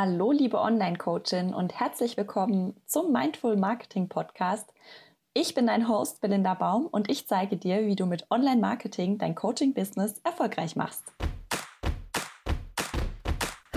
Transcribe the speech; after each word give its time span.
Hallo, 0.00 0.30
liebe 0.30 0.60
Online-Coachin 0.60 1.52
und 1.52 1.80
herzlich 1.80 2.16
willkommen 2.16 2.80
zum 2.86 3.10
Mindful 3.10 3.56
Marketing 3.56 4.08
Podcast. 4.08 4.72
Ich 5.34 5.56
bin 5.56 5.66
dein 5.66 5.88
Host 5.88 6.20
Belinda 6.20 6.54
Baum 6.54 6.86
und 6.86 7.10
ich 7.10 7.26
zeige 7.26 7.56
dir, 7.56 7.84
wie 7.84 7.96
du 7.96 8.06
mit 8.06 8.24
Online-Marketing 8.30 9.18
dein 9.18 9.34
Coaching-Business 9.34 10.20
erfolgreich 10.22 10.76
machst. 10.76 11.02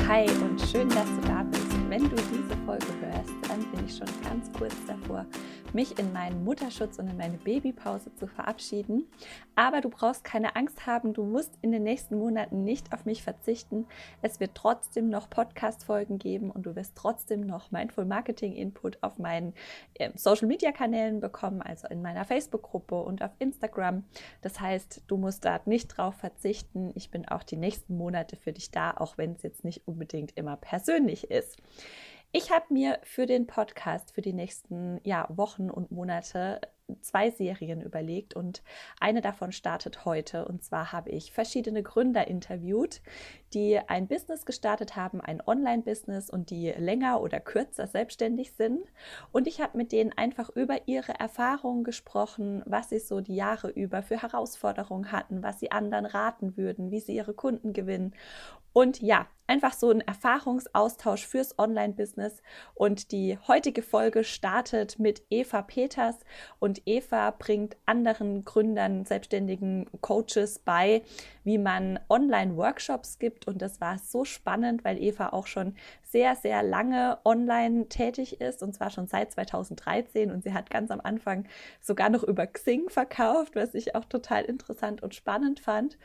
Hi 0.08 0.30
und 0.44 0.62
schön, 0.62 0.90
dass 0.90 1.08
du 1.08 1.22
da 1.28 1.42
bist. 1.42 1.90
Wenn 1.90 2.08
du 2.08 2.16
diese 2.16 2.56
Folge 2.68 2.86
hörst, 3.02 3.34
dann 3.50 3.72
bin 3.72 3.84
ich 3.88 3.98
schon 3.98 4.08
ganz 4.24 4.48
kurz 4.56 4.76
davor, 4.86 5.26
mich 5.74 5.98
in 5.98 6.12
meinen 6.14 6.44
Mutterschutz 6.44 7.00
und 7.00 7.08
in 7.10 7.18
meine 7.18 7.38
Babypause 7.38 8.14
zu 8.16 8.28
verabschieden. 8.28 9.08
Aber 9.56 9.82
du 9.82 9.90
brauchst 9.90 10.24
keine 10.24 10.56
Angst 10.56 10.86
haben, 10.86 11.14
du 11.14 11.24
musst 11.24 11.58
in 11.62 11.72
den 11.72 11.84
nächsten 11.84 12.18
Monaten 12.18 12.64
nicht 12.64 12.94
auf 12.94 13.06
mich 13.06 13.24
verzichten. 13.24 13.86
Es 14.22 14.40
wird 14.40 14.56
trotzdem 14.56 15.10
noch 15.10 15.30
Podcast-Folgen 15.30 16.18
geben 16.18 16.52
und 16.52 16.66
du 16.66 16.76
wirst 16.76 16.96
trotzdem 16.96 17.42
noch 17.42 17.72
Mindful 17.72 18.06
Marketing 18.06 18.54
Input 18.54 18.98
auf 19.02 19.18
meinen 19.18 19.54
äh, 19.96 20.12
Social 20.16 20.48
Media 20.48 20.72
Kanälen 20.72 21.20
bekommen, 21.20 21.62
also 21.62 21.88
in 21.88 22.02
meiner 22.02 22.26
Facebook-Gruppe 22.26 23.02
und 23.02 23.22
auf 23.22 23.32
Instagram. 23.40 24.04
Das 24.42 24.60
heißt, 24.60 25.04
du 25.08 25.18
musst 25.18 25.46
da 25.46 25.60
nicht 25.66 25.88
drauf 25.88 26.16
verzichten. 26.16 26.92
Ich 26.96 27.12
bin 27.12 27.28
auch 27.28 27.44
die 27.44 27.58
nächsten 27.58 27.98
Monate 27.98 28.36
für 28.36 28.54
dich 28.54 28.72
da, 28.72 28.92
auch 28.92 29.18
wenn 29.18 29.34
es 29.34 29.44
jetzt 29.44 29.64
nicht 29.64 29.88
unbedingt 29.88 30.38
immer 30.38 30.58
persönlich 30.58 31.30
ist. 31.30 31.62
Ich 32.34 32.50
habe 32.50 32.66
mir 32.70 32.98
für 33.04 33.26
den 33.26 33.46
Podcast 33.46 34.14
für 34.14 34.22
die 34.22 34.32
nächsten 34.32 35.02
ja, 35.04 35.28
Wochen 35.30 35.70
und 35.70 35.92
Monate 35.92 36.62
zwei 37.02 37.30
Serien 37.30 37.82
überlegt 37.82 38.36
und 38.36 38.64
eine 39.00 39.22
davon 39.22 39.52
startet 39.52 40.06
heute. 40.06 40.46
Und 40.46 40.64
zwar 40.64 40.94
habe 40.94 41.10
ich 41.10 41.34
verschiedene 41.34 41.84
Gründer 41.84 42.28
interviewt, 42.28 43.02
die 43.54 43.80
ein 43.80 44.08
Business 44.08 44.46
gestartet 44.46 44.96
haben, 44.96 45.20
ein 45.20 45.42
Online-Business 45.46 46.30
und 46.30 46.50
die 46.52 46.72
länger 46.72 47.22
oder 47.22 47.42
kürzer 47.42 47.88
selbstständig 47.88 48.54
sind. 48.54 48.82
Und 49.34 49.48
ich 49.48 49.60
habe 49.60 49.78
mit 49.78 49.92
denen 49.92 50.14
einfach 50.14 50.50
über 50.50 50.88
ihre 50.88 51.20
Erfahrungen 51.20 51.84
gesprochen, 51.84 52.64
was 52.66 52.90
sie 52.90 53.00
so 53.00 53.20
die 53.20 53.36
Jahre 53.36 53.70
über 53.70 54.04
für 54.04 54.22
Herausforderungen 54.22 55.12
hatten, 55.12 55.44
was 55.44 55.60
sie 55.60 55.72
anderen 55.72 56.06
raten 56.06 56.56
würden, 56.56 56.92
wie 56.92 57.02
sie 57.02 57.16
ihre 57.16 57.34
Kunden 57.34 57.74
gewinnen. 57.74 58.14
Und 58.74 59.02
ja, 59.02 59.28
einfach 59.52 59.74
so 59.74 59.90
ein 59.90 60.00
Erfahrungsaustausch 60.00 61.28
fürs 61.28 61.60
Online-Business. 61.60 62.42
Und 62.74 63.12
die 63.12 63.38
heutige 63.50 63.82
Folge 63.82 64.24
startet 64.24 64.98
mit 64.98 65.24
Eva 65.30 65.62
Peters. 65.62 66.16
Und 66.60 66.82
Eva 66.86 67.32
bringt 67.32 67.76
anderen 67.86 68.46
Gründern, 68.46 69.04
selbstständigen 69.04 69.90
Coaches 70.00 70.60
bei, 70.60 71.02
wie 71.44 71.58
man 71.58 72.00
Online-Workshops 72.08 73.20
gibt. 73.20 73.46
Und 73.46 73.62
das 73.62 73.82
war 73.82 73.98
so 73.98 74.24
spannend, 74.24 74.86
weil 74.86 74.98
Eva 75.02 75.30
auch 75.30 75.48
schon 75.48 75.76
sehr, 76.04 76.38
sehr 76.38 76.64
lange 76.64 77.20
online 77.26 77.90
tätig 77.90 78.40
ist. 78.40 78.64
Und 78.64 78.74
zwar 78.74 78.90
schon 78.90 79.08
seit 79.08 79.34
2013. 79.34 80.32
Und 80.32 80.44
sie 80.44 80.54
hat 80.54 80.70
ganz 80.70 80.92
am 80.92 81.02
Anfang 81.02 81.46
sogar 81.82 82.10
noch 82.10 82.24
über 82.24 82.48
Xing 82.48 82.90
verkauft, 82.90 83.56
was 83.56 83.74
ich 83.74 83.96
auch 83.96 84.06
total 84.06 84.46
interessant 84.46 85.04
und 85.04 85.14
spannend 85.14 85.60
fand. 85.60 85.98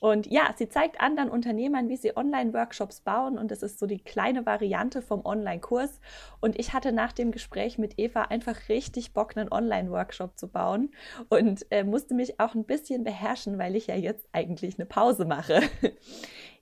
Und 0.00 0.26
ja, 0.26 0.54
sie 0.56 0.68
zeigt 0.68 1.00
anderen 1.00 1.30
Unternehmern, 1.30 1.88
wie 1.88 1.96
sie 1.96 2.16
Online-Workshops 2.16 3.00
bauen. 3.00 3.38
Und 3.38 3.50
das 3.50 3.62
ist 3.62 3.78
so 3.78 3.86
die 3.86 3.98
kleine 3.98 4.46
Variante 4.46 5.02
vom 5.02 5.24
Online-Kurs. 5.24 6.00
Und 6.40 6.58
ich 6.58 6.72
hatte 6.72 6.92
nach 6.92 7.12
dem 7.12 7.32
Gespräch 7.32 7.78
mit 7.78 7.98
Eva 7.98 8.22
einfach 8.22 8.68
richtig 8.68 9.12
Bock, 9.12 9.36
einen 9.36 9.52
Online-Workshop 9.52 10.38
zu 10.38 10.48
bauen. 10.48 10.90
Und 11.28 11.66
äh, 11.70 11.84
musste 11.84 12.14
mich 12.14 12.40
auch 12.40 12.54
ein 12.54 12.64
bisschen 12.64 13.04
beherrschen, 13.04 13.58
weil 13.58 13.76
ich 13.76 13.86
ja 13.86 13.96
jetzt 13.96 14.28
eigentlich 14.32 14.78
eine 14.78 14.86
Pause 14.86 15.24
mache. 15.24 15.60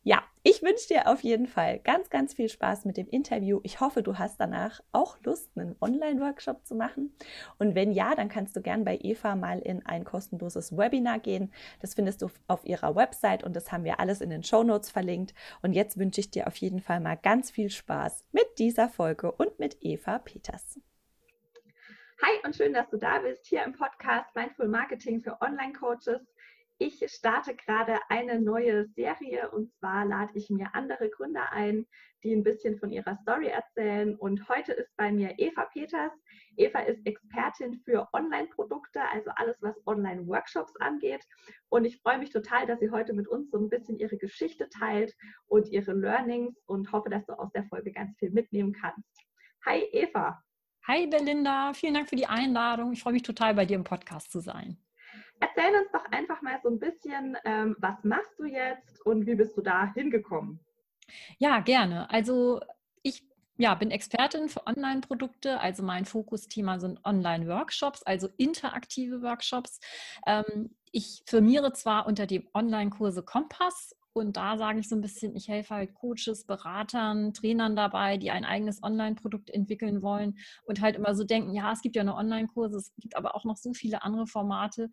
Ja, 0.09 0.23
ich 0.45 0.63
wünsche 0.63 0.87
dir 0.87 1.09
auf 1.09 1.25
jeden 1.25 1.49
Fall 1.49 1.81
ganz, 1.81 2.11
ganz 2.11 2.33
viel 2.33 2.49
Spaß 2.49 2.85
mit 2.85 2.97
dem 2.97 3.09
Interview. 3.09 3.59
Ich 3.65 3.81
hoffe, 3.81 4.05
du 4.05 4.19
hast 4.19 4.39
danach 4.39 4.81
auch 4.93 5.19
Lust, 5.25 5.51
einen 5.57 5.75
Online-Workshop 5.81 6.65
zu 6.65 6.77
machen. 6.77 7.13
Und 7.59 7.75
wenn 7.75 7.91
ja, 7.91 8.15
dann 8.15 8.29
kannst 8.29 8.55
du 8.55 8.63
gern 8.63 8.85
bei 8.85 9.01
Eva 9.03 9.35
mal 9.35 9.59
in 9.59 9.85
ein 9.85 10.05
kostenloses 10.05 10.77
Webinar 10.77 11.19
gehen. 11.19 11.53
Das 11.81 11.95
findest 11.95 12.23
du 12.23 12.29
auf 12.47 12.65
ihrer 12.65 12.95
Website 12.95 13.43
und 13.43 13.57
das 13.57 13.73
haben 13.73 13.83
wir 13.83 13.99
alles 13.99 14.21
in 14.21 14.31
den 14.31 14.45
Show 14.45 14.63
Notes 14.63 14.93
verlinkt. 14.93 15.35
Und 15.61 15.73
jetzt 15.73 15.99
wünsche 15.99 16.21
ich 16.21 16.31
dir 16.31 16.47
auf 16.47 16.57
jeden 16.59 16.81
Fall 16.81 17.01
mal 17.01 17.17
ganz 17.17 17.51
viel 17.51 17.69
Spaß 17.69 18.27
mit 18.31 18.47
dieser 18.61 18.89
Folge 18.89 19.33
und 19.33 19.59
mit 19.59 19.77
Eva 19.81 20.21
Peters. 20.21 20.79
Hi 22.23 22.33
und 22.45 22.55
schön, 22.55 22.73
dass 22.73 22.89
du 22.91 22.97
da 22.97 23.19
bist 23.19 23.45
hier 23.45 23.65
im 23.65 23.73
Podcast 23.73 24.37
Mindful 24.37 24.69
Marketing 24.69 25.21
für 25.21 25.41
Online-Coaches. 25.41 26.23
Ich 26.79 27.03
starte 27.11 27.57
gerade 27.57 27.99
eine 28.11 28.39
neue 28.39 28.87
Serie 28.89 29.51
und 29.51 29.73
zwar 29.73 30.05
lade 30.05 30.33
ich 30.35 30.51
mir 30.51 30.75
andere 30.75 31.09
Gründer 31.09 31.51
ein, 31.51 31.87
die 32.23 32.35
ein 32.35 32.43
bisschen 32.43 32.79
von 32.79 32.93
ihrer 32.93 33.17
Story 33.23 33.47
erzählen. 33.47 34.15
Und 34.15 34.47
heute 34.51 34.75
ist 34.75 34.95
bei 34.99 35.11
mir 35.11 35.39
Eva 35.39 35.65
Peters. 35.73 36.13
Eva 36.57 36.81
ist 36.81 37.01
Expertin 37.07 37.81
für 37.83 38.07
Online-Produkte, 38.13 39.01
also 39.11 39.31
alles, 39.37 39.57
was 39.63 39.75
Online-Workshops 39.87 40.77
angeht. 40.81 41.25
Und 41.71 41.87
ich 41.87 41.99
freue 42.03 42.19
mich 42.19 42.29
total, 42.29 42.67
dass 42.67 42.81
sie 42.81 42.91
heute 42.91 43.15
mit 43.15 43.27
uns 43.27 43.51
so 43.51 43.57
ein 43.57 43.71
bisschen 43.71 43.97
ihre 43.97 44.19
Geschichte 44.19 44.69
teilt 44.69 45.15
und 45.47 45.69
ihre 45.69 45.95
Learnings 45.95 46.61
und 46.67 46.93
hoffe, 46.93 47.09
dass 47.09 47.25
du 47.25 47.33
aus 47.33 47.51
der 47.53 47.65
Folge 47.65 47.91
ganz 47.91 48.15
viel 48.19 48.33
mitnehmen 48.33 48.75
kannst. 48.75 49.09
Hi 49.65 49.81
Eva. 49.93 50.43
Hi 50.87 51.07
Belinda, 51.07 51.73
vielen 51.73 51.95
Dank 51.95 52.11
für 52.11 52.17
die 52.17 52.27
Einladung. 52.27 52.93
Ich 52.93 53.03
freue 53.03 53.15
mich 53.15 53.23
total, 53.23 53.55
bei 53.55 53.65
dir 53.65 53.77
im 53.77 53.85
Podcast 53.85 54.31
zu 54.31 54.41
sein. 54.41 54.77
Erzähl 55.41 55.75
uns 55.81 55.91
doch 55.93 56.05
einfach 56.11 56.41
mal 56.43 56.59
so 56.63 56.69
ein 56.69 56.79
bisschen, 56.79 57.37
ähm, 57.45 57.77
was 57.79 58.03
machst 58.05 58.39
du 58.39 58.45
jetzt 58.45 59.05
und 59.05 59.27
wie 59.27 59.35
bist 59.35 59.57
du 59.57 59.63
da 59.63 59.93
hingekommen? 59.93 60.61
Ja, 61.39 61.61
gerne. 61.61 62.11
Also 62.11 62.61
ich 63.03 63.23
ja, 63.59 63.75
bin 63.75 63.91
Expertin 63.91 64.49
für 64.49 64.67
Online-Produkte. 64.67 65.61
Also 65.61 65.83
mein 65.83 66.05
Fokusthema 66.05 66.79
sind 66.79 67.05
Online-Workshops, 67.05 68.03
also 68.03 68.29
interaktive 68.37 69.23
Workshops. 69.23 69.81
Ähm, 70.27 70.77
ich 70.93 71.23
firmiere 71.27 71.73
zwar 71.73 72.07
unter 72.07 72.27
dem 72.27 72.49
Online-Kurse 72.55 73.23
Kompass 73.23 73.95
und 74.17 74.39
da 74.39 74.57
sage 74.57 74.81
ich 74.81 74.89
so 74.89 74.97
ein 74.97 75.03
bisschen, 75.03 75.37
ich 75.37 75.49
helfe 75.49 75.75
halt 75.75 75.95
Coaches, 75.95 76.47
Beratern, 76.47 77.35
Trainern 77.35 77.77
dabei, 77.77 78.17
die 78.17 78.31
ein 78.31 78.47
eigenes 78.47 78.83
Online-Produkt 78.83 79.51
entwickeln 79.51 80.01
wollen 80.01 80.39
und 80.65 80.81
halt 80.81 80.97
immer 80.97 81.15
so 81.15 81.23
denken, 81.23 81.53
ja, 81.53 81.71
es 81.71 81.83
gibt 81.83 81.97
ja 81.97 82.03
nur 82.03 82.17
Online-Kurse, 82.17 82.79
es 82.79 82.95
gibt 82.97 83.15
aber 83.15 83.35
auch 83.35 83.45
noch 83.45 83.59
so 83.59 83.75
viele 83.75 84.03
andere 84.03 84.27
Formate. 84.27 84.89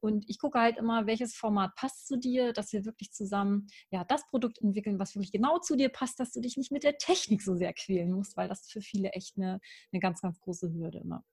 Und 0.00 0.28
ich 0.28 0.38
gucke 0.38 0.60
halt 0.60 0.76
immer, 0.76 1.06
welches 1.06 1.34
Format 1.34 1.76
passt 1.76 2.08
zu 2.08 2.18
dir, 2.18 2.52
dass 2.52 2.70
wir 2.74 2.84
wirklich 2.84 3.10
zusammen 3.10 3.68
ja, 3.90 4.04
das 4.04 4.26
Produkt 4.28 4.58
entwickeln, 4.58 4.98
was 4.98 5.14
wirklich 5.14 5.32
genau 5.32 5.58
zu 5.60 5.74
dir 5.74 5.88
passt, 5.88 6.20
dass 6.20 6.32
du 6.32 6.42
dich 6.42 6.58
nicht 6.58 6.70
mit 6.70 6.84
der 6.84 6.98
Technik 6.98 7.40
so 7.40 7.56
sehr 7.56 7.72
quälen 7.72 8.12
musst, 8.12 8.36
weil 8.36 8.48
das 8.48 8.68
für 8.68 8.82
viele 8.82 9.08
echt 9.12 9.38
eine, 9.38 9.60
eine 9.92 10.00
ganz, 10.00 10.20
ganz 10.20 10.38
große 10.40 10.74
Hürde 10.74 10.98
immer. 10.98 11.24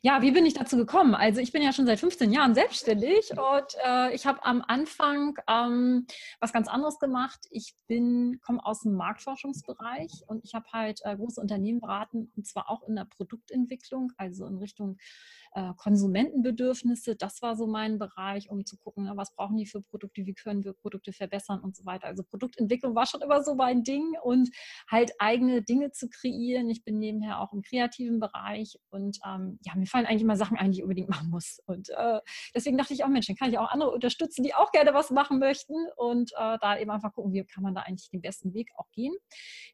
Ja, 0.00 0.22
wie 0.22 0.30
bin 0.30 0.46
ich 0.46 0.54
dazu 0.54 0.76
gekommen? 0.76 1.14
Also 1.14 1.40
ich 1.40 1.52
bin 1.52 1.62
ja 1.62 1.72
schon 1.72 1.86
seit 1.86 2.00
15 2.00 2.32
Jahren 2.32 2.54
selbstständig 2.54 3.30
und 3.32 3.76
äh, 3.84 4.14
ich 4.14 4.26
habe 4.26 4.44
am 4.44 4.64
Anfang 4.66 5.36
ähm, 5.48 6.06
was 6.40 6.52
ganz 6.52 6.68
anderes 6.68 6.98
gemacht. 6.98 7.40
Ich 7.50 7.74
bin 7.86 8.40
komme 8.40 8.64
aus 8.64 8.80
dem 8.80 8.94
Marktforschungsbereich 8.94 10.24
und 10.26 10.44
ich 10.44 10.54
habe 10.54 10.66
halt 10.72 11.00
äh, 11.04 11.16
große 11.16 11.40
Unternehmen 11.40 11.80
beraten 11.80 12.32
und 12.36 12.46
zwar 12.46 12.70
auch 12.70 12.82
in 12.88 12.96
der 12.96 13.04
Produktentwicklung, 13.04 14.12
also 14.16 14.46
in 14.46 14.56
Richtung 14.58 14.96
äh, 15.54 15.72
Konsumentenbedürfnisse. 15.76 17.16
Das 17.16 17.42
war 17.42 17.56
so 17.56 17.66
mein 17.66 17.98
Bereich, 17.98 18.50
um 18.50 18.64
zu 18.64 18.76
gucken, 18.76 19.10
was 19.14 19.34
brauchen 19.34 19.56
die 19.56 19.66
für 19.66 19.82
Produkte, 19.82 20.26
wie 20.26 20.34
können 20.34 20.64
wir 20.64 20.72
Produkte 20.72 21.12
verbessern 21.12 21.60
und 21.60 21.76
so 21.76 21.84
weiter. 21.84 22.06
Also 22.06 22.22
Produktentwicklung 22.22 22.94
war 22.94 23.06
schon 23.06 23.22
immer 23.22 23.42
so 23.42 23.54
mein 23.54 23.82
Ding 23.82 24.14
und 24.22 24.50
halt 24.90 25.12
eigene 25.18 25.62
Dinge 25.62 25.90
zu 25.92 26.08
kreieren. 26.08 26.70
Ich 26.70 26.84
bin 26.84 26.98
nebenher 26.98 27.40
auch 27.40 27.52
im 27.52 27.62
kreativen 27.62 28.20
Bereich 28.20 28.78
und 28.90 29.18
ähm, 29.26 29.58
ja, 29.62 29.74
mir 29.74 29.86
fallen 29.86 30.06
eigentlich 30.06 30.22
immer 30.22 30.36
Sachen 30.36 30.56
ein, 30.56 30.72
die 30.72 30.78
ich 30.78 30.82
unbedingt 30.82 31.08
machen 31.10 31.30
muss. 31.30 31.60
Und 31.66 31.90
äh, 31.90 32.20
deswegen 32.54 32.78
dachte 32.78 32.94
ich 32.94 33.04
auch, 33.04 33.08
Mensch, 33.08 33.26
dann 33.26 33.36
kann 33.36 33.50
ich 33.50 33.58
auch 33.58 33.70
andere 33.70 33.90
unterstützen, 33.90 34.42
die 34.42 34.54
auch 34.54 34.72
gerne 34.72 34.94
was 34.94 35.10
machen 35.10 35.38
möchten 35.38 35.74
und 35.96 36.32
äh, 36.32 36.58
da 36.60 36.78
eben 36.78 36.90
einfach 36.90 37.12
gucken, 37.12 37.32
wie 37.32 37.44
kann 37.44 37.62
man 37.62 37.74
da 37.74 37.82
eigentlich 37.82 38.10
den 38.10 38.22
besten 38.22 38.54
Weg 38.54 38.70
auch 38.76 38.90
gehen. 38.92 39.14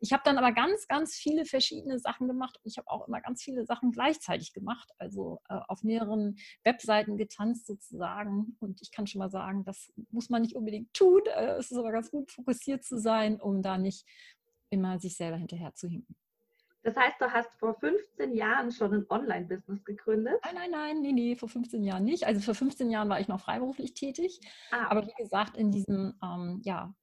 Ich 0.00 0.12
habe 0.12 0.22
dann 0.24 0.38
aber 0.38 0.52
ganz, 0.52 0.88
ganz 0.88 1.14
viele 1.14 1.44
verschiedene 1.44 1.98
Sachen 1.98 2.26
gemacht 2.26 2.58
und 2.62 2.70
ich 2.70 2.78
habe 2.78 2.90
auch 2.90 3.06
immer 3.06 3.20
ganz 3.20 3.42
viele 3.42 3.64
Sachen 3.64 3.92
gleichzeitig 3.92 4.52
gemacht. 4.52 4.90
Also 4.98 5.40
äh, 5.48 5.58
auf 5.68 5.82
mehreren 5.82 6.36
Webseiten 6.64 7.16
getanzt 7.16 7.66
sozusagen. 7.66 8.56
Und 8.60 8.82
ich 8.82 8.90
kann 8.90 9.06
schon 9.06 9.20
mal 9.20 9.30
sagen, 9.30 9.64
das 9.64 9.92
muss 10.10 10.30
man 10.30 10.42
nicht 10.42 10.56
unbedingt 10.56 10.92
tun. 10.94 11.22
Äh, 11.26 11.56
es 11.56 11.70
ist 11.70 11.78
aber 11.78 11.92
ganz 11.92 12.10
gut, 12.10 12.30
fokussiert 12.30 12.84
zu 12.84 12.98
sein, 12.98 13.40
um 13.40 13.62
da 13.62 13.78
nicht 13.78 14.06
immer 14.70 14.98
sich 14.98 15.16
selber 15.16 15.36
hinterher 15.36 15.74
zu 15.74 15.88
hinken. 15.88 16.16
Das 16.82 16.96
heißt, 16.96 17.20
du 17.20 17.30
hast 17.30 17.50
vor 17.58 17.74
15 17.74 18.34
Jahren 18.34 18.70
schon 18.70 18.94
ein 18.94 19.06
Online-Business 19.10 19.84
gegründet? 19.84 20.40
Nein, 20.44 20.54
nein, 20.54 20.70
nein, 20.70 21.00
nee, 21.00 21.12
nee, 21.12 21.36
vor 21.36 21.48
15 21.48 21.82
Jahren 21.84 22.04
nicht. 22.04 22.24
Also 22.24 22.40
vor 22.40 22.54
15 22.54 22.90
Jahren 22.90 23.08
war 23.08 23.20
ich 23.20 23.28
noch 23.28 23.40
freiberuflich 23.40 23.94
tätig. 23.94 24.40
Ah. 24.70 24.86
Aber 24.88 25.06
wie 25.06 25.22
gesagt, 25.22 25.56
in 25.56 25.70
diesem 25.70 26.14
ähm, 26.22 26.60
ja, 26.64 26.94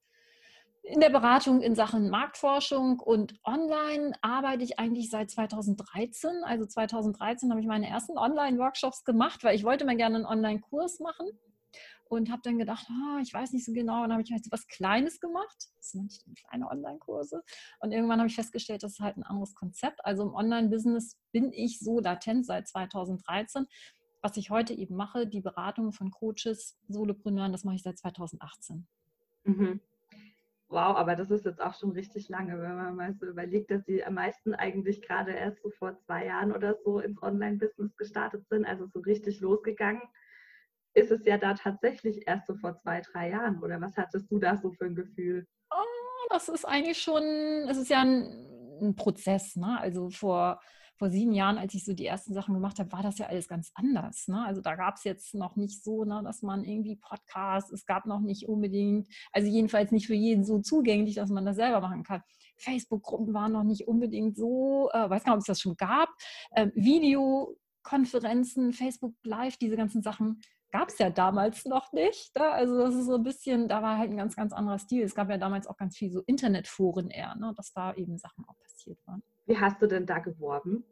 in 0.86 1.00
der 1.00 1.10
Beratung 1.10 1.62
in 1.62 1.74
Sachen 1.74 2.10
Marktforschung 2.10 3.00
und 3.00 3.34
online 3.44 4.12
arbeite 4.22 4.62
ich 4.62 4.78
eigentlich 4.78 5.10
seit 5.10 5.30
2013. 5.30 6.44
Also 6.44 6.64
2013 6.64 7.50
habe 7.50 7.60
ich 7.60 7.66
meine 7.66 7.88
ersten 7.88 8.16
Online-Workshops 8.16 9.04
gemacht, 9.04 9.42
weil 9.42 9.56
ich 9.56 9.64
wollte 9.64 9.84
mal 9.84 9.96
gerne 9.96 10.16
einen 10.16 10.26
Online-Kurs 10.26 11.00
machen. 11.00 11.26
und 12.08 12.30
habe 12.30 12.40
dann 12.44 12.56
gedacht, 12.56 12.86
oh, 12.88 13.18
ich 13.20 13.34
weiß 13.34 13.52
nicht 13.52 13.64
so 13.64 13.72
genau. 13.72 14.04
Und 14.04 14.12
habe 14.12 14.22
ich 14.22 14.30
halt 14.30 14.44
so 14.44 14.52
was 14.52 14.68
Kleines 14.68 15.18
gemacht. 15.18 15.56
Das 15.76 15.90
sind 15.90 16.20
kleine 16.36 16.68
Online-Kurse. 16.70 17.42
Und 17.80 17.90
irgendwann 17.90 18.20
habe 18.20 18.28
ich 18.28 18.36
festgestellt, 18.36 18.84
das 18.84 18.92
ist 18.92 19.00
halt 19.00 19.16
ein 19.16 19.24
anderes 19.24 19.56
Konzept. 19.56 20.04
Also 20.04 20.22
im 20.22 20.32
Online-Business 20.32 21.18
bin 21.32 21.52
ich 21.52 21.80
so 21.80 21.98
latent 21.98 22.46
seit 22.46 22.68
2013. 22.68 23.66
Was 24.22 24.36
ich 24.36 24.50
heute 24.50 24.72
eben 24.72 24.94
mache, 24.94 25.26
die 25.26 25.40
Beratung 25.40 25.92
von 25.92 26.12
Coaches, 26.12 26.78
Solopreneuren, 26.88 27.50
das 27.50 27.64
mache 27.64 27.74
ich 27.74 27.82
seit 27.82 27.98
2018. 27.98 28.86
Mhm. 29.42 29.80
Wow, 30.68 30.96
aber 30.96 31.14
das 31.14 31.30
ist 31.30 31.44
jetzt 31.44 31.60
auch 31.60 31.74
schon 31.74 31.92
richtig 31.92 32.28
lange, 32.28 32.60
wenn 32.60 32.76
man 32.76 32.96
mal 32.96 33.14
so 33.14 33.26
überlegt, 33.26 33.70
dass 33.70 33.84
sie 33.84 34.04
am 34.04 34.14
meisten 34.14 34.52
eigentlich 34.54 35.00
gerade 35.00 35.32
erst 35.32 35.62
so 35.62 35.70
vor 35.70 35.96
zwei 35.98 36.26
Jahren 36.26 36.52
oder 36.52 36.74
so 36.84 36.98
ins 36.98 37.22
Online-Business 37.22 37.96
gestartet 37.96 38.46
sind, 38.48 38.64
also 38.64 38.86
so 38.86 38.98
richtig 39.00 39.40
losgegangen 39.40 40.02
ist 40.96 41.10
es 41.10 41.24
ja 41.26 41.36
da 41.36 41.54
tatsächlich 41.54 42.26
erst 42.26 42.46
so 42.46 42.56
vor 42.56 42.76
zwei, 42.78 43.02
drei 43.02 43.30
Jahren. 43.30 43.62
Oder 43.62 43.80
was 43.80 43.96
hattest 43.96 44.30
du 44.30 44.38
da 44.38 44.56
so 44.56 44.72
für 44.72 44.86
ein 44.86 44.94
Gefühl? 44.94 45.46
Oh, 45.70 46.26
das 46.30 46.48
ist 46.48 46.64
eigentlich 46.64 47.00
schon, 47.00 47.22
es 47.68 47.76
ist 47.76 47.90
ja 47.90 48.00
ein, 48.00 48.78
ein 48.80 48.96
Prozess. 48.96 49.56
Ne? 49.56 49.78
Also 49.78 50.08
vor, 50.08 50.60
vor 50.96 51.10
sieben 51.10 51.32
Jahren, 51.32 51.58
als 51.58 51.74
ich 51.74 51.84
so 51.84 51.92
die 51.92 52.06
ersten 52.06 52.32
Sachen 52.32 52.54
gemacht 52.54 52.78
habe, 52.78 52.90
war 52.92 53.02
das 53.02 53.18
ja 53.18 53.26
alles 53.26 53.48
ganz 53.48 53.70
anders. 53.74 54.28
Ne? 54.28 54.44
Also 54.44 54.60
da 54.62 54.76
gab 54.76 54.96
es 54.96 55.04
jetzt 55.04 55.34
noch 55.34 55.56
nicht 55.56 55.82
so, 55.84 56.04
ne, 56.04 56.22
dass 56.24 56.42
man 56.42 56.64
irgendwie 56.64 56.96
Podcasts, 56.96 57.70
es 57.70 57.84
gab 57.84 58.06
noch 58.06 58.20
nicht 58.20 58.48
unbedingt, 58.48 59.08
also 59.32 59.48
jedenfalls 59.48 59.92
nicht 59.92 60.06
für 60.06 60.14
jeden 60.14 60.44
so 60.44 60.60
zugänglich, 60.60 61.16
dass 61.16 61.30
man 61.30 61.44
das 61.44 61.56
selber 61.56 61.80
machen 61.80 62.02
kann. 62.02 62.22
Facebook-Gruppen 62.56 63.34
waren 63.34 63.52
noch 63.52 63.64
nicht 63.64 63.86
unbedingt 63.86 64.36
so, 64.36 64.88
äh, 64.92 65.10
weiß 65.10 65.24
gar 65.24 65.32
nicht, 65.32 65.38
ob 65.38 65.40
es 65.40 65.46
das 65.46 65.60
schon 65.60 65.76
gab. 65.76 66.08
Äh, 66.52 66.68
Videokonferenzen, 66.74 68.72
Facebook 68.72 69.14
Live, 69.22 69.58
diese 69.58 69.76
ganzen 69.76 70.02
Sachen 70.02 70.40
gab 70.70 70.88
es 70.88 70.98
ja 70.98 71.10
damals 71.10 71.64
noch 71.64 71.92
nicht. 71.92 72.34
Ne? 72.36 72.50
Also 72.50 72.78
das 72.78 72.94
ist 72.94 73.06
so 73.06 73.16
ein 73.16 73.22
bisschen, 73.22 73.68
da 73.68 73.82
war 73.82 73.98
halt 73.98 74.10
ein 74.10 74.16
ganz, 74.16 74.34
ganz 74.36 74.52
anderer 74.52 74.78
Stil. 74.78 75.02
Es 75.02 75.14
gab 75.14 75.30
ja 75.30 75.38
damals 75.38 75.66
auch 75.66 75.76
ganz 75.76 75.96
viel 75.96 76.10
so 76.10 76.22
Internetforen 76.26 77.10
eher, 77.10 77.34
ne? 77.36 77.52
dass 77.56 77.72
da 77.72 77.94
eben 77.94 78.18
Sachen 78.18 78.44
auch 78.46 78.58
passiert 78.58 78.98
waren. 79.06 79.22
Wie 79.46 79.58
hast 79.58 79.80
du 79.80 79.86
denn 79.86 80.06
da 80.06 80.18
geworben? 80.18 80.84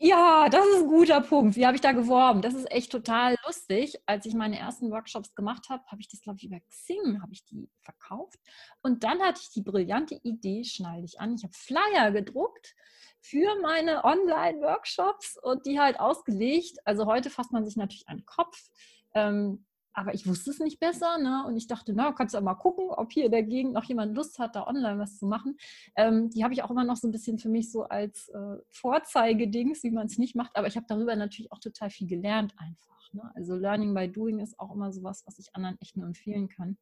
Ja, 0.00 0.48
das 0.48 0.64
ist 0.64 0.82
ein 0.82 0.86
guter 0.86 1.20
Punkt. 1.20 1.56
Wie 1.56 1.66
habe 1.66 1.74
ich 1.74 1.80
da 1.80 1.90
geworben? 1.90 2.40
Das 2.40 2.54
ist 2.54 2.70
echt 2.70 2.92
total 2.92 3.34
lustig. 3.44 3.98
Als 4.06 4.26
ich 4.26 4.34
meine 4.34 4.56
ersten 4.56 4.92
Workshops 4.92 5.34
gemacht 5.34 5.68
habe, 5.70 5.82
habe 5.86 6.00
ich 6.00 6.08
das, 6.08 6.20
glaube 6.20 6.38
ich, 6.38 6.44
über 6.44 6.60
Xing 6.60 7.20
habe 7.20 7.32
ich 7.32 7.44
die 7.44 7.68
verkauft. 7.80 8.38
Und 8.80 9.02
dann 9.02 9.20
hatte 9.20 9.40
ich 9.42 9.50
die 9.50 9.62
brillante 9.62 10.14
Idee, 10.22 10.62
schnall 10.62 11.02
dich 11.02 11.18
an. 11.18 11.34
Ich 11.34 11.42
habe 11.42 11.52
Flyer 11.52 12.12
gedruckt 12.12 12.76
für 13.20 13.60
meine 13.60 14.04
Online-Workshops 14.04 15.36
und 15.42 15.66
die 15.66 15.80
halt 15.80 15.98
ausgelegt. 15.98 16.78
Also 16.84 17.06
heute 17.06 17.28
fasst 17.28 17.50
man 17.50 17.64
sich 17.64 17.74
natürlich 17.74 18.08
an 18.08 18.18
den 18.18 18.26
Kopf. 18.26 18.70
Ähm, 19.14 19.66
aber 19.98 20.14
ich 20.14 20.26
wusste 20.26 20.50
es 20.50 20.60
nicht 20.60 20.78
besser. 20.78 21.18
Ne? 21.18 21.44
Und 21.46 21.56
ich 21.56 21.66
dachte, 21.66 21.92
na, 21.92 22.12
kannst 22.12 22.32
du 22.34 22.38
ja 22.38 22.42
mal 22.42 22.54
gucken, 22.54 22.88
ob 22.90 23.12
hier 23.12 23.26
in 23.26 23.32
der 23.32 23.42
Gegend 23.42 23.72
noch 23.72 23.84
jemand 23.84 24.14
Lust 24.14 24.38
hat, 24.38 24.54
da 24.54 24.66
online 24.66 24.98
was 24.98 25.18
zu 25.18 25.26
machen. 25.26 25.58
Ähm, 25.96 26.30
die 26.30 26.44
habe 26.44 26.54
ich 26.54 26.62
auch 26.62 26.70
immer 26.70 26.84
noch 26.84 26.96
so 26.96 27.08
ein 27.08 27.10
bisschen 27.10 27.38
für 27.38 27.48
mich 27.48 27.72
so 27.72 27.82
als 27.82 28.28
äh, 28.28 28.56
Vorzeigedings, 28.70 29.82
wie 29.82 29.90
man 29.90 30.06
es 30.06 30.16
nicht 30.16 30.36
macht. 30.36 30.56
Aber 30.56 30.68
ich 30.68 30.76
habe 30.76 30.86
darüber 30.88 31.16
natürlich 31.16 31.50
auch 31.50 31.58
total 31.58 31.90
viel 31.90 32.06
gelernt 32.06 32.54
einfach. 32.58 33.12
Ne? 33.12 33.28
Also 33.34 33.56
Learning 33.56 33.92
by 33.92 34.08
Doing 34.08 34.38
ist 34.38 34.60
auch 34.60 34.72
immer 34.72 34.92
sowas, 34.92 35.24
was 35.26 35.38
ich 35.40 35.54
anderen 35.56 35.76
echt 35.80 35.96
nur 35.96 36.06
empfehlen 36.06 36.48
kann. 36.48 36.78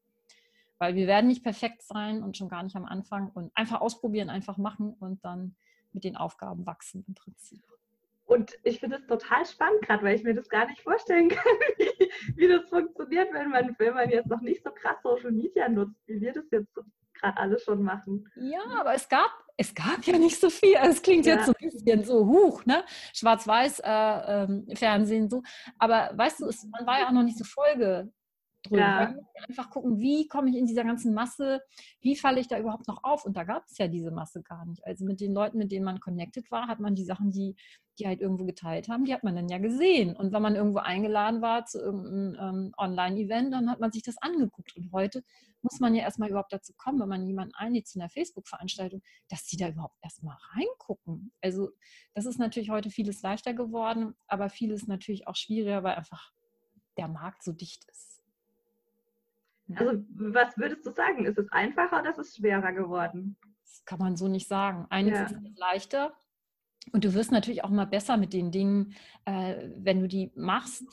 Weil 0.78 0.94
wir 0.94 1.06
werden 1.06 1.28
nicht 1.28 1.42
perfekt 1.42 1.82
sein 1.82 2.22
und 2.22 2.36
schon 2.36 2.50
gar 2.50 2.62
nicht 2.62 2.76
am 2.76 2.84
Anfang. 2.84 3.30
Und 3.30 3.50
einfach 3.54 3.80
ausprobieren, 3.80 4.28
einfach 4.28 4.58
machen 4.58 4.92
und 4.92 5.24
dann 5.24 5.56
mit 5.92 6.04
den 6.04 6.16
Aufgaben 6.16 6.66
wachsen 6.66 7.02
im 7.08 7.14
Prinzip. 7.14 7.62
Und 8.26 8.52
ich 8.64 8.80
finde 8.80 8.96
es 8.96 9.06
total 9.06 9.46
spannend, 9.46 9.82
gerade 9.82 10.04
weil 10.04 10.16
ich 10.16 10.24
mir 10.24 10.34
das 10.34 10.48
gar 10.48 10.66
nicht 10.66 10.82
vorstellen 10.82 11.28
kann, 11.30 11.52
wie, 11.78 12.10
wie, 12.36 12.48
das 12.48 12.68
funktioniert, 12.68 13.32
wenn 13.32 13.50
man, 13.50 13.74
wenn 13.78 13.94
man 13.94 14.10
jetzt 14.10 14.28
noch 14.28 14.40
nicht 14.40 14.62
so 14.62 14.70
krass 14.70 14.96
Social 15.02 15.32
Media 15.32 15.68
nutzt, 15.68 15.96
wie 16.06 16.20
wir 16.20 16.32
das 16.32 16.44
jetzt 16.50 16.74
gerade 17.14 17.38
alle 17.38 17.58
schon 17.58 17.82
machen. 17.82 18.28
Ja, 18.36 18.62
aber 18.78 18.94
es 18.94 19.08
gab, 19.08 19.30
es 19.56 19.74
gab 19.74 20.04
ja 20.04 20.18
nicht 20.18 20.38
so 20.38 20.50
viel. 20.50 20.76
Es 20.82 21.00
klingt 21.00 21.24
ja. 21.24 21.36
jetzt 21.36 21.46
so 21.46 21.52
ein 21.58 21.70
bisschen 21.70 22.04
so 22.04 22.26
hoch, 22.26 22.66
ne? 22.66 22.84
Schwarz-Weiß 23.14 23.80
äh, 23.80 24.44
ähm, 24.44 24.66
Fernsehen 24.74 25.30
so. 25.30 25.42
Aber 25.78 26.10
weißt 26.14 26.40
du, 26.40 26.46
es, 26.46 26.64
man 26.64 26.86
war 26.86 27.00
ja 27.00 27.06
auch 27.06 27.12
noch 27.12 27.22
nicht 27.22 27.38
so 27.38 27.44
Folge 27.44 28.12
drüber. 28.62 28.80
Ja. 28.80 29.14
Einfach 29.48 29.70
gucken, 29.70 29.98
wie 29.98 30.28
komme 30.28 30.50
ich 30.50 30.56
in 30.56 30.66
dieser 30.66 30.84
ganzen 30.84 31.14
Masse, 31.14 31.60
wie 32.00 32.16
falle 32.16 32.40
ich 32.40 32.48
da 32.48 32.58
überhaupt 32.58 32.88
noch 32.88 33.04
auf? 33.04 33.24
Und 33.24 33.36
da 33.36 33.44
gab 33.44 33.64
es 33.66 33.78
ja 33.78 33.88
diese 33.88 34.10
Masse 34.10 34.42
gar 34.42 34.64
nicht. 34.66 34.84
Also 34.86 35.04
mit 35.04 35.20
den 35.20 35.32
Leuten, 35.32 35.58
mit 35.58 35.72
denen 35.72 35.84
man 35.84 36.00
connected 36.00 36.50
war, 36.50 36.66
hat 36.66 36.80
man 36.80 36.94
die 36.94 37.04
Sachen, 37.04 37.30
die, 37.30 37.56
die 37.98 38.06
halt 38.06 38.20
irgendwo 38.20 38.44
geteilt 38.44 38.88
haben, 38.88 39.04
die 39.04 39.14
hat 39.14 39.24
man 39.24 39.34
dann 39.34 39.48
ja 39.48 39.58
gesehen. 39.58 40.16
Und 40.16 40.32
wenn 40.32 40.42
man 40.42 40.56
irgendwo 40.56 40.78
eingeladen 40.78 41.42
war 41.42 41.64
zu 41.64 41.78
irgendeinem 41.78 42.36
ähm, 42.38 42.74
Online-Event, 42.76 43.52
dann 43.52 43.70
hat 43.70 43.80
man 43.80 43.92
sich 43.92 44.02
das 44.02 44.16
angeguckt. 44.18 44.76
Und 44.76 44.92
heute 44.92 45.22
muss 45.62 45.80
man 45.80 45.94
ja 45.94 46.02
erstmal 46.02 46.30
überhaupt 46.30 46.52
dazu 46.52 46.72
kommen, 46.76 47.00
wenn 47.00 47.08
man 47.08 47.26
jemanden 47.26 47.54
einlädt 47.54 47.88
zu 47.88 47.98
einer 47.98 48.08
Facebook-Veranstaltung, 48.08 49.02
dass 49.28 49.46
die 49.46 49.56
da 49.56 49.68
überhaupt 49.68 49.98
erstmal 50.02 50.36
reingucken. 50.54 51.32
Also 51.40 51.70
das 52.14 52.26
ist 52.26 52.38
natürlich 52.38 52.70
heute 52.70 52.90
vieles 52.90 53.22
leichter 53.22 53.54
geworden, 53.54 54.14
aber 54.28 54.48
vieles 54.48 54.86
natürlich 54.86 55.26
auch 55.26 55.36
schwieriger, 55.36 55.82
weil 55.82 55.96
einfach 55.96 56.32
der 56.96 57.08
Markt 57.08 57.42
so 57.42 57.52
dicht 57.52 57.84
ist. 57.90 58.15
Also 59.74 60.04
was 60.10 60.56
würdest 60.56 60.86
du 60.86 60.92
sagen? 60.92 61.24
Ist 61.24 61.38
es 61.38 61.50
einfacher 61.50 62.00
oder 62.00 62.10
ist 62.10 62.18
es 62.18 62.36
schwerer 62.36 62.72
geworden? 62.72 63.36
Das 63.64 63.84
kann 63.84 63.98
man 63.98 64.16
so 64.16 64.28
nicht 64.28 64.46
sagen. 64.46 64.86
Eines 64.90 65.18
ja. 65.18 65.24
ist 65.24 65.36
leichter 65.56 66.14
und 66.92 67.04
du 67.04 67.14
wirst 67.14 67.32
natürlich 67.32 67.64
auch 67.64 67.70
mal 67.70 67.86
besser 67.86 68.16
mit 68.16 68.32
den 68.32 68.52
Dingen, 68.52 68.94
äh, 69.24 69.68
wenn 69.76 70.00
du 70.00 70.08
die 70.08 70.30
machst. 70.36 70.84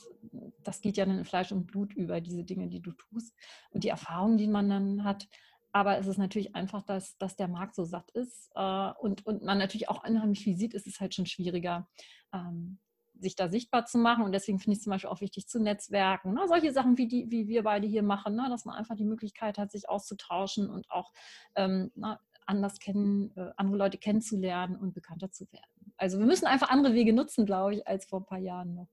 Das 0.62 0.80
geht 0.80 0.96
ja 0.96 1.06
dann 1.06 1.18
in 1.18 1.24
Fleisch 1.24 1.52
und 1.52 1.66
Blut 1.66 1.94
über, 1.94 2.20
diese 2.20 2.44
Dinge, 2.44 2.68
die 2.68 2.80
du 2.80 2.92
tust 2.92 3.34
und 3.70 3.84
die 3.84 3.88
Erfahrungen, 3.88 4.36
die 4.36 4.48
man 4.48 4.68
dann 4.68 5.04
hat. 5.04 5.28
Aber 5.72 5.98
es 5.98 6.06
ist 6.06 6.18
natürlich 6.18 6.54
einfach, 6.54 6.82
dass, 6.82 7.16
dass 7.18 7.36
der 7.36 7.48
Markt 7.48 7.74
so 7.74 7.84
satt 7.84 8.10
ist 8.12 8.50
äh, 8.54 8.90
und, 9.00 9.26
und 9.26 9.42
man 9.42 9.58
natürlich 9.58 9.88
auch 9.88 10.04
unheimlich 10.06 10.40
viel 10.42 10.56
sieht, 10.56 10.74
ist 10.74 10.86
es 10.86 11.00
halt 11.00 11.14
schon 11.14 11.26
schwieriger, 11.26 11.88
ähm, 12.32 12.78
sich 13.20 13.36
da 13.36 13.48
sichtbar 13.48 13.86
zu 13.86 13.98
machen. 13.98 14.24
Und 14.24 14.32
deswegen 14.32 14.58
finde 14.58 14.76
ich 14.76 14.82
zum 14.82 14.90
Beispiel 14.90 15.10
auch 15.10 15.20
wichtig 15.20 15.46
zu 15.48 15.60
netzwerken. 15.60 16.34
Ne? 16.34 16.42
Solche 16.46 16.72
Sachen, 16.72 16.98
wie, 16.98 17.06
die, 17.06 17.30
wie 17.30 17.48
wir 17.48 17.62
beide 17.62 17.86
hier 17.86 18.02
machen, 18.02 18.34
ne? 18.34 18.46
dass 18.48 18.64
man 18.64 18.76
einfach 18.76 18.96
die 18.96 19.04
Möglichkeit 19.04 19.58
hat, 19.58 19.70
sich 19.70 19.88
auszutauschen 19.88 20.68
und 20.68 20.90
auch 20.90 21.12
ähm, 21.54 21.90
na, 21.94 22.20
anders 22.46 22.78
kennen, 22.78 23.32
äh, 23.36 23.50
andere 23.56 23.76
Leute 23.76 23.98
kennenzulernen 23.98 24.76
und 24.76 24.94
bekannter 24.94 25.30
zu 25.30 25.50
werden. 25.52 25.94
Also 25.96 26.18
wir 26.18 26.26
müssen 26.26 26.46
einfach 26.46 26.70
andere 26.70 26.94
Wege 26.94 27.12
nutzen, 27.12 27.46
glaube 27.46 27.74
ich, 27.74 27.86
als 27.86 28.06
vor 28.06 28.20
ein 28.20 28.26
paar 28.26 28.38
Jahren 28.38 28.74
noch. 28.74 28.88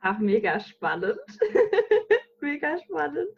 Ach, 0.00 0.18
mega 0.18 0.58
spannend. 0.60 1.16
mega 2.40 2.76
spannend. 2.78 3.30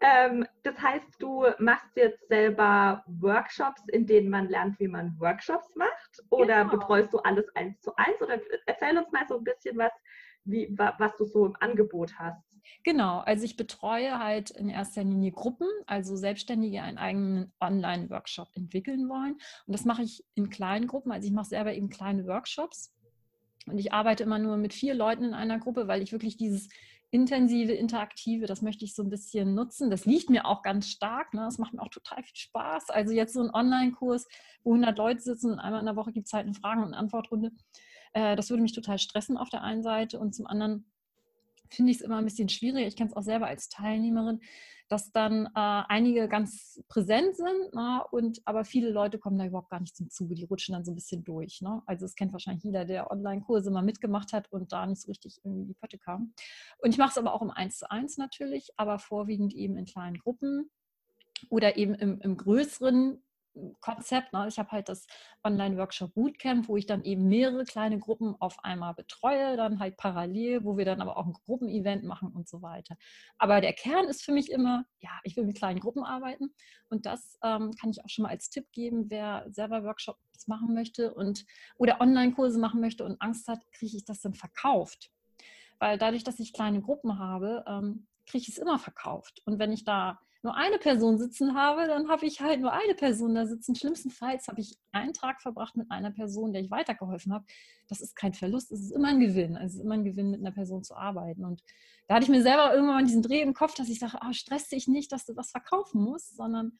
Ähm, 0.00 0.46
das 0.62 0.80
heißt, 0.80 1.06
du 1.18 1.46
machst 1.58 1.96
jetzt 1.96 2.26
selber 2.28 3.04
Workshops, 3.06 3.82
in 3.92 4.06
denen 4.06 4.30
man 4.30 4.48
lernt, 4.48 4.78
wie 4.80 4.88
man 4.88 5.18
Workshops 5.18 5.74
macht? 5.76 6.22
Oder 6.30 6.64
genau. 6.64 6.78
betreust 6.78 7.12
du 7.12 7.18
alles 7.18 7.46
eins 7.54 7.80
zu 7.80 7.94
eins? 7.96 8.20
Oder 8.20 8.40
erzähl 8.66 8.96
uns 8.98 9.10
mal 9.12 9.26
so 9.28 9.38
ein 9.38 9.44
bisschen 9.44 9.76
was, 9.78 9.92
wie, 10.44 10.68
was 10.76 11.16
du 11.16 11.24
so 11.24 11.46
im 11.46 11.56
Angebot 11.60 12.18
hast. 12.18 12.54
Genau, 12.82 13.20
also 13.20 13.44
ich 13.44 13.56
betreue 13.56 14.18
halt 14.18 14.50
in 14.50 14.68
erster 14.68 15.04
Linie 15.04 15.32
Gruppen, 15.32 15.68
also 15.86 16.16
Selbstständige 16.16 16.82
einen 16.82 16.98
eigenen 16.98 17.52
Online-Workshop 17.60 18.48
entwickeln 18.54 19.08
wollen. 19.08 19.34
Und 19.66 19.72
das 19.72 19.84
mache 19.84 20.02
ich 20.02 20.24
in 20.34 20.50
kleinen 20.50 20.86
Gruppen. 20.86 21.12
Also 21.12 21.26
ich 21.26 21.32
mache 21.32 21.48
selber 21.48 21.74
eben 21.74 21.90
kleine 21.90 22.26
Workshops. 22.26 22.92
Und 23.66 23.78
ich 23.78 23.92
arbeite 23.92 24.22
immer 24.22 24.38
nur 24.38 24.56
mit 24.56 24.74
vier 24.74 24.94
Leuten 24.94 25.24
in 25.24 25.34
einer 25.34 25.58
Gruppe, 25.58 25.88
weil 25.88 26.02
ich 26.02 26.12
wirklich 26.12 26.36
dieses 26.36 26.68
intensive, 27.14 27.72
interaktive, 27.72 28.46
das 28.46 28.60
möchte 28.60 28.84
ich 28.84 28.96
so 28.96 29.04
ein 29.04 29.08
bisschen 29.08 29.54
nutzen. 29.54 29.88
Das 29.88 30.04
liegt 30.04 30.30
mir 30.30 30.46
auch 30.46 30.62
ganz 30.62 30.88
stark. 30.88 31.32
Ne? 31.32 31.42
Das 31.42 31.58
macht 31.58 31.72
mir 31.72 31.80
auch 31.80 31.88
total 31.88 32.24
viel 32.24 32.34
Spaß. 32.34 32.90
Also 32.90 33.12
jetzt 33.12 33.34
so 33.34 33.40
ein 33.40 33.54
Online-Kurs, 33.54 34.26
wo 34.64 34.72
100 34.72 34.98
Leute 34.98 35.20
sitzen 35.20 35.52
und 35.52 35.60
einmal 35.60 35.78
in 35.78 35.86
der 35.86 35.94
Woche 35.94 36.10
gibt 36.10 36.26
es 36.26 36.32
halt 36.32 36.46
eine 36.46 36.54
Fragen- 36.54 36.82
und 36.82 36.92
Antwortrunde. 36.92 37.52
Äh, 38.14 38.34
das 38.34 38.50
würde 38.50 38.64
mich 38.64 38.72
total 38.72 38.98
stressen 38.98 39.36
auf 39.36 39.48
der 39.48 39.62
einen 39.62 39.84
Seite 39.84 40.18
und 40.18 40.34
zum 40.34 40.48
anderen 40.48 40.90
finde 41.74 41.90
ich 41.92 41.98
es 41.98 42.02
immer 42.02 42.18
ein 42.18 42.24
bisschen 42.24 42.48
schwierig. 42.48 42.86
Ich 42.86 42.96
kenne 42.96 43.10
es 43.10 43.16
auch 43.16 43.22
selber 43.22 43.46
als 43.46 43.68
Teilnehmerin, 43.68 44.40
dass 44.88 45.12
dann 45.12 45.46
äh, 45.46 45.50
einige 45.54 46.28
ganz 46.28 46.82
präsent 46.88 47.36
sind 47.36 47.70
na, 47.72 47.98
ne, 47.98 48.04
und 48.10 48.40
aber 48.44 48.64
viele 48.64 48.90
Leute 48.90 49.18
kommen 49.18 49.38
da 49.38 49.46
überhaupt 49.46 49.70
gar 49.70 49.80
nicht 49.80 49.96
zum 49.96 50.10
Zuge. 50.10 50.34
Die 50.34 50.44
rutschen 50.44 50.74
dann 50.74 50.84
so 50.84 50.92
ein 50.92 50.94
bisschen 50.94 51.24
durch. 51.24 51.60
Ne? 51.62 51.82
Also 51.86 52.04
es 52.04 52.14
kennt 52.14 52.32
wahrscheinlich 52.32 52.64
jeder, 52.64 52.84
der 52.84 53.10
Online-Kurse 53.10 53.70
mal 53.70 53.82
mitgemacht 53.82 54.32
hat 54.32 54.50
und 54.52 54.72
da 54.72 54.86
nicht 54.86 55.00
so 55.00 55.08
richtig 55.08 55.40
irgendwie 55.42 55.66
die 55.66 55.74
Pötte 55.74 55.98
kam. 55.98 56.34
Und 56.78 56.90
ich 56.90 56.98
mache 56.98 57.10
es 57.10 57.18
aber 57.18 57.32
auch 57.32 57.42
im 57.42 57.50
1 57.50 57.78
zu 57.78 57.90
1 57.90 58.18
natürlich, 58.18 58.70
aber 58.76 58.98
vorwiegend 58.98 59.54
eben 59.54 59.76
in 59.76 59.86
kleinen 59.86 60.18
Gruppen 60.18 60.70
oder 61.48 61.76
eben 61.76 61.94
im, 61.94 62.20
im 62.20 62.36
größeren 62.36 63.22
Konzept. 63.80 64.32
Ne? 64.32 64.46
Ich 64.48 64.58
habe 64.58 64.70
halt 64.72 64.88
das 64.88 65.06
Online-Workshop 65.44 66.14
Bootcamp, 66.14 66.68
wo 66.68 66.76
ich 66.76 66.86
dann 66.86 67.04
eben 67.04 67.28
mehrere 67.28 67.64
kleine 67.64 67.98
Gruppen 67.98 68.34
auf 68.40 68.62
einmal 68.64 68.94
betreue, 68.94 69.56
dann 69.56 69.78
halt 69.78 69.96
parallel, 69.96 70.64
wo 70.64 70.76
wir 70.76 70.84
dann 70.84 71.00
aber 71.00 71.16
auch 71.16 71.26
ein 71.26 71.32
Gruppenevent 71.32 72.04
machen 72.04 72.32
und 72.32 72.48
so 72.48 72.62
weiter. 72.62 72.96
Aber 73.38 73.60
der 73.60 73.72
Kern 73.72 74.06
ist 74.06 74.24
für 74.24 74.32
mich 74.32 74.50
immer, 74.50 74.84
ja, 74.98 75.10
ich 75.22 75.36
will 75.36 75.44
mit 75.44 75.56
kleinen 75.56 75.80
Gruppen 75.80 76.04
arbeiten 76.04 76.52
und 76.88 77.06
das 77.06 77.38
ähm, 77.42 77.72
kann 77.80 77.90
ich 77.90 78.04
auch 78.04 78.08
schon 78.08 78.24
mal 78.24 78.30
als 78.30 78.50
Tipp 78.50 78.70
geben, 78.72 79.10
wer 79.10 79.46
selber 79.50 79.84
Workshops 79.84 80.46
machen 80.46 80.74
möchte 80.74 81.14
und 81.14 81.44
oder 81.76 82.00
Online-Kurse 82.00 82.58
machen 82.58 82.80
möchte 82.80 83.04
und 83.04 83.20
Angst 83.20 83.48
hat, 83.48 83.60
kriege 83.72 83.96
ich 83.96 84.04
das 84.04 84.20
dann 84.20 84.34
verkauft. 84.34 85.10
Weil 85.78 85.98
dadurch, 85.98 86.24
dass 86.24 86.40
ich 86.40 86.52
kleine 86.52 86.80
Gruppen 86.80 87.18
habe, 87.18 87.64
ähm, 87.66 88.06
kriege 88.26 88.42
ich 88.42 88.48
es 88.48 88.58
immer 88.58 88.78
verkauft. 88.78 89.42
Und 89.44 89.58
wenn 89.58 89.72
ich 89.72 89.84
da 89.84 90.20
nur 90.44 90.54
eine 90.54 90.78
Person 90.78 91.18
sitzen 91.18 91.54
habe, 91.54 91.86
dann 91.86 92.08
habe 92.08 92.26
ich 92.26 92.42
halt 92.42 92.60
nur 92.60 92.72
eine 92.72 92.94
Person 92.94 93.34
da 93.34 93.46
sitzen. 93.46 93.74
Schlimmstenfalls 93.74 94.46
habe 94.46 94.60
ich 94.60 94.76
einen 94.92 95.14
Tag 95.14 95.40
verbracht 95.40 95.74
mit 95.74 95.90
einer 95.90 96.10
Person, 96.10 96.52
der 96.52 96.60
ich 96.60 96.70
weitergeholfen 96.70 97.32
habe. 97.32 97.46
Das 97.88 98.02
ist 98.02 98.14
kein 98.14 98.34
Verlust, 98.34 98.70
es 98.70 98.80
ist 98.80 98.90
immer 98.92 99.08
ein 99.08 99.20
Gewinn. 99.20 99.56
Es 99.56 99.74
ist 99.74 99.80
immer 99.80 99.94
ein 99.94 100.04
Gewinn, 100.04 100.30
mit 100.30 100.40
einer 100.40 100.52
Person 100.52 100.84
zu 100.84 100.94
arbeiten. 100.94 101.46
Und 101.46 101.62
da 102.08 102.16
hatte 102.16 102.24
ich 102.24 102.30
mir 102.30 102.42
selber 102.42 102.74
irgendwann 102.74 103.06
diesen 103.06 103.22
Dreh 103.22 103.40
im 103.40 103.54
Kopf, 103.54 103.74
dass 103.74 103.88
ich 103.88 103.98
sage, 103.98 104.18
oh, 104.22 104.32
stress 104.32 104.68
dich 104.68 104.86
nicht, 104.86 105.12
dass 105.12 105.24
du 105.24 105.34
was 105.34 105.50
verkaufen 105.50 106.02
musst, 106.02 106.36
sondern 106.36 106.78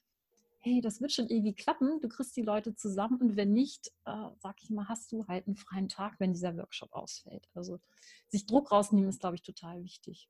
hey, 0.59 0.81
das 0.81 1.01
wird 1.01 1.11
schon 1.11 1.27
irgendwie 1.27 1.53
klappen. 1.53 1.99
Du 2.01 2.07
kriegst 2.07 2.35
die 2.37 2.43
Leute 2.43 2.75
zusammen 2.75 3.19
und 3.19 3.35
wenn 3.35 3.51
nicht, 3.51 3.91
äh, 4.05 4.29
sag 4.37 4.55
ich 4.61 4.69
mal, 4.69 4.87
hast 4.87 5.11
du 5.11 5.25
halt 5.27 5.47
einen 5.47 5.55
freien 5.55 5.89
Tag, 5.89 6.15
wenn 6.19 6.33
dieser 6.33 6.55
Workshop 6.55 6.93
ausfällt. 6.93 7.47
Also 7.55 7.79
sich 8.27 8.45
Druck 8.45 8.71
rausnehmen 8.71 9.09
ist, 9.09 9.19
glaube 9.19 9.35
ich, 9.35 9.43
total 9.43 9.83
wichtig. 9.83 10.27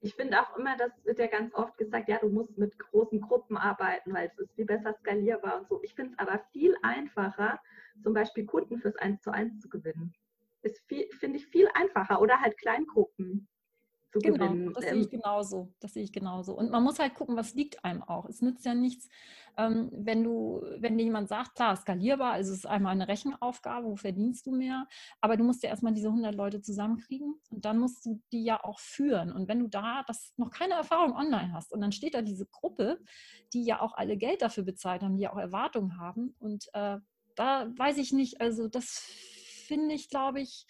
Ich 0.00 0.14
finde 0.14 0.40
auch 0.40 0.56
immer, 0.56 0.76
das 0.76 0.92
wird 1.04 1.18
ja 1.18 1.26
ganz 1.26 1.52
oft 1.54 1.76
gesagt, 1.76 2.08
ja, 2.08 2.18
du 2.18 2.28
musst 2.28 2.56
mit 2.56 2.78
großen 2.78 3.20
Gruppen 3.20 3.56
arbeiten, 3.56 4.14
weil 4.14 4.28
es 4.28 4.38
ist 4.38 4.54
viel 4.54 4.64
besser 4.64 4.94
skalierbar 4.94 5.58
und 5.58 5.68
so. 5.68 5.82
Ich 5.82 5.94
finde 5.94 6.12
es 6.12 6.18
aber 6.18 6.38
viel 6.52 6.76
einfacher, 6.82 7.60
zum 8.02 8.14
Beispiel 8.14 8.46
Kunden 8.46 8.78
fürs 8.78 8.96
1 8.96 9.20
zu 9.22 9.32
1 9.32 9.60
zu 9.60 9.68
gewinnen. 9.68 10.14
Ist 10.62 10.80
finde 10.86 11.38
ich, 11.38 11.46
viel 11.46 11.68
einfacher 11.74 12.20
oder 12.20 12.40
halt 12.40 12.56
Kleingruppen 12.58 13.48
zu 14.12 14.18
genau, 14.20 14.48
gewinnen. 14.48 14.72
Das 14.72 14.84
sehe 14.84 14.94
ich 14.94 15.12
ähm, 15.12 15.20
genauso. 15.20 15.72
Das 15.80 15.94
sehe 15.94 16.02
ich 16.02 16.12
genauso. 16.12 16.54
Und 16.54 16.70
man 16.70 16.82
muss 16.82 16.98
halt 16.98 17.14
gucken, 17.14 17.36
was 17.36 17.54
liegt 17.54 17.84
einem 17.84 18.02
auch. 18.02 18.26
Es 18.26 18.40
nützt 18.40 18.64
ja 18.64 18.74
nichts, 18.74 19.08
ähm, 19.56 19.90
wenn 19.92 20.22
du, 20.22 20.62
wenn 20.78 20.96
dir 20.96 21.04
jemand 21.04 21.28
sagt, 21.28 21.56
klar, 21.56 21.76
skalierbar, 21.76 22.32
also 22.32 22.52
es 22.52 22.58
ist 22.58 22.66
einmal 22.66 22.92
eine 22.92 23.08
Rechenaufgabe, 23.08 23.88
wo 23.88 23.96
verdienst 23.96 24.46
du 24.46 24.52
mehr, 24.52 24.86
aber 25.20 25.36
du 25.36 25.44
musst 25.44 25.62
ja 25.62 25.68
erstmal 25.68 25.92
diese 25.92 26.08
100 26.08 26.34
Leute 26.34 26.62
zusammenkriegen 26.62 27.34
und 27.50 27.64
dann 27.64 27.78
musst 27.78 28.06
du 28.06 28.22
die 28.32 28.44
ja 28.44 28.62
auch 28.62 28.78
führen. 28.78 29.32
Und 29.32 29.48
wenn 29.48 29.58
du 29.58 29.68
da 29.68 30.04
das 30.06 30.32
noch 30.36 30.50
keine 30.50 30.74
Erfahrung 30.74 31.14
online 31.14 31.52
hast 31.52 31.72
und 31.72 31.80
dann 31.80 31.92
steht 31.92 32.14
da 32.14 32.22
diese 32.22 32.46
Gruppe, 32.46 33.00
die 33.52 33.64
ja 33.64 33.80
auch 33.80 33.94
alle 33.94 34.16
Geld 34.16 34.42
dafür 34.42 34.64
bezahlt 34.64 35.02
haben, 35.02 35.16
die 35.16 35.24
ja 35.24 35.32
auch 35.32 35.38
Erwartungen 35.38 35.98
haben 35.98 36.34
und 36.38 36.68
äh, 36.72 36.98
da 37.34 37.70
weiß 37.76 37.98
ich 37.98 38.12
nicht, 38.12 38.40
also 38.40 38.68
das 38.68 39.00
finde 39.66 39.94
ich, 39.94 40.08
glaube 40.08 40.40
ich, 40.40 40.66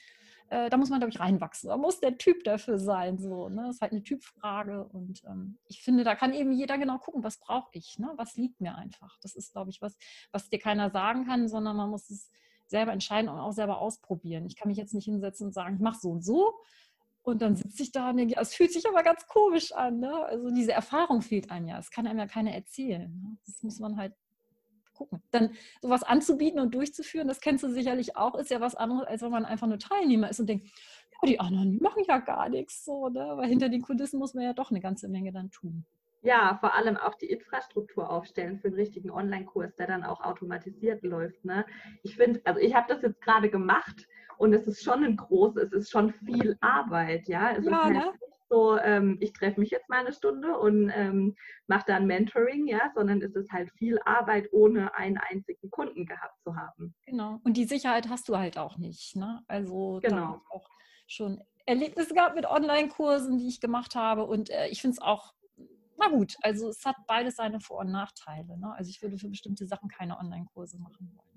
äh, 0.51 0.71
da 0.71 0.77
muss 0.77 0.91
man, 0.91 1.01
glaube 1.01 1.11
ich, 1.11 1.21
reinwachsen. 1.21 1.69
Da 1.69 1.77
muss 1.77 2.01
der 2.01 2.17
Typ 2.19 2.45
dafür 2.45 2.79
sein. 2.79 3.19
So, 3.19 3.49
ne? 3.49 3.65
Das 3.67 3.77
ist 3.77 3.81
halt 3.83 3.93
eine 3.93 4.03
Typfrage. 4.03 4.85
Und 4.85 5.23
ähm, 5.25 5.59
ich 5.67 5.83
finde, 5.83 6.05
da 6.05 6.15
kann 6.15 6.33
eben 6.33 6.53
jeder 6.53 6.79
genau 6.79 6.99
gucken, 6.99 7.23
was 7.23 7.39
brauche 7.39 7.71
ich, 7.73 7.99
ne? 7.99 8.13
was 8.17 8.37
liegt 8.37 8.61
mir 8.61 8.75
einfach. 8.75 9.19
Das 9.21 9.35
ist, 9.35 9.53
glaube 9.53 9.71
ich, 9.71 9.83
was, 9.83 9.97
was 10.33 10.49
dir 10.49 10.59
keiner 10.59 10.91
sagen 10.91 11.27
kann, 11.27 11.49
sondern 11.49 11.77
man 11.77 11.91
muss 11.91 12.09
es 12.11 12.31
selber 12.67 12.93
entscheiden 12.93 13.29
und 13.29 13.39
auch 13.39 13.53
selber 13.53 13.79
ausprobieren. 13.81 14.47
Ich 14.47 14.57
kann 14.57 14.69
mich 14.69 14.79
jetzt 14.79 14.95
nicht 14.95 15.05
hinsetzen 15.05 15.47
und 15.49 15.53
sagen, 15.53 15.77
ich 15.77 15.81
mache 15.81 15.99
so 16.01 16.11
und 16.11 16.25
so. 16.25 16.55
Und 17.23 17.43
dann 17.43 17.57
sitze 17.57 17.83
ich 17.83 17.93
da 17.93 18.11
und 18.11 18.17
denke, 18.17 18.37
es 18.41 18.55
fühlt 18.55 18.73
sich 18.73 18.89
aber 18.89 19.03
ganz 19.03 19.27
komisch 19.27 19.73
an. 19.73 20.01
Ne? 20.01 20.15
Also 20.25 20.51
diese 20.51 20.73
Erfahrung 20.73 21.21
fehlt 21.21 21.51
einem 21.51 21.69
ja. 21.69 21.79
Es 21.79 21.91
kann 21.91 22.07
einem 22.07 22.19
ja 22.19 22.27
keiner 22.27 22.53
erzählen. 22.53 23.21
Ne? 23.21 23.37
Das 23.45 23.63
muss 23.63 23.81
man 23.81 23.99
halt 23.99 24.15
gucken. 24.99 25.23
Dann 25.31 25.51
sowas 25.81 26.03
anzubieten 26.03 26.61
und 26.61 26.75
durchzuführen, 26.75 27.29
das 27.29 27.41
kennst 27.41 27.63
du 27.63 27.69
sicherlich 27.69 28.17
auch, 28.17 28.35
ist 28.35 28.51
ja 28.51 28.61
was 28.61 28.75
anderes, 28.75 29.07
als 29.07 29.23
wenn 29.23 29.31
man 29.31 29.45
einfach 29.45 29.67
nur 29.67 29.79
Teilnehmer 29.79 30.29
ist 30.29 30.41
und 30.41 30.49
denkt, 30.49 30.67
ja, 30.67 31.29
die 31.29 31.41
anderen 31.41 31.79
machen 31.81 32.03
ja 32.07 32.19
gar 32.19 32.49
nichts 32.49 32.85
so, 32.85 33.09
ne? 33.09 33.33
Weil 33.37 33.49
hinter 33.49 33.69
den 33.69 33.83
Kulissen 33.83 34.19
muss 34.19 34.35
man 34.35 34.45
ja 34.45 34.53
doch 34.53 34.71
eine 34.71 34.81
ganze 34.81 35.09
Menge 35.09 35.33
dann 35.33 35.51
tun. 35.51 35.85
Ja, 36.23 36.59
vor 36.61 36.75
allem 36.75 36.97
auch 36.97 37.15
die 37.15 37.31
Infrastruktur 37.31 38.11
aufstellen 38.11 38.59
für 38.59 38.69
einen 38.69 38.77
richtigen 38.77 39.11
Online-Kurs, 39.11 39.77
der 39.77 39.87
dann 39.87 40.03
auch 40.03 40.21
automatisiert 40.21 41.05
läuft. 41.05 41.45
Ne? 41.45 41.65
Ich 42.03 42.17
finde, 42.17 42.41
also 42.45 42.61
ich 42.61 42.75
habe 42.75 42.93
das 42.93 43.03
jetzt 43.03 43.21
gerade 43.21 43.51
gemacht 43.51 44.09
und 44.37 44.53
es 44.53 44.67
ist 44.67 44.83
schon 44.83 45.05
ein 45.05 45.17
großes, 45.17 45.73
es 45.73 45.73
ist 45.73 45.91
schon 45.91 46.13
viel 46.13 46.57
Arbeit, 46.61 47.29
ja. 47.29 47.53
Es 47.53 47.65
ja, 47.65 47.71
ist 47.71 47.85
halt 47.85 47.95
ne? 47.95 48.13
So, 48.49 48.79
ähm, 48.79 49.19
ich 49.21 49.33
treffe 49.33 49.61
mich 49.61 49.71
jetzt 49.71 49.89
mal 49.89 50.01
eine 50.01 50.13
Stunde 50.13 50.59
und 50.59 50.91
ähm, 50.95 51.37
mache 51.67 51.85
dann 51.87 52.07
Mentoring, 52.07 52.67
ja, 52.67 52.91
sondern 52.95 53.23
es 53.23 53.35
ist 53.35 53.53
halt 53.53 53.71
viel 53.73 53.99
Arbeit, 54.05 54.49
ohne 54.53 54.95
einen 54.95 55.19
einzigen 55.19 55.71
Kunden 55.71 56.07
gehabt 56.07 56.41
zu 56.43 56.57
haben. 56.57 56.95
Genau. 57.07 57.41
Und 57.45 57.57
die 57.57 57.65
Sicherheit 57.65 58.09
hast 58.09 58.29
du 58.29 58.37
halt 58.37 58.59
auch 58.59 58.79
nicht. 58.79 59.17
Ne? 59.17 59.43
Also 59.49 60.01
genau. 60.03 60.41
auch 60.51 60.69
schon 61.07 61.43
Erlebnisse 61.67 62.15
gehabt 62.15 62.37
mit 62.37 62.47
Online-Kursen, 62.47 63.39
die 63.39 63.49
ich 63.49 63.61
gemacht 63.61 63.95
habe. 63.95 64.25
Und 64.25 64.51
äh, 64.51 64.69
ich 64.69 64.81
finde 64.81 64.95
es 64.95 65.03
auch, 65.03 65.35
na 65.99 66.09
gut, 66.09 66.37
also 66.43 66.69
es 66.69 66.85
hat 66.85 66.97
beides 67.07 67.37
seine 67.37 67.61
Vor- 67.61 67.81
und 67.81 67.91
Nachteile. 67.91 68.59
Ne? 68.59 68.73
Also 68.77 68.91
ich 68.91 69.03
würde 69.03 69.19
für 69.19 69.29
bestimmte 69.29 69.67
Sachen 69.67 69.89
keine 69.89 70.19
Online-Kurse 70.19 70.79
machen 70.79 71.13
wollen 71.15 71.28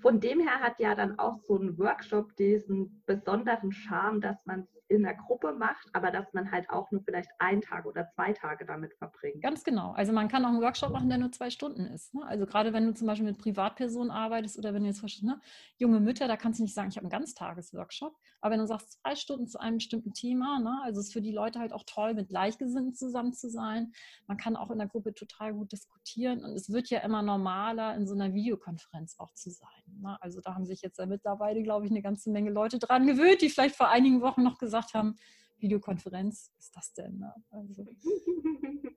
von 0.00 0.20
dem 0.20 0.40
her 0.40 0.60
hat 0.60 0.78
ja 0.78 0.94
dann 0.94 1.18
auch 1.18 1.38
so 1.40 1.56
ein 1.56 1.78
Workshop 1.78 2.36
diesen 2.36 3.02
besonderen 3.06 3.72
Charme, 3.72 4.20
dass 4.20 4.44
man 4.46 4.60
es 4.60 4.78
in 4.88 5.02
der 5.02 5.14
Gruppe 5.14 5.52
macht, 5.52 5.86
aber 5.92 6.10
dass 6.10 6.32
man 6.32 6.50
halt 6.50 6.68
auch 6.70 6.90
nur 6.90 7.02
vielleicht 7.02 7.30
einen 7.38 7.60
Tag 7.60 7.84
oder 7.84 8.08
zwei 8.14 8.32
Tage 8.32 8.64
damit 8.64 8.94
verbringt. 8.94 9.42
Ganz 9.42 9.62
genau. 9.62 9.92
Also 9.92 10.12
man 10.12 10.28
kann 10.28 10.44
auch 10.44 10.48
einen 10.48 10.62
Workshop 10.62 10.92
machen, 10.92 11.10
der 11.10 11.18
nur 11.18 11.30
zwei 11.30 11.50
Stunden 11.50 11.84
ist. 11.86 12.14
Ne? 12.14 12.24
Also 12.26 12.46
gerade 12.46 12.72
wenn 12.72 12.86
du 12.86 12.94
zum 12.94 13.06
Beispiel 13.06 13.26
mit 13.26 13.38
Privatpersonen 13.38 14.10
arbeitest 14.10 14.58
oder 14.58 14.72
wenn 14.72 14.82
du 14.82 14.88
jetzt 14.88 15.02
ne, 15.22 15.40
junge 15.76 16.00
Mütter, 16.00 16.26
da 16.26 16.36
kannst 16.36 16.58
du 16.58 16.62
nicht 16.62 16.74
sagen, 16.74 16.88
ich 16.88 16.96
habe 16.96 17.04
einen 17.04 17.10
Ganztagesworkshop. 17.10 18.16
Aber 18.40 18.52
wenn 18.52 18.60
du 18.60 18.66
sagst, 18.66 19.00
zwei 19.02 19.14
Stunden 19.14 19.46
zu 19.46 19.60
einem 19.60 19.76
bestimmten 19.76 20.14
Thema, 20.14 20.58
ne? 20.58 20.80
also 20.84 21.00
es 21.00 21.08
ist 21.08 21.12
für 21.12 21.22
die 21.22 21.32
Leute 21.32 21.58
halt 21.58 21.72
auch 21.72 21.84
toll, 21.86 22.14
mit 22.14 22.28
Gleichgesinnten 22.28 22.94
zusammen 22.94 23.34
zu 23.34 23.50
sein. 23.50 23.92
Man 24.26 24.38
kann 24.38 24.56
auch 24.56 24.70
in 24.70 24.78
der 24.78 24.88
Gruppe 24.88 25.12
total 25.12 25.52
gut 25.52 25.70
diskutieren 25.72 26.44
und 26.44 26.52
es 26.52 26.72
wird 26.72 26.88
ja 26.88 27.00
immer 27.00 27.22
normaler, 27.22 27.94
in 27.94 28.06
so 28.06 28.14
einer 28.14 28.32
Videokonferenz 28.32 29.16
auch 29.18 29.32
zu 29.34 29.50
sein. 29.50 29.68
Ne? 30.00 30.16
Also 30.20 30.40
da 30.40 30.54
haben 30.54 30.66
sich 30.66 30.82
jetzt 30.82 30.98
ja 30.98 31.06
mittlerweile, 31.06 31.62
glaube 31.62 31.86
ich, 31.86 31.90
eine 31.90 32.02
ganze 32.02 32.30
Menge 32.30 32.50
Leute 32.50 32.78
dran 32.78 33.06
gewöhnt, 33.06 33.42
die 33.42 33.50
vielleicht 33.50 33.76
vor 33.76 33.88
einigen 33.88 34.20
Wochen 34.20 34.42
noch 34.42 34.58
gesagt 34.58 34.94
haben, 34.94 35.16
Videokonferenz, 35.58 36.52
was 36.56 36.66
ist 36.66 36.76
das 36.76 36.92
denn? 36.94 37.18
Ne? 37.18 37.34
Also. 37.50 37.86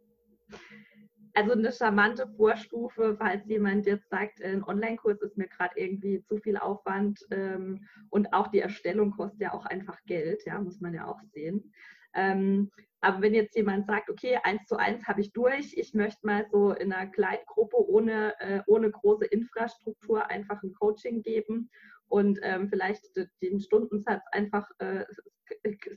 also 1.33 1.53
eine 1.53 1.71
charmante 1.71 2.27
Vorstufe, 2.35 3.15
falls 3.17 3.45
jemand 3.47 3.85
jetzt 3.85 4.09
sagt, 4.09 4.41
ein 4.41 4.63
Online-Kurs 4.63 5.21
ist 5.21 5.37
mir 5.37 5.47
gerade 5.47 5.79
irgendwie 5.79 6.21
zu 6.23 6.37
viel 6.37 6.57
Aufwand 6.57 7.25
ähm, 7.31 7.87
und 8.09 8.33
auch 8.33 8.47
die 8.47 8.59
Erstellung 8.59 9.11
kostet 9.11 9.41
ja 9.41 9.53
auch 9.53 9.65
einfach 9.65 9.97
Geld, 10.05 10.43
ja, 10.45 10.59
muss 10.59 10.81
man 10.81 10.93
ja 10.93 11.07
auch 11.07 11.21
sehen. 11.33 11.73
Ähm, 12.13 12.69
aber 13.01 13.21
wenn 13.21 13.33
jetzt 13.33 13.55
jemand 13.55 13.87
sagt, 13.87 14.09
okay, 14.09 14.37
eins 14.43 14.65
zu 14.67 14.77
eins 14.77 15.07
habe 15.07 15.21
ich 15.21 15.33
durch, 15.33 15.75
ich 15.75 15.93
möchte 15.93 16.25
mal 16.25 16.45
so 16.51 16.71
in 16.71 16.93
einer 16.93 17.09
Kleingruppe 17.11 17.77
ohne, 17.77 18.39
äh, 18.39 18.61
ohne 18.67 18.91
große 18.91 19.25
Infrastruktur 19.25 20.29
einfach 20.29 20.61
ein 20.61 20.73
Coaching 20.73 21.23
geben 21.23 21.69
und 22.07 22.39
ähm, 22.43 22.69
vielleicht 22.69 23.03
den 23.41 23.59
Stundensatz 23.59 24.23
einfach 24.31 24.69
äh, 24.77 25.05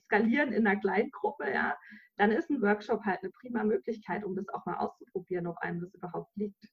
skalieren 0.07 0.53
in 0.53 0.67
einer 0.67 0.81
Kleingruppe, 0.81 1.53
ja, 1.53 1.77
dann 2.17 2.31
ist 2.31 2.51
ein 2.51 2.63
Workshop 2.63 3.05
halt 3.05 3.21
eine 3.23 3.31
prima 3.31 3.65
Möglichkeit, 3.65 4.25
um 4.25 4.35
das 4.35 4.49
auch 4.49 4.65
mal 4.65 4.77
auszuprobieren, 4.77 5.47
ob 5.47 5.59
einem 5.59 5.81
das 5.81 5.95
überhaupt 5.95 6.35
liegt. 6.37 6.69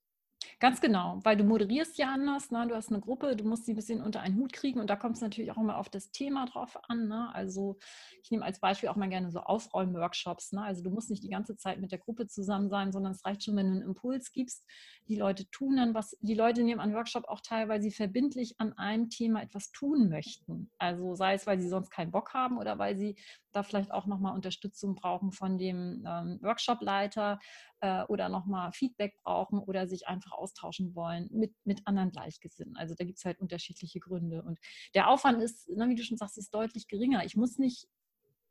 Ganz 0.61 0.79
genau, 0.79 1.19
weil 1.23 1.37
du 1.37 1.43
moderierst 1.43 1.97
ja 1.97 2.13
anders, 2.13 2.51
ne? 2.51 2.67
du 2.67 2.75
hast 2.75 2.91
eine 2.91 3.01
Gruppe, 3.01 3.35
du 3.35 3.43
musst 3.45 3.65
sie 3.65 3.73
ein 3.73 3.75
bisschen 3.75 3.99
unter 3.99 4.21
einen 4.21 4.37
Hut 4.37 4.53
kriegen 4.53 4.79
und 4.79 4.91
da 4.91 4.95
kommt 4.95 5.15
es 5.15 5.21
natürlich 5.23 5.49
auch 5.51 5.57
immer 5.57 5.75
auf 5.75 5.89
das 5.89 6.11
Thema 6.11 6.45
drauf 6.45 6.77
an. 6.87 7.07
Ne? 7.07 7.33
Also 7.33 7.79
ich 8.21 8.29
nehme 8.29 8.45
als 8.45 8.59
Beispiel 8.59 8.87
auch 8.89 8.95
mal 8.95 9.09
gerne 9.09 9.31
so 9.31 9.39
Aufräumen-Workshops. 9.39 10.51
Ne? 10.51 10.61
Also 10.61 10.83
du 10.83 10.91
musst 10.91 11.09
nicht 11.09 11.23
die 11.23 11.31
ganze 11.31 11.57
Zeit 11.57 11.81
mit 11.81 11.91
der 11.91 11.97
Gruppe 11.97 12.27
zusammen 12.27 12.69
sein, 12.69 12.91
sondern 12.91 13.13
es 13.13 13.25
reicht 13.25 13.43
schon, 13.43 13.55
wenn 13.55 13.69
du 13.69 13.71
einen 13.71 13.81
Impuls 13.81 14.31
gibst. 14.33 14.63
Die 15.07 15.15
Leute 15.15 15.49
tun 15.49 15.77
dann 15.77 15.95
was, 15.95 16.15
die 16.21 16.35
Leute 16.35 16.61
nehmen 16.61 16.79
an 16.79 16.93
Workshop 16.93 17.27
auch 17.27 17.41
teil, 17.41 17.67
weil 17.67 17.81
sie 17.81 17.89
verbindlich 17.89 18.53
an 18.59 18.73
einem 18.73 19.09
Thema 19.09 19.41
etwas 19.41 19.71
tun 19.71 20.09
möchten. 20.09 20.69
Also 20.77 21.15
sei 21.15 21.33
es, 21.33 21.47
weil 21.47 21.59
sie 21.59 21.69
sonst 21.69 21.89
keinen 21.89 22.11
Bock 22.11 22.35
haben 22.35 22.59
oder 22.59 22.77
weil 22.77 22.95
sie 22.95 23.15
da 23.51 23.63
vielleicht 23.63 23.91
auch 23.91 24.05
nochmal 24.05 24.35
Unterstützung 24.35 24.93
brauchen 24.93 25.31
von 25.31 25.57
dem 25.57 26.03
ähm, 26.07 26.39
Workshopleiter 26.43 27.39
äh, 27.81 28.03
oder 28.03 28.29
nochmal 28.29 28.71
Feedback 28.71 29.17
brauchen 29.23 29.59
oder 29.59 29.87
sich 29.87 30.07
einfach 30.07 30.31
austauschen 30.31 30.95
wollen 30.95 31.27
mit, 31.31 31.53
mit 31.65 31.85
anderen 31.85 32.11
Gleichgesinnten. 32.11 32.77
Also 32.77 32.95
da 32.95 33.03
gibt 33.03 33.17
es 33.17 33.25
halt 33.25 33.39
unterschiedliche 33.39 33.99
Gründe. 33.99 34.41
Und 34.43 34.59
der 34.95 35.09
Aufwand 35.09 35.41
ist, 35.41 35.69
ne, 35.69 35.89
wie 35.89 35.95
du 35.95 36.03
schon 36.03 36.17
sagst, 36.17 36.37
ist 36.37 36.53
deutlich 36.53 36.87
geringer. 36.87 37.25
Ich 37.25 37.35
muss 37.35 37.57
nicht 37.57 37.87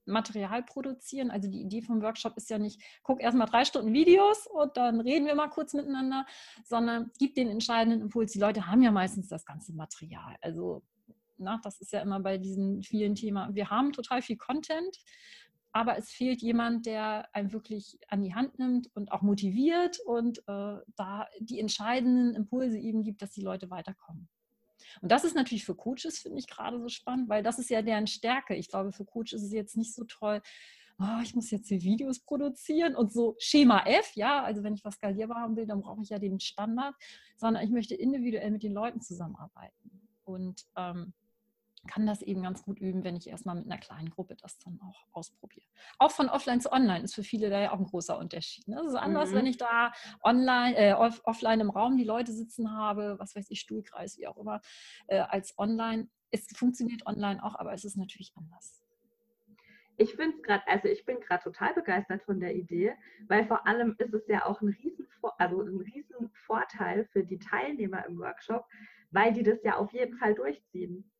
Material 0.06 0.62
produzieren. 0.62 1.30
Also 1.30 1.48
die 1.48 1.60
Idee 1.60 1.82
vom 1.82 2.02
Workshop 2.02 2.36
ist 2.36 2.50
ja 2.50 2.58
nicht, 2.58 2.82
guck 3.02 3.22
erstmal 3.22 3.46
drei 3.46 3.64
Stunden 3.64 3.92
Videos 3.92 4.46
und 4.46 4.76
dann 4.76 5.00
reden 5.00 5.26
wir 5.26 5.34
mal 5.34 5.48
kurz 5.48 5.72
miteinander, 5.72 6.26
sondern 6.64 7.10
gib 7.18 7.34
den 7.34 7.48
entscheidenden 7.48 8.00
Impuls. 8.02 8.32
Die 8.32 8.40
Leute 8.40 8.66
haben 8.66 8.82
ja 8.82 8.90
meistens 8.90 9.28
das 9.28 9.44
ganze 9.44 9.72
Material. 9.72 10.36
Also 10.40 10.82
na, 11.38 11.58
das 11.62 11.80
ist 11.80 11.92
ja 11.92 12.00
immer 12.00 12.20
bei 12.20 12.36
diesen 12.36 12.82
vielen 12.82 13.14
Themen. 13.14 13.54
Wir 13.54 13.70
haben 13.70 13.92
total 13.92 14.20
viel 14.20 14.36
Content, 14.36 14.98
aber 15.72 15.96
es 15.96 16.10
fehlt 16.10 16.42
jemand, 16.42 16.86
der 16.86 17.28
einen 17.34 17.52
wirklich 17.52 17.98
an 18.08 18.22
die 18.22 18.34
Hand 18.34 18.58
nimmt 18.58 18.90
und 18.94 19.12
auch 19.12 19.22
motiviert 19.22 19.98
und 20.00 20.38
äh, 20.48 20.78
da 20.96 21.28
die 21.38 21.60
entscheidenden 21.60 22.34
Impulse 22.34 22.78
eben 22.78 23.02
gibt, 23.02 23.22
dass 23.22 23.32
die 23.32 23.42
Leute 23.42 23.70
weiterkommen. 23.70 24.28
Und 25.00 25.12
das 25.12 25.24
ist 25.24 25.36
natürlich 25.36 25.64
für 25.64 25.74
Coaches, 25.74 26.18
finde 26.18 26.38
ich, 26.38 26.48
gerade 26.48 26.80
so 26.80 26.88
spannend, 26.88 27.28
weil 27.28 27.42
das 27.42 27.58
ist 27.58 27.70
ja 27.70 27.82
deren 27.82 28.06
Stärke. 28.06 28.56
Ich 28.56 28.68
glaube, 28.68 28.92
für 28.92 29.04
Coaches 29.04 29.34
ist 29.34 29.44
es 29.44 29.52
jetzt 29.52 29.76
nicht 29.76 29.94
so 29.94 30.04
toll, 30.04 30.42
oh, 30.98 31.20
ich 31.22 31.34
muss 31.34 31.50
jetzt 31.50 31.68
hier 31.68 31.82
Videos 31.82 32.20
produzieren 32.20 32.94
und 32.94 33.12
so 33.12 33.34
Schema 33.38 33.84
F, 33.86 34.12
ja, 34.14 34.42
also 34.42 34.62
wenn 34.62 34.74
ich 34.74 34.84
was 34.84 34.94
skalierbar 34.94 35.40
haben 35.40 35.56
will, 35.56 35.66
dann 35.66 35.80
brauche 35.80 36.02
ich 36.02 36.10
ja 36.10 36.18
den 36.18 36.40
Standard, 36.40 36.94
sondern 37.36 37.64
ich 37.64 37.70
möchte 37.70 37.94
individuell 37.94 38.50
mit 38.50 38.62
den 38.62 38.72
Leuten 38.72 39.00
zusammenarbeiten. 39.00 39.90
Und 40.24 40.66
ähm, 40.76 41.14
kann 41.88 42.06
das 42.06 42.22
eben 42.22 42.42
ganz 42.42 42.62
gut 42.62 42.78
üben, 42.78 43.04
wenn 43.04 43.16
ich 43.16 43.28
erstmal 43.28 43.54
mit 43.56 43.64
einer 43.64 43.78
kleinen 43.78 44.10
Gruppe 44.10 44.36
das 44.36 44.58
dann 44.58 44.80
auch 44.82 45.06
ausprobiere. 45.12 45.66
Auch 45.98 46.10
von 46.10 46.28
offline 46.28 46.60
zu 46.60 46.72
online 46.72 47.04
ist 47.04 47.14
für 47.14 47.22
viele 47.22 47.50
da 47.50 47.60
ja 47.60 47.72
auch 47.72 47.78
ein 47.78 47.86
großer 47.86 48.18
Unterschied. 48.18 48.68
Ne? 48.68 48.76
Das 48.76 48.88
ist 48.88 48.98
anders, 48.98 49.30
mhm. 49.30 49.34
wenn 49.36 49.46
ich 49.46 49.56
da 49.56 49.92
online, 50.22 50.76
äh, 50.76 50.92
off 50.92 51.20
offline 51.24 51.60
im 51.60 51.70
Raum 51.70 51.96
die 51.96 52.04
Leute 52.04 52.32
sitzen 52.32 52.72
habe, 52.72 53.18
was 53.18 53.34
weiß 53.34 53.50
ich, 53.50 53.60
Stuhlkreis, 53.60 54.18
wie 54.18 54.26
auch 54.26 54.36
immer, 54.36 54.60
äh, 55.06 55.18
als 55.20 55.58
online. 55.58 56.08
Es 56.30 56.46
funktioniert 56.54 57.06
online 57.06 57.42
auch, 57.42 57.54
aber 57.54 57.72
es 57.72 57.84
ist 57.84 57.96
natürlich 57.96 58.32
anders. 58.36 58.80
Ich 59.96 60.14
finde 60.14 60.36
es 60.36 60.42
gerade, 60.42 60.66
also 60.66 60.88
ich 60.88 61.04
bin 61.04 61.20
gerade 61.20 61.42
total 61.42 61.74
begeistert 61.74 62.22
von 62.22 62.40
der 62.40 62.54
Idee, 62.54 62.94
weil 63.28 63.46
vor 63.46 63.66
allem 63.66 63.96
ist 63.98 64.14
es 64.14 64.26
ja 64.28 64.46
auch 64.46 64.60
ein 64.62 64.68
riesen, 64.68 65.06
also 65.36 65.60
ein 65.60 65.80
riesen 65.80 66.30
Vorteil 66.46 67.04
für 67.12 67.22
die 67.22 67.38
Teilnehmer 67.38 68.06
im 68.06 68.18
Workshop, 68.18 68.64
weil 69.10 69.34
die 69.34 69.42
das 69.42 69.62
ja 69.62 69.76
auf 69.76 69.92
jeden 69.92 70.16
Fall 70.16 70.34
durchziehen. 70.34 71.10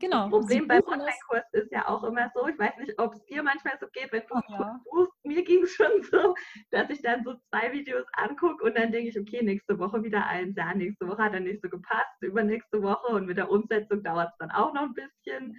Genau. 0.00 0.30
Das 0.30 0.30
Problem 0.30 0.66
beim 0.66 0.82
Online-Kurs 0.86 1.44
ist 1.52 1.70
ja 1.70 1.86
auch 1.86 2.02
immer 2.04 2.30
so, 2.34 2.46
ich 2.48 2.58
weiß 2.58 2.76
nicht, 2.78 2.98
ob 2.98 3.14
es 3.14 3.24
dir 3.26 3.42
manchmal 3.42 3.78
so 3.78 3.86
geht, 3.92 4.10
wenn 4.12 4.22
du 4.22 4.34
oh, 4.34 4.40
ja. 4.48 4.80
buchst, 4.84 5.24
mir 5.24 5.44
ging 5.44 5.62
es 5.62 5.72
schon 5.72 6.02
so, 6.10 6.34
dass 6.70 6.88
ich 6.88 7.02
dann 7.02 7.22
so 7.22 7.34
zwei 7.50 7.70
Videos 7.72 8.06
angucke 8.14 8.64
und 8.64 8.78
dann 8.78 8.92
denke 8.92 9.10
ich, 9.10 9.20
okay, 9.20 9.42
nächste 9.42 9.78
Woche 9.78 10.02
wieder 10.02 10.26
eins, 10.26 10.56
ja, 10.56 10.74
nächste 10.74 11.06
Woche 11.06 11.22
hat 11.22 11.34
er 11.34 11.40
nicht 11.40 11.60
so 11.62 11.68
gepasst, 11.68 12.22
übernächste 12.22 12.82
Woche 12.82 13.08
und 13.08 13.26
mit 13.26 13.36
der 13.36 13.50
Umsetzung 13.50 14.02
dauert 14.02 14.30
es 14.30 14.38
dann 14.38 14.50
auch 14.50 14.72
noch 14.72 14.82
ein 14.82 14.94
bisschen. 14.94 15.56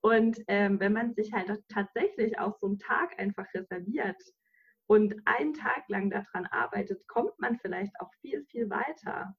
Und 0.00 0.38
ähm, 0.46 0.78
wenn 0.78 0.92
man 0.92 1.14
sich 1.14 1.32
halt 1.32 1.50
tatsächlich 1.68 2.38
auch 2.38 2.56
so 2.60 2.66
einen 2.66 2.78
Tag 2.78 3.18
einfach 3.18 3.46
reserviert 3.52 4.20
und 4.86 5.14
einen 5.24 5.54
Tag 5.54 5.88
lang 5.88 6.10
daran 6.10 6.46
arbeitet, 6.46 7.06
kommt 7.08 7.38
man 7.40 7.58
vielleicht 7.58 7.92
auch 8.00 8.10
viel, 8.20 8.44
viel 8.46 8.70
weiter. 8.70 9.34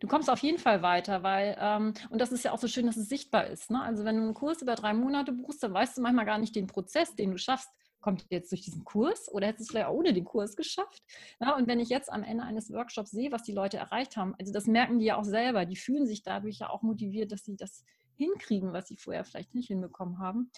Du 0.00 0.06
kommst 0.06 0.30
auf 0.30 0.40
jeden 0.40 0.58
Fall 0.58 0.82
weiter, 0.82 1.22
weil, 1.22 1.56
ähm, 1.60 1.94
und 2.10 2.20
das 2.20 2.32
ist 2.32 2.44
ja 2.44 2.52
auch 2.52 2.58
so 2.58 2.68
schön, 2.68 2.86
dass 2.86 2.96
es 2.96 3.08
sichtbar 3.08 3.46
ist. 3.46 3.70
Ne? 3.70 3.82
Also 3.82 4.04
wenn 4.04 4.16
du 4.16 4.22
einen 4.22 4.34
Kurs 4.34 4.62
über 4.62 4.74
drei 4.74 4.94
Monate 4.94 5.32
buchst, 5.32 5.62
dann 5.62 5.72
weißt 5.74 5.96
du 5.96 6.02
manchmal 6.02 6.26
gar 6.26 6.38
nicht 6.38 6.54
den 6.56 6.66
Prozess, 6.66 7.14
den 7.14 7.30
du 7.30 7.38
schaffst. 7.38 7.68
Kommt 8.00 8.26
jetzt 8.30 8.50
durch 8.50 8.62
diesen 8.62 8.84
Kurs 8.84 9.32
oder 9.32 9.46
hättest 9.46 9.60
du 9.60 9.62
es 9.62 9.68
vielleicht 9.70 9.86
auch 9.86 9.94
ohne 9.94 10.12
den 10.12 10.24
Kurs 10.24 10.56
geschafft? 10.56 11.04
Ja, 11.40 11.54
und 11.56 11.68
wenn 11.68 11.78
ich 11.78 11.88
jetzt 11.88 12.12
am 12.12 12.24
Ende 12.24 12.42
eines 12.42 12.72
Workshops 12.72 13.12
sehe, 13.12 13.30
was 13.30 13.44
die 13.44 13.52
Leute 13.52 13.76
erreicht 13.76 14.16
haben, 14.16 14.34
also 14.40 14.52
das 14.52 14.66
merken 14.66 14.98
die 14.98 15.04
ja 15.04 15.16
auch 15.16 15.24
selber, 15.24 15.66
die 15.66 15.76
fühlen 15.76 16.06
sich 16.06 16.24
dadurch 16.24 16.58
ja 16.58 16.70
auch 16.70 16.82
motiviert, 16.82 17.30
dass 17.30 17.44
sie 17.44 17.56
das 17.56 17.84
hinkriegen, 18.22 18.72
was 18.72 18.88
sie 18.88 18.96
vorher 18.96 19.24
vielleicht 19.24 19.54
nicht 19.54 19.68
hinbekommen 19.68 20.18
haben 20.18 20.50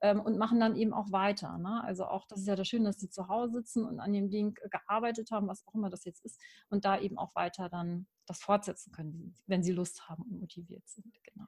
ähm, 0.00 0.20
und 0.20 0.38
machen 0.38 0.60
dann 0.60 0.76
eben 0.76 0.92
auch 0.92 1.12
weiter. 1.12 1.58
Ne? 1.58 1.82
Also 1.84 2.04
auch, 2.06 2.26
das 2.26 2.40
ist 2.40 2.48
ja 2.48 2.56
das 2.56 2.68
Schöne, 2.68 2.84
dass 2.86 3.00
sie 3.00 3.10
zu 3.10 3.28
Hause 3.28 3.52
sitzen 3.52 3.84
und 3.84 4.00
an 4.00 4.12
dem 4.12 4.30
Ding 4.30 4.54
gearbeitet 4.70 5.30
haben, 5.30 5.48
was 5.48 5.66
auch 5.66 5.74
immer 5.74 5.90
das 5.90 6.04
jetzt 6.04 6.24
ist 6.24 6.40
und 6.68 6.84
da 6.84 6.98
eben 6.98 7.18
auch 7.18 7.34
weiter 7.34 7.68
dann 7.68 8.06
das 8.26 8.40
fortsetzen 8.40 8.92
können, 8.92 9.34
wenn 9.46 9.62
sie 9.62 9.72
Lust 9.72 10.08
haben 10.08 10.22
und 10.24 10.40
motiviert 10.40 10.86
sind. 10.88 11.12
Genau. 11.24 11.46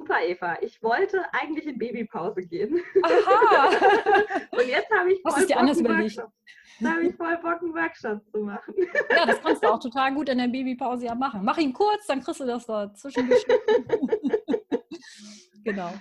Super, 0.00 0.22
Eva. 0.26 0.56
Ich 0.62 0.82
wollte 0.82 1.22
eigentlich 1.32 1.66
in 1.66 1.78
Babypause 1.78 2.40
gehen. 2.40 2.80
Aha! 3.02 3.68
und 4.50 4.66
jetzt 4.66 4.90
habe 4.90 5.12
ich 5.12 5.20
voll 5.20 5.52
anders 5.54 5.78
überlegt? 5.78 6.22
Da 6.80 6.92
habe 6.92 7.02
ich 7.02 7.14
voll 7.14 7.36
Bock, 7.36 7.60
einen 7.60 7.74
Workshop 7.74 8.24
zu 8.32 8.38
machen. 8.38 8.74
ja, 9.10 9.26
das 9.26 9.42
kannst 9.42 9.62
du 9.62 9.68
auch 9.68 9.78
total 9.78 10.14
gut 10.14 10.30
in 10.30 10.38
der 10.38 10.48
Babypause 10.48 11.04
ja 11.04 11.14
machen. 11.14 11.44
Mach 11.44 11.58
ihn 11.58 11.74
kurz, 11.74 12.06
dann 12.06 12.22
kriegst 12.22 12.40
du 12.40 12.46
das 12.46 12.64
da 12.64 12.92
zwischengeschnitten. 12.94 13.76
genau. 15.64 15.92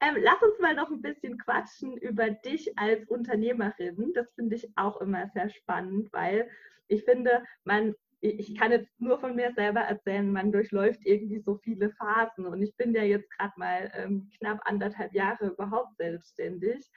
Ähm, 0.00 0.16
lass 0.22 0.40
uns 0.42 0.58
mal 0.60 0.74
noch 0.74 0.90
ein 0.90 1.02
bisschen 1.02 1.38
quatschen 1.38 1.96
über 1.96 2.30
dich 2.30 2.78
als 2.78 3.04
Unternehmerin. 3.08 4.12
Das 4.14 4.32
finde 4.34 4.56
ich 4.56 4.70
auch 4.76 5.00
immer 5.00 5.28
sehr 5.34 5.48
spannend, 5.48 6.12
weil 6.12 6.48
ich 6.86 7.04
finde, 7.04 7.42
man, 7.64 7.94
ich 8.20 8.56
kann 8.56 8.70
jetzt 8.70 8.88
nur 9.00 9.18
von 9.18 9.34
mir 9.34 9.52
selber 9.54 9.80
erzählen, 9.80 10.30
man 10.30 10.52
durchläuft 10.52 11.00
irgendwie 11.04 11.40
so 11.40 11.56
viele 11.56 11.90
Phasen 11.90 12.46
und 12.46 12.62
ich 12.62 12.76
bin 12.76 12.94
ja 12.94 13.02
jetzt 13.02 13.30
gerade 13.30 13.52
mal 13.56 13.90
ähm, 13.94 14.30
knapp 14.38 14.60
anderthalb 14.64 15.12
Jahre 15.14 15.48
überhaupt 15.48 15.96
selbstständig. 15.96 16.88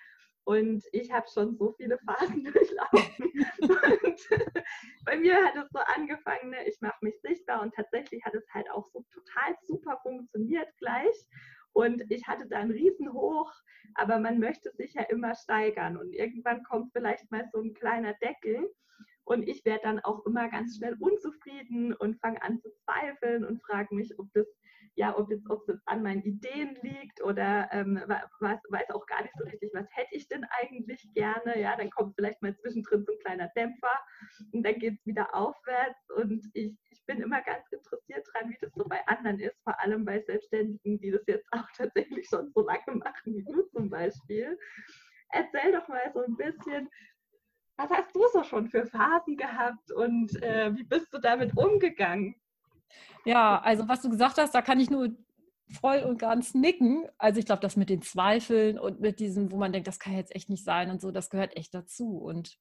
Und 0.43 0.83
ich 0.91 1.11
habe 1.11 1.27
schon 1.31 1.55
so 1.55 1.73
viele 1.77 1.99
Phasen 1.99 2.43
durchlaufen. 2.43 3.45
und 3.59 4.29
bei 5.05 5.17
mir 5.17 5.35
hat 5.35 5.55
es 5.55 5.69
so 5.71 5.79
angefangen, 5.95 6.49
ne, 6.49 6.67
ich 6.67 6.81
mache 6.81 6.97
mich 7.01 7.19
sichtbar 7.21 7.61
und 7.61 7.73
tatsächlich 7.75 8.23
hat 8.25 8.33
es 8.33 8.47
halt 8.53 8.69
auch 8.71 8.87
so 8.91 9.05
total 9.13 9.55
super 9.61 9.99
funktioniert 10.01 10.67
gleich. 10.77 11.15
Und 11.73 12.03
ich 12.09 12.27
hatte 12.27 12.47
da 12.47 12.59
einen 12.59 12.71
Riesenhoch, 12.71 13.51
aber 13.95 14.19
man 14.19 14.39
möchte 14.39 14.71
sich 14.71 14.93
ja 14.93 15.03
immer 15.03 15.35
steigern. 15.35 15.97
Und 15.97 16.13
irgendwann 16.13 16.63
kommt 16.63 16.91
vielleicht 16.93 17.31
mal 17.31 17.47
so 17.51 17.61
ein 17.61 17.73
kleiner 17.73 18.13
Deckel. 18.15 18.69
Und 19.23 19.47
ich 19.47 19.63
werde 19.65 19.83
dann 19.83 19.99
auch 19.99 20.25
immer 20.25 20.49
ganz 20.49 20.77
schnell 20.77 20.95
unzufrieden 20.99 21.93
und 21.93 22.19
fange 22.19 22.41
an 22.41 22.59
zu 22.59 22.69
zweifeln 22.83 23.45
und 23.45 23.61
frage 23.63 23.93
mich, 23.95 24.17
ob 24.19 24.27
das 24.33 24.47
ja, 24.95 25.17
ob 25.17 25.31
es 25.31 25.41
ob 25.49 25.67
jetzt 25.67 25.87
an 25.87 26.03
meinen 26.03 26.21
Ideen 26.23 26.77
liegt 26.81 27.23
oder 27.23 27.69
ähm, 27.71 27.95
weiß, 28.39 28.59
weiß 28.69 28.89
auch 28.89 29.05
gar 29.05 29.21
nicht 29.21 29.33
so 29.37 29.43
richtig, 29.45 29.71
was 29.73 29.87
hätte 29.91 30.15
ich 30.15 30.27
denn 30.27 30.45
eigentlich 30.59 31.07
gerne. 31.13 31.59
Ja, 31.59 31.75
dann 31.77 31.89
kommt 31.89 32.15
vielleicht 32.15 32.41
mal 32.41 32.55
zwischendrin 32.57 33.05
so 33.05 33.13
ein 33.13 33.19
kleiner 33.19 33.49
Dämpfer 33.55 33.99
und 34.51 34.63
dann 34.63 34.79
geht 34.79 34.99
es 34.99 35.05
wieder 35.05 35.33
aufwärts. 35.33 36.09
Und 36.15 36.45
ich, 36.53 36.75
ich 36.89 37.05
bin 37.05 37.21
immer 37.21 37.41
ganz 37.41 37.65
interessiert 37.71 38.27
dran, 38.33 38.49
wie 38.49 38.57
das 38.59 38.70
so 38.81 38.89
bei 38.89 39.05
anderen 39.07 39.39
ist, 39.39 39.55
vor 39.63 39.79
allem 39.79 40.05
bei 40.05 40.21
Selbstständigen, 40.21 40.99
die 40.99 41.11
das 41.11 41.21
jetzt 41.27 41.47
auch 41.51 41.67
tatsächlich 41.77 42.27
schon 42.27 42.51
so 42.53 42.61
lange 42.61 42.97
machen 42.97 43.35
wie 43.35 43.43
du 43.43 43.63
zum 43.73 43.89
Beispiel. 43.89 44.57
Erzähl 45.29 45.71
doch 45.71 45.87
mal 45.87 46.11
so 46.13 46.23
ein 46.23 46.35
bisschen, 46.35 46.89
was 47.77 47.89
hast 47.89 48.15
du 48.15 48.21
so 48.33 48.43
schon 48.43 48.69
für 48.69 48.85
Phasen 48.85 49.37
gehabt 49.37 49.91
und 49.91 50.41
äh, 50.43 50.75
wie 50.75 50.83
bist 50.83 51.13
du 51.13 51.19
damit 51.19 51.55
umgegangen? 51.55 52.35
Ja, 53.23 53.59
also 53.61 53.87
was 53.87 54.01
du 54.01 54.09
gesagt 54.09 54.37
hast, 54.37 54.53
da 54.53 54.61
kann 54.61 54.79
ich 54.79 54.89
nur 54.89 55.15
voll 55.79 55.99
und 55.99 56.17
ganz 56.17 56.53
nicken. 56.53 57.07
Also 57.17 57.39
ich 57.39 57.45
glaube, 57.45 57.61
das 57.61 57.77
mit 57.77 57.89
den 57.89 58.01
Zweifeln 58.01 58.77
und 58.77 58.99
mit 58.99 59.19
diesem, 59.19 59.51
wo 59.51 59.57
man 59.57 59.71
denkt, 59.71 59.87
das 59.87 59.99
kann 59.99 60.17
jetzt 60.17 60.35
echt 60.35 60.49
nicht 60.49 60.65
sein 60.65 60.89
und 60.89 60.99
so, 60.99 61.11
das 61.11 61.29
gehört 61.29 61.55
echt 61.55 61.73
dazu. 61.73 62.17
Und 62.17 62.57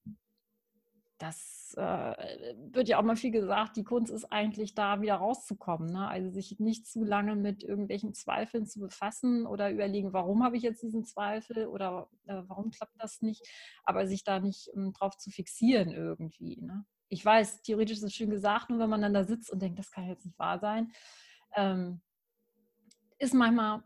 das 1.21 1.75
äh, 1.77 2.55
wird 2.73 2.89
ja 2.89 2.99
auch 2.99 3.05
mal 3.05 3.17
viel 3.17 3.31
gesagt, 3.31 3.77
die 3.77 3.85
Kunst 3.85 4.11
ist 4.11 4.33
eigentlich 4.33 4.75
da 4.75 5.01
wieder 5.01 5.17
rauszukommen. 5.17 5.93
Ne? 5.93 6.09
Also 6.09 6.31
sich 6.31 6.59
nicht 6.59 6.87
zu 6.87 7.05
lange 7.05 7.37
mit 7.37 7.63
irgendwelchen 7.63 8.15
Zweifeln 8.15 8.67
zu 8.67 8.81
befassen 8.81 9.47
oder 9.47 9.71
überlegen, 9.71 10.13
warum 10.13 10.43
habe 10.43 10.57
ich 10.57 10.63
jetzt 10.63 10.83
diesen 10.83 11.05
Zweifel 11.05 11.67
oder 11.67 12.09
äh, 12.27 12.43
warum 12.47 12.71
klappt 12.71 12.95
das 12.99 13.23
nicht, 13.23 13.47
aber 13.85 14.07
sich 14.07 14.25
da 14.25 14.41
nicht 14.41 14.69
um, 14.75 14.87
ähm, 14.87 14.93
drauf 14.93 15.17
zu 15.17 15.31
fixieren 15.31 15.91
irgendwie. 15.91 16.61
Ne? 16.61 16.85
ich 17.11 17.25
weiß, 17.25 17.63
theoretisch 17.63 17.99
ist 17.99 18.05
es 18.05 18.15
schön 18.15 18.31
gesagt, 18.31 18.71
nur 18.71 18.79
wenn 18.79 18.89
man 18.89 19.03
dann 19.03 19.13
da 19.13 19.25
sitzt 19.25 19.51
und 19.51 19.61
denkt, 19.61 19.79
das 19.79 19.91
kann 19.91 20.07
jetzt 20.07 20.25
nicht 20.25 20.39
wahr 20.39 20.61
sein, 20.61 20.93
ähm, 21.57 22.01
ist 23.19 23.35
manchmal 23.35 23.83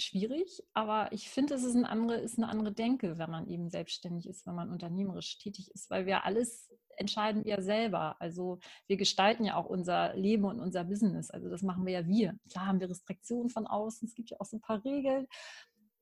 schwierig, 0.00 0.62
aber 0.74 1.12
ich 1.12 1.30
finde, 1.30 1.54
es 1.54 1.64
ist, 1.64 1.74
ein 1.74 1.84
andere, 1.84 2.16
ist 2.16 2.38
eine 2.38 2.48
andere 2.48 2.72
Denke, 2.72 3.18
wenn 3.18 3.30
man 3.30 3.48
eben 3.48 3.68
selbstständig 3.68 4.28
ist, 4.28 4.46
wenn 4.46 4.54
man 4.54 4.70
unternehmerisch 4.70 5.38
tätig 5.38 5.70
ist, 5.72 5.90
weil 5.90 6.06
wir 6.06 6.24
alles 6.24 6.70
entscheiden 6.96 7.44
wir 7.44 7.62
selber. 7.62 8.16
Also 8.20 8.58
wir 8.86 8.96
gestalten 8.96 9.44
ja 9.44 9.56
auch 9.56 9.66
unser 9.66 10.14
Leben 10.14 10.44
und 10.44 10.60
unser 10.60 10.84
Business. 10.84 11.30
Also 11.30 11.48
das 11.48 11.62
machen 11.62 11.86
wir 11.86 11.92
ja 11.92 12.06
wir. 12.06 12.34
Klar 12.50 12.66
haben 12.66 12.80
wir 12.80 12.90
Restriktionen 12.90 13.48
von 13.48 13.66
außen, 13.66 14.06
es 14.06 14.14
gibt 14.14 14.30
ja 14.30 14.36
auch 14.38 14.46
so 14.46 14.58
ein 14.58 14.60
paar 14.60 14.84
Regeln, 14.84 15.26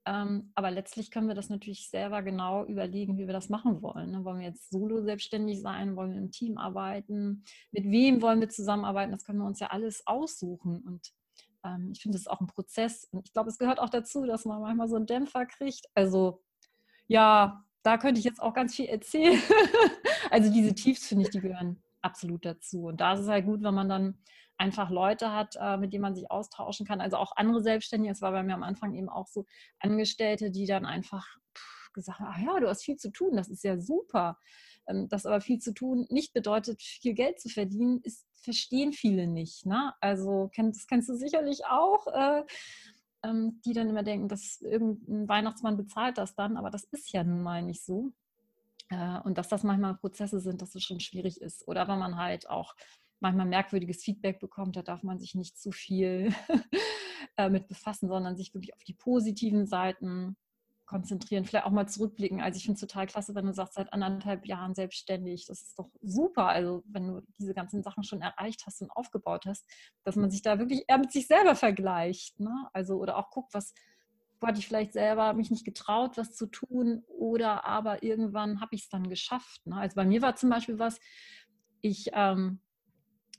ähm, 0.09 0.53
aber 0.55 0.71
letztlich 0.71 1.11
können 1.11 1.29
wir 1.29 1.35
das 1.35 1.51
natürlich 1.51 1.91
selber 1.91 2.23
genau 2.23 2.65
überlegen, 2.65 3.19
wie 3.19 3.27
wir 3.27 3.35
das 3.35 3.51
machen 3.51 3.83
wollen. 3.83 4.11
Ne? 4.11 4.25
Wollen 4.25 4.41
wir 4.41 4.47
jetzt 4.47 4.71
solo 4.71 5.03
selbstständig 5.03 5.61
sein? 5.61 5.97
Wollen 5.97 6.13
wir 6.13 6.19
im 6.19 6.31
Team 6.31 6.57
arbeiten? 6.57 7.45
Mit 7.73 7.85
wem 7.85 8.23
wollen 8.23 8.41
wir 8.41 8.49
zusammenarbeiten? 8.49 9.13
Das 9.13 9.25
können 9.25 9.41
wir 9.41 9.47
uns 9.47 9.61
ja 9.61 9.67
alles 9.67 10.07
aussuchen. 10.07 10.81
Und 10.81 11.13
ähm, 11.69 11.91
ich 11.93 12.03
finde, 12.03 12.17
das 12.17 12.23
ist 12.23 12.31
auch 12.31 12.41
ein 12.41 12.47
Prozess. 12.47 13.09
Und 13.13 13.27
ich 13.27 13.33
glaube, 13.33 13.51
es 13.51 13.59
gehört 13.59 13.79
auch 13.79 13.91
dazu, 13.91 14.25
dass 14.27 14.45
man 14.45 14.61
manchmal 14.61 14.89
so 14.89 14.97
einen 14.97 15.07
Dämpfer 15.07 15.47
kriegt. 15.47 15.87
Also 15.95 16.43
ja, 17.07 17.65
da 17.83 17.99
könnte 17.99 18.19
ich 18.19 18.25
jetzt 18.25 18.43
auch 18.43 18.55
ganz 18.55 18.75
viel 18.75 18.87
erzählen. 18.87 19.41
also 20.31 20.53
diese 20.53 20.75
Tiefs, 20.75 21.07
finde 21.07 21.25
ich, 21.25 21.31
die 21.31 21.41
gehören 21.41 21.83
absolut 22.03 22.45
dazu. 22.45 22.87
Und 22.87 23.01
da 23.01 23.15
ist 23.15 23.21
es 23.21 23.29
halt 23.29 23.47
gut, 23.47 23.63
wenn 23.63 23.75
man 23.75 23.89
dann 23.89 24.19
einfach 24.57 24.91
Leute 24.91 25.33
hat, 25.33 25.57
äh, 25.61 25.77
mit 25.77 25.93
denen 25.93 26.03
man 26.03 26.15
sich 26.15 26.31
austauschen 26.31 26.87
kann. 26.87 27.01
Also 27.01 27.17
auch 27.17 27.33
andere 27.37 27.63
Selbstständige. 27.63 28.13
Es 28.13 28.23
war 28.23 28.33
bei 28.33 28.43
mir 28.43 28.55
am 28.55 28.63
Anfang 28.63 28.95
eben 28.95 29.09
auch 29.09 29.27
so 29.27 29.47
Angestellte, 29.79 30.51
die 30.51 30.67
dann 30.67 30.85
einfach 30.85 31.27
gesagt 31.93 32.21
haben, 32.21 32.29
ach 32.31 32.39
ja, 32.39 32.61
du 32.61 32.69
hast 32.69 32.85
viel 32.85 32.97
zu 32.97 33.11
tun, 33.11 33.37
das 33.37 33.49
ist 33.49 33.65
ja 33.65 33.81
super. 33.81 34.39
Ähm, 34.89 35.09
dass 35.09 35.27
aber 35.27 35.41
viel 35.41 35.59
zu 35.59 35.73
tun 35.73 36.07
nicht 36.11 36.33
bedeutet, 36.33 36.83
viel 36.83 37.15
Geld 37.15 37.41
zu 37.41 37.49
verdienen, 37.49 38.01
ist, 38.03 38.27
verstehen 38.43 38.93
viele 38.93 39.27
nicht. 39.27 39.67
Ne? 39.67 39.95
Also 40.01 40.51
das 40.57 40.87
kennst 40.87 41.09
du 41.09 41.15
sicherlich 41.15 41.67
auch. 41.67 42.07
Äh, 42.09 42.45
ähm, 43.25 43.61
die 43.65 43.73
dann 43.73 43.89
immer 43.89 44.03
denken, 44.03 44.29
dass 44.29 44.61
irgendein 44.61 45.29
Weihnachtsmann 45.29 45.77
bezahlt 45.77 46.19
das 46.19 46.35
dann, 46.35 46.57
aber 46.57 46.71
das 46.71 46.85
ist 46.85 47.13
ja 47.13 47.25
nun 47.25 47.43
mal 47.43 47.63
nicht 47.63 47.85
so. 47.85 48.13
Äh, 48.91 49.21
und 49.21 49.39
dass 49.39 49.49
das 49.49 49.65
manchmal 49.65 49.97
Prozesse 49.97 50.41
sind, 50.41 50.63
dass 50.63 50.75
es 50.75 50.83
schon 50.83 51.01
schwierig 51.01 51.41
ist. 51.41 51.67
Oder 51.67 51.89
wenn 51.89 51.99
man 51.99 52.17
halt 52.17 52.49
auch 52.49 52.75
manchmal 53.21 53.47
merkwürdiges 53.47 54.03
Feedback 54.03 54.39
bekommt, 54.39 54.77
da 54.77 54.83
darf 54.83 55.03
man 55.03 55.19
sich 55.19 55.35
nicht 55.35 55.59
zu 55.59 55.73
viel 55.73 56.33
äh, 57.37 57.51
mit 57.51 57.69
befassen, 57.69 58.09
sondern 58.09 58.37
sich 58.37 58.55
wirklich 58.55 58.75
auf 58.75 58.85
die 58.85 58.95
positiven 58.95 59.67
Seiten 59.67 60.37
konzentrieren, 60.89 61.45
vielleicht 61.45 61.67
auch 61.67 61.71
mal 61.71 61.87
zurückblicken. 61.87 62.41
Also 62.41 62.57
ich 62.57 62.65
finde 62.65 62.75
es 62.75 62.81
total 62.81 63.07
klasse, 63.07 63.35
wenn 63.35 63.47
du 63.47 63.53
sagst, 63.53 63.75
seit 63.75 63.93
anderthalb 63.93 64.47
Jahren 64.47 64.75
selbstständig, 64.75 65.47
das 65.47 65.63
ist 65.63 65.79
doch 65.79 65.91
super. 66.03 66.49
Also 66.49 66.83
wenn 66.87 67.09
du 67.09 67.23
diese 67.39 67.53
ganzen 67.55 67.83
Sachen 67.83 68.05
schon 68.05 68.23
erreicht 68.23 68.65
hast 68.67 68.81
und 68.81 68.91
aufgebaut 68.91 69.45
hast, 69.47 69.67
dass 70.05 70.17
man 70.17 70.31
sich 70.31 70.43
da 70.43 70.59
wirklich 70.59 70.85
eher 70.89 70.99
mit 70.99 71.13
sich 71.13 71.27
selber 71.27 71.55
vergleicht. 71.55 72.41
Ne? 72.41 72.69
Also 72.73 72.97
oder 72.97 73.19
auch 73.19 73.31
guckt, 73.31 73.53
was, 73.53 73.75
hatte 74.43 74.61
ich 74.61 74.69
vielleicht 74.69 74.93
selber 74.93 75.35
mich 75.35 75.51
nicht 75.51 75.65
getraut, 75.65 76.17
was 76.17 76.35
zu 76.35 76.47
tun 76.47 77.03
oder 77.09 77.65
aber 77.67 78.03
irgendwann 78.03 78.61
habe 78.61 78.75
ich 78.75 78.85
es 78.85 78.89
dann 78.89 79.09
geschafft. 79.09 79.67
Ne? 79.67 79.77
Also 79.77 79.95
bei 79.97 80.07
mir 80.07 80.23
war 80.23 80.37
zum 80.37 80.49
Beispiel 80.49 80.79
was, 80.79 81.01
ich 81.81 82.11
ähm, 82.13 82.61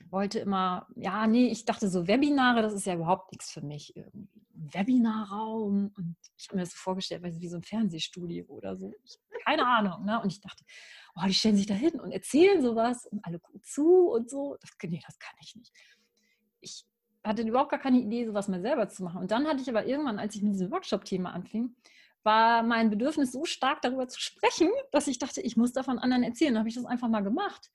wollte 0.08 0.38
immer, 0.38 0.86
ja, 0.94 1.26
nee, 1.26 1.48
ich 1.48 1.64
dachte 1.64 1.88
so 1.88 2.06
Webinare, 2.06 2.62
das 2.62 2.74
ist 2.74 2.86
ja 2.86 2.94
überhaupt 2.94 3.32
nichts 3.32 3.50
für 3.50 3.62
mich 3.62 3.96
irgendwie. 3.96 4.39
Webinarraum 4.72 5.92
und 5.96 6.16
ich 6.36 6.48
habe 6.48 6.56
mir 6.56 6.62
das 6.62 6.72
so 6.72 6.76
vorgestellt, 6.76 7.22
wie 7.24 7.48
so 7.48 7.56
ein 7.56 7.62
Fernsehstudio 7.62 8.46
oder 8.46 8.76
so. 8.76 8.92
Ich, 9.04 9.18
keine 9.44 9.66
Ahnung, 9.66 10.04
ne? 10.04 10.20
Und 10.20 10.32
ich 10.32 10.40
dachte, 10.40 10.64
oh, 11.16 11.22
die 11.26 11.34
stellen 11.34 11.56
sich 11.56 11.66
da 11.66 11.74
hin 11.74 11.98
und 12.00 12.12
erzählen 12.12 12.60
sowas 12.62 13.06
und 13.06 13.24
alle 13.24 13.38
gucken 13.38 13.62
zu 13.62 14.08
und 14.08 14.28
so. 14.30 14.56
Das, 14.60 14.70
nee, 14.82 15.02
das 15.06 15.18
kann 15.18 15.34
ich 15.40 15.56
nicht. 15.56 15.72
Ich 16.60 16.84
hatte 17.24 17.42
überhaupt 17.42 17.70
gar 17.70 17.80
keine 17.80 17.98
Idee, 18.00 18.26
sowas 18.26 18.48
mal 18.48 18.60
selber 18.60 18.88
zu 18.88 19.04
machen. 19.04 19.20
Und 19.20 19.30
dann 19.30 19.46
hatte 19.46 19.62
ich 19.62 19.68
aber 19.68 19.86
irgendwann, 19.86 20.18
als 20.18 20.34
ich 20.34 20.42
mit 20.42 20.54
diesem 20.54 20.70
Workshop-Thema 20.70 21.32
anfing, 21.32 21.74
war 22.22 22.62
mein 22.62 22.90
Bedürfnis 22.90 23.32
so 23.32 23.44
stark, 23.44 23.82
darüber 23.82 24.08
zu 24.08 24.20
sprechen, 24.20 24.68
dass 24.92 25.06
ich 25.06 25.18
dachte, 25.18 25.40
ich 25.40 25.56
muss 25.56 25.72
davon 25.72 25.98
anderen 25.98 26.22
erzählen. 26.22 26.54
Dann 26.54 26.60
habe 26.60 26.68
ich 26.68 26.74
das 26.74 26.84
einfach 26.84 27.08
mal 27.08 27.22
gemacht. 27.22 27.70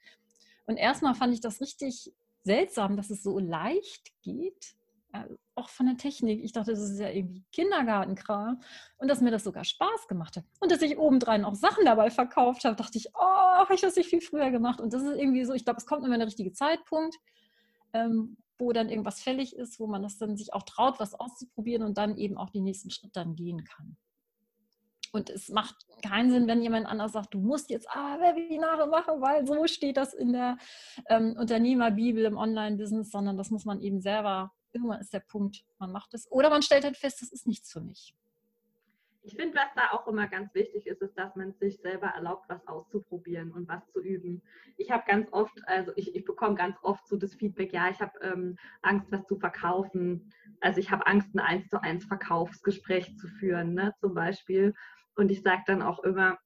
Und 0.66 0.78
erstmal 0.78 1.16
fand 1.16 1.34
ich 1.34 1.42
das 1.42 1.62
richtig 1.62 2.14
seltsam, 2.44 2.96
dass 2.96 3.10
es 3.10 3.24
so 3.24 3.40
leicht 3.40 4.12
geht. 4.22 4.76
Auch 5.56 5.70
von 5.70 5.86
der 5.86 5.98
Technik. 5.98 6.44
Ich 6.44 6.52
dachte, 6.52 6.72
das 6.72 6.82
ist 6.82 7.00
ja 7.00 7.10
irgendwie 7.10 7.44
Kindergartenkram. 7.52 8.62
Und 8.98 9.08
dass 9.08 9.22
mir 9.22 9.32
das 9.32 9.44
sogar 9.44 9.64
Spaß 9.64 10.08
gemacht 10.08 10.38
hat. 10.38 10.44
Und 10.60 10.72
dass 10.72 10.82
ich 10.82 10.98
obendrein 10.98 11.46
auch 11.46 11.56
Sachen 11.56 11.86
dabei 11.86 12.10
verkauft 12.10 12.66
habe, 12.66 12.76
dachte 12.76 12.98
ich, 12.98 13.10
oh, 13.14 13.20
habe 13.20 13.74
ich 13.74 13.82
das 13.82 13.96
nicht 13.96 14.10
viel 14.10 14.22
früher 14.22 14.52
gemacht. 14.52 14.82
Und 14.82 14.94
das 14.94 15.04
ist 15.04 15.18
irgendwie 15.18 15.46
so, 15.46 15.54
ich 15.54 15.64
glaube, 15.64 15.78
es 15.78 15.86
kommt 15.86 16.06
immer 16.06 16.18
der 16.18 16.28
richtige 16.28 16.52
Zeitpunkt, 16.52 17.16
ähm, 17.94 18.38
wo 18.58 18.72
dann 18.72 18.90
irgendwas 18.90 19.22
fällig 19.22 19.56
ist, 19.56 19.80
wo 19.80 19.88
man 19.88 20.04
das 20.04 20.18
dann 20.18 20.38
sich 20.38 20.54
auch 20.54 20.64
traut, 20.64 21.00
was 21.00 21.14
auszuprobieren 21.14 21.84
und 21.84 21.98
dann 21.98 22.18
eben 22.18 22.38
auch 22.38 22.50
den 22.50 22.64
nächsten 22.64 22.90
Schritt 22.90 23.16
dann 23.16 23.36
gehen 23.36 23.64
kann. 23.64 23.98
Und 25.16 25.30
es 25.30 25.48
macht 25.48 25.76
keinen 26.04 26.30
Sinn, 26.30 26.46
wenn 26.48 26.62
jemand 26.62 26.88
anders 26.88 27.14
sagt, 27.14 27.34
du 27.34 27.40
musst 27.40 27.70
jetzt 27.70 27.90
ah, 27.90 28.20
Webinare 28.20 28.86
machen, 28.88 29.22
weil 29.22 29.48
so 29.48 29.66
steht 29.66 29.96
das 29.96 30.14
in 30.14 30.34
der 30.34 30.58
ähm, 31.08 31.38
Unternehmerbibel 31.40 32.26
im 32.26 32.36
Online-Business, 32.36 33.12
sondern 33.12 33.38
das 33.38 33.50
muss 33.50 33.64
man 33.64 33.80
eben 33.80 34.02
selber, 34.02 34.52
irgendwann 34.76 35.02
ist 35.02 35.14
der 35.14 35.22
Punkt, 35.22 35.66
man 35.80 35.92
macht 35.92 36.14
es. 36.14 36.30
Oder 36.32 36.50
man 36.50 36.62
stellt 36.62 36.84
halt 36.84 36.98
fest, 36.98 37.22
das 37.22 37.32
ist 37.32 37.48
nichts 37.48 37.72
für 37.72 37.82
mich. 37.82 38.14
Ich 39.24 39.36
finde, 39.36 39.56
was 39.56 39.74
da 39.76 39.90
auch 39.92 40.06
immer 40.08 40.28
ganz 40.28 40.54
wichtig 40.54 40.86
ist, 40.86 41.02
ist, 41.02 41.18
dass 41.18 41.36
man 41.36 41.54
sich 41.54 41.80
selber 41.82 42.08
erlaubt, 42.08 42.48
was 42.48 42.68
auszuprobieren 42.68 43.52
und 43.52 43.68
was 43.68 43.82
zu 43.92 44.00
üben. 44.00 44.44
Ich 44.78 44.92
habe 44.92 45.04
ganz 45.08 45.34
oft, 45.34 45.58
also 45.68 45.92
ich, 45.96 46.14
ich 46.14 46.26
bekomme 46.26 46.54
ganz 46.54 46.78
oft 46.84 47.08
so 47.08 47.18
das 47.18 47.34
Feedback, 47.34 47.74
ja, 47.74 47.90
ich 47.90 48.00
habe 48.02 48.20
ähm, 48.22 48.56
Angst, 48.84 49.12
was 49.12 49.26
zu 49.26 49.38
verkaufen. 49.38 50.32
Also 50.62 50.80
ich 50.80 50.92
habe 50.92 51.08
Angst, 51.08 51.34
ein 51.34 51.40
eins 51.40 51.68
zu 51.70 51.82
eins 51.82 52.06
Verkaufsgespräch 52.06 53.18
zu 53.18 53.28
führen, 53.28 53.74
ne, 53.74 53.96
zum 54.00 54.14
Beispiel. 54.14 54.76
Und 55.16 55.32
ich 55.32 55.42
sage 55.42 55.64
dann 55.66 55.82
auch 55.82 56.04
immer, 56.04 56.38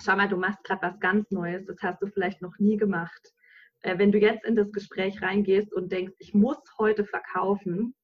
schau 0.00 0.14
mal, 0.14 0.28
du 0.28 0.36
machst 0.36 0.62
gerade 0.62 0.82
was 0.82 1.00
ganz 1.00 1.28
Neues, 1.32 1.66
das 1.66 1.82
hast 1.82 2.00
du 2.00 2.06
vielleicht 2.06 2.42
noch 2.42 2.58
nie 2.60 2.76
gemacht. 2.76 3.34
Äh, 3.84 3.98
wenn 3.98 4.12
du 4.12 4.18
jetzt 4.18 4.44
in 4.44 4.56
das 4.56 4.72
Gespräch 4.72 5.20
reingehst 5.22 5.72
und 5.72 5.92
denkst, 5.92 6.14
ich 6.18 6.34
muss 6.34 6.58
heute 6.78 7.04
verkaufen, 7.04 7.94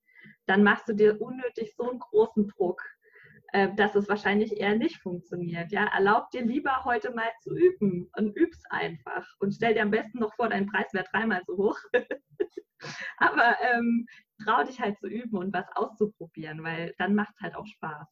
dann 0.47 0.63
machst 0.63 0.89
du 0.89 0.93
dir 0.93 1.21
unnötig 1.21 1.75
so 1.77 1.89
einen 1.89 1.99
großen 1.99 2.49
Druck, 2.49 2.83
äh, 3.53 3.75
dass 3.77 3.95
es 3.95 4.09
wahrscheinlich 4.09 4.61
eher 4.61 4.77
nicht 4.77 5.01
funktioniert. 5.01 5.73
Ja? 5.73 5.87
Erlaub 5.87 6.31
dir 6.31 6.45
lieber 6.45 6.85
heute 6.85 7.13
mal 7.13 7.31
zu 7.41 7.57
üben 7.57 8.11
und 8.17 8.37
üb's 8.37 8.63
einfach 8.69 9.27
und 9.41 9.55
stell 9.55 9.75
dir 9.75 9.83
am 9.83 9.91
besten 9.91 10.19
noch 10.19 10.35
vor, 10.35 10.51
dein 10.51 10.67
Preis 10.67 10.93
wäre 10.93 11.07
dreimal 11.11 11.43
so 11.47 11.57
hoch. 11.57 11.79
Aber 13.17 13.57
ähm, 13.63 14.07
trau 14.45 14.63
dich 14.65 14.81
halt 14.81 14.99
zu 14.99 15.07
üben 15.07 15.37
und 15.37 15.53
was 15.53 15.67
auszuprobieren, 15.75 16.63
weil 16.63 16.95
dann 16.99 17.15
macht 17.15 17.35
es 17.37 17.43
halt 17.43 17.55
auch 17.55 17.67
Spaß. 17.67 18.07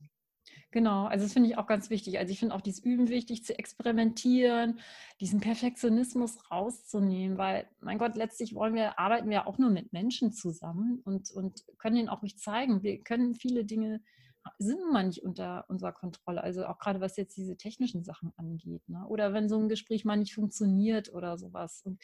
Genau, 0.71 1.07
also 1.07 1.25
das 1.25 1.33
finde 1.33 1.49
ich 1.49 1.57
auch 1.57 1.67
ganz 1.67 1.89
wichtig. 1.89 2.19
Also 2.19 2.31
ich 2.31 2.39
finde 2.39 2.55
auch 2.55 2.61
dieses 2.61 2.85
Üben 2.85 3.09
wichtig, 3.09 3.43
zu 3.43 3.59
experimentieren, 3.59 4.81
diesen 5.19 5.41
Perfektionismus 5.41 6.51
rauszunehmen, 6.51 7.39
weil, 7.39 7.67
mein 7.81 7.97
Gott, 7.99 8.17
letztlich 8.17 8.55
wollen 8.55 8.75
wir, 8.75 8.99
arbeiten 8.99 9.31
wir 9.31 9.47
auch 9.47 9.57
nur 9.57 9.71
mit 9.71 9.95
Menschen 9.95 10.31
zusammen 10.31 11.01
und, 11.05 11.31
und 11.31 11.65
können 11.79 11.97
ihnen 11.97 12.11
auch 12.11 12.21
nicht 12.21 12.39
zeigen. 12.39 12.83
Wir 12.83 13.03
können 13.03 13.35
viele 13.35 13.65
Dinge, 13.65 14.03
sind 14.59 14.93
mal 14.93 15.07
nicht 15.07 15.23
unter 15.23 15.65
unserer 15.69 15.93
Kontrolle. 15.93 16.43
Also 16.43 16.67
auch 16.67 16.79
gerade 16.79 17.01
was 17.01 17.17
jetzt 17.17 17.37
diese 17.37 17.57
technischen 17.57 18.05
Sachen 18.05 18.33
angeht. 18.37 18.87
Ne? 18.89 19.07
Oder 19.09 19.33
wenn 19.33 19.49
so 19.49 19.59
ein 19.59 19.69
Gespräch 19.69 20.05
mal 20.05 20.17
nicht 20.17 20.35
funktioniert 20.35 21.13
oder 21.13 21.39
sowas. 21.39 21.83
Und 21.85 21.99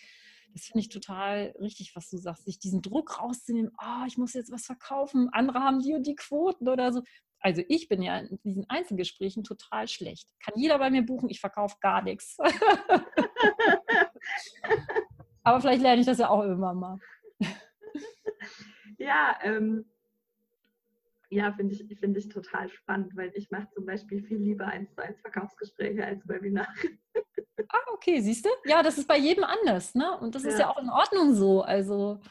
das 0.52 0.64
finde 0.64 0.80
ich 0.80 0.88
total 0.88 1.54
richtig, 1.60 1.96
was 1.96 2.08
du 2.08 2.16
sagst, 2.16 2.44
sich 2.44 2.58
diesen 2.58 2.80
Druck 2.80 3.20
rauszunehmen, 3.20 3.72
oh, 3.82 4.06
ich 4.06 4.18
muss 4.18 4.34
jetzt 4.34 4.52
was 4.52 4.66
verkaufen, 4.66 5.28
andere 5.32 5.60
haben 5.60 5.80
die 5.80 5.94
und 5.94 6.06
die 6.06 6.14
Quoten 6.14 6.68
oder 6.68 6.92
so. 6.92 7.02
Also 7.44 7.62
ich 7.68 7.88
bin 7.88 8.00
ja 8.00 8.20
in 8.20 8.38
diesen 8.42 8.64
Einzelgesprächen 8.70 9.44
total 9.44 9.86
schlecht. 9.86 10.30
Kann 10.42 10.54
jeder 10.56 10.78
bei 10.78 10.88
mir 10.88 11.04
buchen, 11.04 11.28
ich 11.28 11.40
verkaufe 11.40 11.76
gar 11.78 12.00
nichts. 12.00 12.38
Aber 15.42 15.60
vielleicht 15.60 15.82
lerne 15.82 16.00
ich 16.00 16.06
das 16.06 16.16
ja 16.16 16.30
auch 16.30 16.42
irgendwann 16.42 16.78
mal. 16.78 16.98
Ja, 18.96 19.36
ähm, 19.42 19.84
ja, 21.28 21.52
finde 21.52 21.74
ich, 21.74 21.84
find 21.98 22.16
ich 22.16 22.30
total 22.30 22.70
spannend, 22.70 23.14
weil 23.14 23.30
ich 23.34 23.50
mache 23.50 23.68
zum 23.74 23.84
Beispiel 23.84 24.22
viel 24.22 24.38
lieber 24.38 24.66
eins 24.66 24.94
zu 24.94 25.02
eins 25.02 25.20
Verkaufsgespräche 25.20 26.02
als 26.02 26.26
Webinare. 26.26 26.72
Ah, 27.68 27.92
okay, 27.92 28.20
siehst 28.20 28.46
du? 28.46 28.48
Ja, 28.64 28.82
das 28.82 28.96
ist 28.96 29.06
bei 29.06 29.18
jedem 29.18 29.44
anders, 29.44 29.94
ne? 29.94 30.18
Und 30.18 30.34
das 30.34 30.44
ja. 30.44 30.48
ist 30.48 30.58
ja 30.58 30.70
auch 30.70 30.80
in 30.80 30.88
Ordnung 30.88 31.34
so. 31.34 31.60
Also 31.60 32.22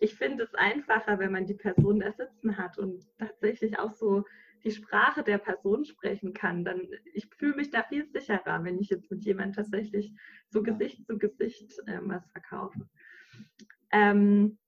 ich 0.00 0.14
finde 0.14 0.44
es 0.44 0.54
einfacher, 0.54 1.18
wenn 1.18 1.32
man 1.32 1.44
die 1.44 1.54
Person 1.54 2.00
da 2.00 2.12
sitzen 2.12 2.56
hat 2.56 2.78
und 2.78 3.06
tatsächlich 3.18 3.78
auch 3.78 3.92
so 3.92 4.24
die 4.64 4.70
Sprache 4.70 5.22
der 5.22 5.38
Person 5.38 5.84
sprechen 5.84 6.32
kann, 6.32 6.64
dann 6.64 6.88
ich 7.12 7.26
fühle 7.36 7.56
mich 7.56 7.70
da 7.70 7.82
viel 7.82 8.06
sicherer, 8.06 8.64
wenn 8.64 8.78
ich 8.78 8.88
jetzt 8.88 9.10
mit 9.10 9.24
jemandem 9.24 9.54
tatsächlich 9.54 10.12
so 10.48 10.62
Gesicht 10.62 11.06
zu 11.06 11.18
Gesicht 11.18 11.78
äh, 11.86 12.00
was 12.02 12.26
verkaufe. 12.32 12.88
Ähm, 13.92 14.58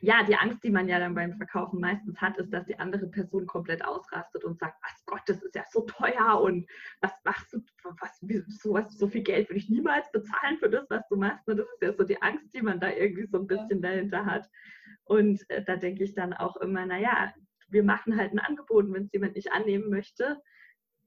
ja, 0.00 0.22
die 0.22 0.36
Angst, 0.36 0.62
die 0.64 0.70
man 0.70 0.88
ja 0.88 0.98
dann 0.98 1.14
beim 1.14 1.36
Verkaufen 1.36 1.80
meistens 1.80 2.20
hat, 2.20 2.36
ist, 2.38 2.52
dass 2.52 2.66
die 2.66 2.78
andere 2.78 3.06
Person 3.06 3.46
komplett 3.46 3.84
ausrastet 3.84 4.44
und 4.44 4.58
sagt, 4.58 4.76
was 4.82 5.04
Gott, 5.06 5.22
das 5.26 5.42
ist 5.42 5.54
ja 5.54 5.64
so 5.70 5.82
teuer 5.82 6.40
und 6.40 6.66
was 7.00 7.12
machst 7.24 7.52
du, 7.52 7.62
was, 8.00 8.20
so, 8.60 8.72
was, 8.72 8.96
so 8.98 9.08
viel 9.08 9.22
Geld 9.22 9.48
würde 9.48 9.58
ich 9.58 9.68
niemals 9.68 10.10
bezahlen 10.12 10.58
für 10.58 10.70
das, 10.70 10.86
was 10.88 11.06
du 11.08 11.16
machst. 11.16 11.46
Und 11.48 11.58
das 11.58 11.66
ist 11.66 11.82
ja 11.82 11.92
so 11.92 12.04
die 12.04 12.20
Angst, 12.22 12.54
die 12.54 12.62
man 12.62 12.80
da 12.80 12.90
irgendwie 12.90 13.26
so 13.26 13.38
ein 13.38 13.46
bisschen 13.46 13.82
dahinter 13.82 14.24
hat. 14.24 14.48
Und 15.04 15.48
äh, 15.50 15.62
da 15.62 15.76
denke 15.76 16.04
ich 16.04 16.14
dann 16.14 16.32
auch 16.32 16.56
immer, 16.56 16.86
naja, 16.86 17.32
wir 17.74 17.82
machen 17.82 18.16
halt 18.16 18.32
ein 18.32 18.38
Angebot, 18.38 18.90
wenn 18.90 19.04
es 19.04 19.12
jemand 19.12 19.36
nicht 19.36 19.52
annehmen 19.52 19.90
möchte, 19.90 20.40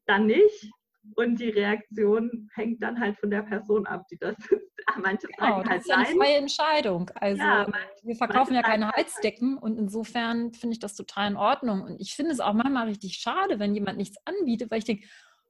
dann 0.05 0.27
nicht. 0.27 0.71
Und 1.15 1.39
die 1.39 1.49
Reaktion 1.49 2.49
hängt 2.53 2.83
dann 2.83 2.99
halt 2.99 3.17
von 3.17 3.31
der 3.31 3.41
Person 3.41 3.87
ab, 3.87 4.05
die 4.11 4.17
das 4.17 4.35
ist. 4.37 4.67
Manche 5.01 5.27
genau, 5.27 5.63
sagen 5.63 5.69
halt 5.69 5.79
das 5.79 5.85
ist 5.85 5.89
ja 5.89 5.95
eine 5.97 6.15
freie 6.17 6.37
Entscheidung. 6.37 7.09
Also 7.15 7.41
ja, 7.41 7.67
wir 8.03 8.15
verkaufen 8.15 8.53
ja 8.53 8.61
keine 8.61 8.87
halt 8.87 8.97
Heizdecken 8.97 9.57
und 9.57 9.77
insofern 9.77 10.53
finde 10.53 10.73
ich 10.73 10.79
das 10.79 10.95
total 10.95 11.31
in 11.31 11.37
Ordnung. 11.37 11.81
Und 11.81 12.01
ich 12.01 12.13
finde 12.13 12.31
es 12.31 12.39
auch 12.39 12.53
manchmal 12.53 12.87
richtig 12.87 13.15
schade, 13.15 13.59
wenn 13.59 13.73
jemand 13.73 13.97
nichts 13.97 14.17
anbietet, 14.25 14.69
weil 14.69 14.79
ich 14.79 14.85
denke, 14.85 15.07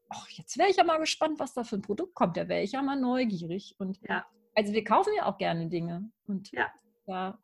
ach, 0.09 0.27
jetzt 0.29 0.57
wäre 0.57 0.69
ich 0.69 0.77
ja 0.77 0.83
mal 0.83 0.99
gespannt, 0.99 1.39
was 1.39 1.53
da 1.53 1.63
für 1.63 1.75
ein 1.75 1.81
Produkt 1.81 2.15
kommt. 2.15 2.37
Da 2.37 2.47
wäre 2.47 2.63
ich 2.63 2.73
ja 2.73 2.81
mal 2.81 2.99
neugierig. 2.99 3.75
Und 3.79 3.99
ja. 4.07 4.25
also 4.55 4.73
wir 4.73 4.83
kaufen 4.83 5.13
ja 5.15 5.25
auch 5.25 5.37
gerne 5.37 5.67
Dinge. 5.67 6.09
Und 6.27 6.51
ja. 6.51 6.71
ja, 7.07 7.39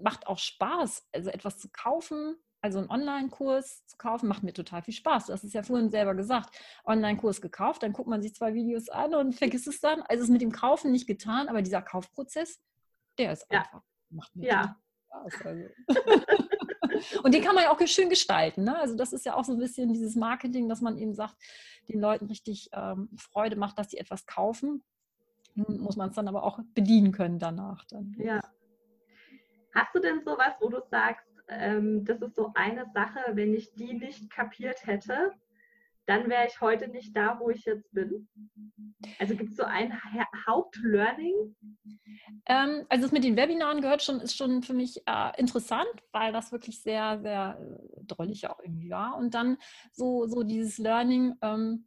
macht 0.00 0.26
auch 0.26 0.38
Spaß, 0.38 1.08
also 1.12 1.30
etwas 1.30 1.58
zu 1.58 1.68
kaufen, 1.70 2.36
also 2.60 2.78
einen 2.78 2.90
Online-Kurs 2.90 3.86
zu 3.86 3.96
kaufen, 3.96 4.28
macht 4.28 4.42
mir 4.42 4.52
total 4.52 4.82
viel 4.82 4.94
Spaß. 4.94 5.26
Du 5.26 5.32
hast 5.32 5.44
es 5.44 5.52
ja 5.52 5.62
vorhin 5.62 5.90
selber 5.90 6.14
gesagt. 6.14 6.58
Online-Kurs 6.84 7.40
gekauft, 7.40 7.82
dann 7.82 7.92
guckt 7.92 8.08
man 8.08 8.22
sich 8.22 8.34
zwei 8.34 8.54
Videos 8.54 8.88
an 8.88 9.14
und 9.14 9.32
vergisst 9.34 9.68
es 9.68 9.80
dann. 9.80 10.02
Also 10.02 10.24
ist 10.24 10.30
mit 10.30 10.42
dem 10.42 10.52
Kaufen 10.52 10.90
nicht 10.90 11.06
getan, 11.06 11.48
aber 11.48 11.62
dieser 11.62 11.82
Kaufprozess, 11.82 12.60
der 13.18 13.32
ist 13.32 13.46
ja. 13.50 13.60
einfach, 13.60 13.82
macht 14.10 14.34
mir 14.34 14.48
ja. 14.48 14.62
Spaß. 14.62 15.46
Also. 15.46 15.64
und 17.22 17.34
den 17.34 17.42
kann 17.42 17.54
man 17.54 17.64
ja 17.64 17.70
auch 17.70 17.86
schön 17.86 18.08
gestalten. 18.08 18.64
Ne? 18.64 18.78
Also 18.78 18.96
das 18.96 19.12
ist 19.12 19.24
ja 19.24 19.34
auch 19.34 19.44
so 19.44 19.52
ein 19.52 19.58
bisschen 19.58 19.92
dieses 19.92 20.16
Marketing, 20.16 20.68
dass 20.68 20.80
man 20.80 20.98
eben 20.98 21.14
sagt, 21.14 21.36
den 21.88 22.00
Leuten 22.00 22.26
richtig 22.26 22.68
ähm, 22.72 23.08
Freude 23.16 23.56
macht, 23.56 23.78
dass 23.78 23.90
sie 23.90 23.98
etwas 23.98 24.26
kaufen. 24.26 24.84
Nun 25.54 25.80
muss 25.80 25.96
man 25.96 26.10
es 26.10 26.16
dann 26.16 26.28
aber 26.28 26.42
auch 26.42 26.60
bedienen 26.74 27.12
können 27.12 27.38
danach. 27.38 27.84
Dann. 27.86 28.14
Ja. 28.18 28.40
Hast 29.74 29.94
du 29.94 30.00
denn 30.00 30.22
sowas, 30.24 30.54
wo 30.60 30.68
du 30.68 30.80
sagst, 30.90 31.27
ähm, 31.48 32.04
das 32.04 32.20
ist 32.22 32.36
so 32.36 32.52
eine 32.54 32.86
Sache, 32.92 33.20
wenn 33.32 33.54
ich 33.54 33.72
die 33.74 33.94
nicht 33.94 34.30
kapiert 34.30 34.86
hätte, 34.86 35.32
dann 36.08 36.30
wäre 36.30 36.46
ich 36.46 36.60
heute 36.62 36.88
nicht 36.88 37.14
da, 37.14 37.38
wo 37.38 37.50
ich 37.50 37.66
jetzt 37.66 37.92
bin. 37.92 38.28
Also 39.18 39.36
gibt 39.36 39.50
es 39.50 39.56
so 39.56 39.64
ein 39.64 39.92
Hauptlearning? 40.46 41.54
Ähm, 42.46 42.86
also 42.88 43.02
das 43.02 43.12
mit 43.12 43.24
den 43.24 43.36
Webinaren 43.36 43.82
gehört 43.82 44.02
schon, 44.02 44.20
ist 44.20 44.34
schon 44.34 44.62
für 44.62 44.72
mich 44.72 45.02
äh, 45.06 45.38
interessant, 45.38 45.88
weil 46.12 46.32
das 46.32 46.50
wirklich 46.50 46.82
sehr, 46.82 47.20
sehr 47.20 47.58
äh, 47.60 48.04
drollig 48.06 48.48
auch 48.48 48.58
irgendwie 48.60 48.88
war. 48.88 49.18
Und 49.18 49.34
dann 49.34 49.58
so, 49.92 50.26
so 50.26 50.44
dieses 50.44 50.78
Learning, 50.78 51.34
ähm, 51.42 51.86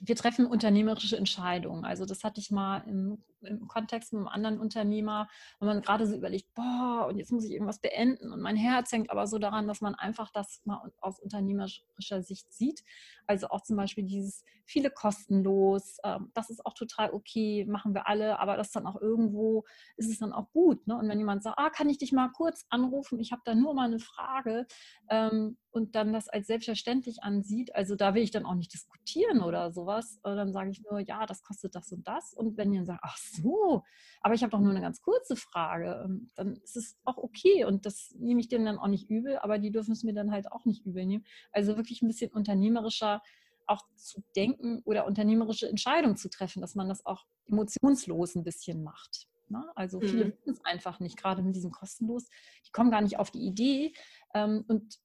wir 0.00 0.16
treffen 0.16 0.46
unternehmerische 0.46 1.18
Entscheidungen. 1.18 1.84
Also 1.84 2.06
das 2.06 2.24
hatte 2.24 2.40
ich 2.40 2.50
mal 2.50 2.78
im 2.86 3.22
im 3.42 3.68
Kontext 3.68 4.12
mit 4.12 4.20
einem 4.20 4.28
anderen 4.28 4.60
Unternehmer, 4.60 5.28
wenn 5.60 5.68
man 5.68 5.82
gerade 5.82 6.06
so 6.06 6.16
überlegt, 6.16 6.52
boah, 6.54 7.06
und 7.08 7.18
jetzt 7.18 7.32
muss 7.32 7.44
ich 7.44 7.52
irgendwas 7.52 7.80
beenden 7.80 8.32
und 8.32 8.40
mein 8.40 8.56
Herz 8.56 8.92
hängt 8.92 9.10
aber 9.10 9.26
so 9.26 9.38
daran, 9.38 9.66
dass 9.66 9.80
man 9.80 9.94
einfach 9.94 10.30
das 10.30 10.60
mal 10.64 10.90
aus 11.00 11.20
unternehmerischer 11.20 12.22
Sicht 12.22 12.52
sieht. 12.52 12.82
Also 13.26 13.48
auch 13.48 13.62
zum 13.62 13.76
Beispiel 13.76 14.04
dieses 14.04 14.44
viele 14.68 14.90
kostenlos, 14.90 15.96
ähm, 16.04 16.30
das 16.34 16.50
ist 16.50 16.64
auch 16.66 16.74
total 16.74 17.10
okay, 17.12 17.64
machen 17.64 17.94
wir 17.94 18.06
alle, 18.06 18.38
aber 18.38 18.56
das 18.56 18.70
dann 18.70 18.86
auch 18.86 19.00
irgendwo 19.00 19.64
ist 19.96 20.10
es 20.10 20.18
dann 20.18 20.32
auch 20.32 20.50
gut. 20.52 20.86
Ne? 20.86 20.96
Und 20.96 21.08
wenn 21.08 21.18
jemand 21.18 21.42
sagt, 21.42 21.58
ah, 21.58 21.70
kann 21.70 21.88
ich 21.88 21.98
dich 21.98 22.12
mal 22.12 22.28
kurz 22.28 22.66
anrufen, 22.68 23.18
ich 23.18 23.32
habe 23.32 23.42
da 23.44 23.54
nur 23.54 23.74
mal 23.74 23.86
eine 23.86 23.98
Frage 23.98 24.66
ähm, 25.08 25.56
und 25.70 25.94
dann 25.94 26.12
das 26.12 26.28
als 26.28 26.46
selbstverständlich 26.46 27.22
ansieht, 27.22 27.74
also 27.74 27.96
da 27.96 28.14
will 28.14 28.22
ich 28.22 28.30
dann 28.30 28.44
auch 28.44 28.54
nicht 28.54 28.72
diskutieren 28.72 29.42
oder 29.42 29.72
sowas, 29.72 30.20
dann 30.22 30.52
sage 30.52 30.70
ich 30.70 30.82
nur, 30.82 31.00
ja, 31.00 31.24
das 31.24 31.42
kostet 31.42 31.74
das 31.74 31.90
und 31.92 32.06
das. 32.06 32.34
Und 32.34 32.56
wenn 32.56 32.72
ihr 32.72 32.84
sagt, 32.84 33.00
ach 33.02 33.16
so, 33.32 33.82
aber 34.20 34.34
ich 34.34 34.42
habe 34.42 34.50
doch 34.50 34.60
nur 34.60 34.70
eine 34.70 34.80
ganz 34.80 35.00
kurze 35.00 35.36
Frage, 35.36 36.02
ähm, 36.04 36.28
dann 36.34 36.56
ist 36.56 36.76
es 36.76 36.96
auch 37.04 37.16
okay 37.16 37.64
und 37.64 37.86
das 37.86 38.14
nehme 38.18 38.40
ich 38.40 38.48
denen 38.48 38.66
dann 38.66 38.78
auch 38.78 38.88
nicht 38.88 39.08
übel, 39.08 39.38
aber 39.38 39.58
die 39.58 39.70
dürfen 39.70 39.92
es 39.92 40.02
mir 40.02 40.14
dann 40.14 40.30
halt 40.32 40.50
auch 40.52 40.64
nicht 40.64 40.84
übel 40.84 41.06
nehmen. 41.06 41.24
Also 41.52 41.76
wirklich 41.76 42.02
ein 42.02 42.08
bisschen 42.08 42.30
unternehmerischer 42.32 43.22
auch 43.66 43.82
zu 43.94 44.22
denken 44.34 44.80
oder 44.84 45.06
unternehmerische 45.06 45.68
Entscheidungen 45.68 46.16
zu 46.16 46.30
treffen, 46.30 46.60
dass 46.60 46.74
man 46.74 46.88
das 46.88 47.04
auch 47.04 47.26
emotionslos 47.46 48.34
ein 48.34 48.44
bisschen 48.44 48.82
macht. 48.82 49.28
Ne? 49.50 49.64
Also 49.74 50.00
viele 50.00 50.26
mhm. 50.26 50.32
wissen 50.32 50.52
es 50.52 50.64
einfach 50.64 51.00
nicht, 51.00 51.16
gerade 51.16 51.42
mit 51.42 51.54
diesem 51.54 51.70
kostenlos. 51.70 52.26
Die 52.66 52.70
kommen 52.72 52.90
gar 52.90 53.00
nicht 53.02 53.18
auf 53.18 53.30
die 53.30 53.46
Idee. 53.46 53.92
Ähm, 54.34 54.64
und 54.68 54.98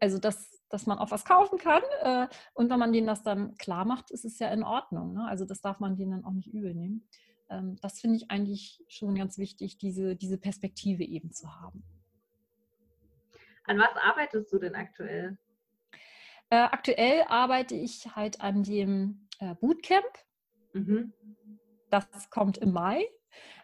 also 0.00 0.18
dass, 0.18 0.62
dass 0.68 0.86
man 0.86 0.98
auch 0.98 1.10
was 1.10 1.24
kaufen 1.24 1.58
kann. 1.58 1.82
Äh, 2.00 2.28
und 2.54 2.70
wenn 2.70 2.78
man 2.78 2.92
denen 2.92 3.06
das 3.06 3.22
dann 3.22 3.56
klar 3.56 3.84
macht, 3.84 4.10
ist 4.10 4.24
es 4.24 4.38
ja 4.38 4.48
in 4.48 4.62
Ordnung. 4.62 5.14
Ne? 5.14 5.26
Also 5.26 5.44
das 5.44 5.60
darf 5.60 5.80
man 5.80 5.96
denen 5.96 6.12
dann 6.12 6.24
auch 6.24 6.32
nicht 6.32 6.52
übel 6.52 6.74
nehmen. 6.74 7.08
Ähm, 7.52 7.76
das 7.80 8.00
finde 8.00 8.16
ich 8.16 8.30
eigentlich 8.30 8.82
schon 8.88 9.14
ganz 9.14 9.38
wichtig, 9.38 9.78
diese, 9.78 10.16
diese 10.16 10.38
Perspektive 10.38 11.04
eben 11.04 11.32
zu 11.32 11.60
haben. 11.60 11.84
An 13.64 13.78
was 13.78 13.94
arbeitest 13.96 14.52
du 14.52 14.58
denn 14.58 14.74
aktuell? 14.74 15.38
Äh, 16.50 16.56
aktuell 16.56 17.24
arbeite 17.28 17.74
ich 17.74 18.16
halt 18.16 18.40
an 18.40 18.62
dem 18.62 19.28
äh, 19.38 19.54
Bootcamp. 19.54 20.04
Mhm. 20.72 21.12
Das 21.90 22.30
kommt 22.30 22.58
im 22.58 22.72
Mai. 22.72 23.06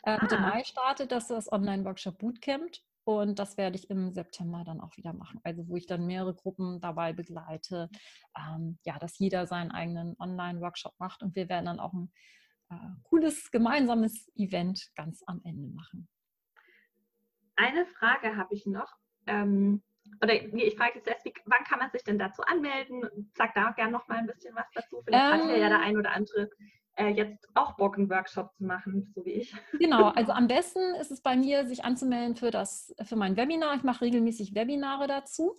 Äh, 0.05 0.19
ah. 0.21 0.41
Mai 0.41 0.65
startet 0.65 1.11
das 1.11 1.29
das 1.29 1.51
Online-Workshop 1.51 2.19
Bootcamp 2.19 2.71
und 3.05 3.39
das 3.39 3.57
werde 3.57 3.77
ich 3.77 3.91
im 3.91 4.13
September 4.13 4.65
dann 4.65 4.81
auch 4.81 4.97
wieder 4.97 5.13
machen. 5.15 5.41
Also 5.43 5.67
wo 5.67 5.77
ich 5.77 5.87
dann 5.87 6.07
mehrere 6.07 6.35
Gruppen 6.35 6.81
dabei 6.81 7.13
begleite, 7.13 7.89
ähm, 8.37 8.79
ja, 8.85 8.99
dass 8.99 9.19
jeder 9.19 9.47
seinen 9.47 9.71
eigenen 9.71 10.15
Online-Workshop 10.19 10.95
macht 10.99 11.23
und 11.23 11.35
wir 11.35 11.49
werden 11.49 11.67
dann 11.67 11.81
auch 11.81 11.93
ein 11.93 12.13
äh, 12.71 12.75
cooles 13.05 13.51
gemeinsames 13.51 14.31
Event 14.37 14.91
ganz 14.95 15.23
am 15.27 15.41
Ende 15.45 15.69
machen. 15.69 16.09
Eine 17.57 17.87
Frage 17.87 18.37
habe 18.37 18.55
ich 18.55 18.67
noch. 18.67 18.93
Ähm, 19.27 19.83
oder 20.23 20.35
nee, 20.53 20.65
ich 20.65 20.77
frage 20.77 20.97
jetzt 20.97 21.09
erst, 21.09 21.25
wie, 21.25 21.35
wann 21.47 21.65
kann 21.65 21.79
man 21.79 21.91
sich 21.91 22.03
denn 22.03 22.19
dazu 22.19 22.43
anmelden? 22.43 23.31
Sag 23.37 23.55
da 23.55 23.71
gerne 23.73 23.93
noch 23.93 24.09
mal 24.09 24.19
ein 24.19 24.27
bisschen 24.27 24.55
was 24.55 24.67
dazu. 24.75 25.03
Vielleicht 25.05 25.43
ähm, 25.43 25.51
hat 25.51 25.59
ja 25.59 25.69
der 25.69 25.81
ein 25.81 25.97
oder 25.97 26.13
andere 26.13 26.51
äh, 26.99 27.09
jetzt 27.09 27.49
auch 27.55 27.77
Bock, 27.77 27.97
einen 27.97 28.11
Workshop 28.11 28.53
zu 28.55 28.65
machen, 28.65 29.13
so 29.15 29.25
wie 29.25 29.33
ich. 29.33 29.55
Genau, 29.73 30.09
also 30.17 30.33
am 30.33 30.49
besten 30.49 30.81
ist 31.01 31.11
es 31.11 31.21
bei 31.21 31.37
mir, 31.37 31.67
sich 31.67 31.85
anzumelden 31.85 32.37
für, 32.37 32.51
das, 32.51 32.95
für 33.03 33.17
mein 33.17 33.37
Webinar. 33.37 33.77
Ich 33.77 33.83
mache 33.83 34.05
regelmäßig 34.05 34.55
Webinare 34.55 35.07
dazu. 35.07 35.57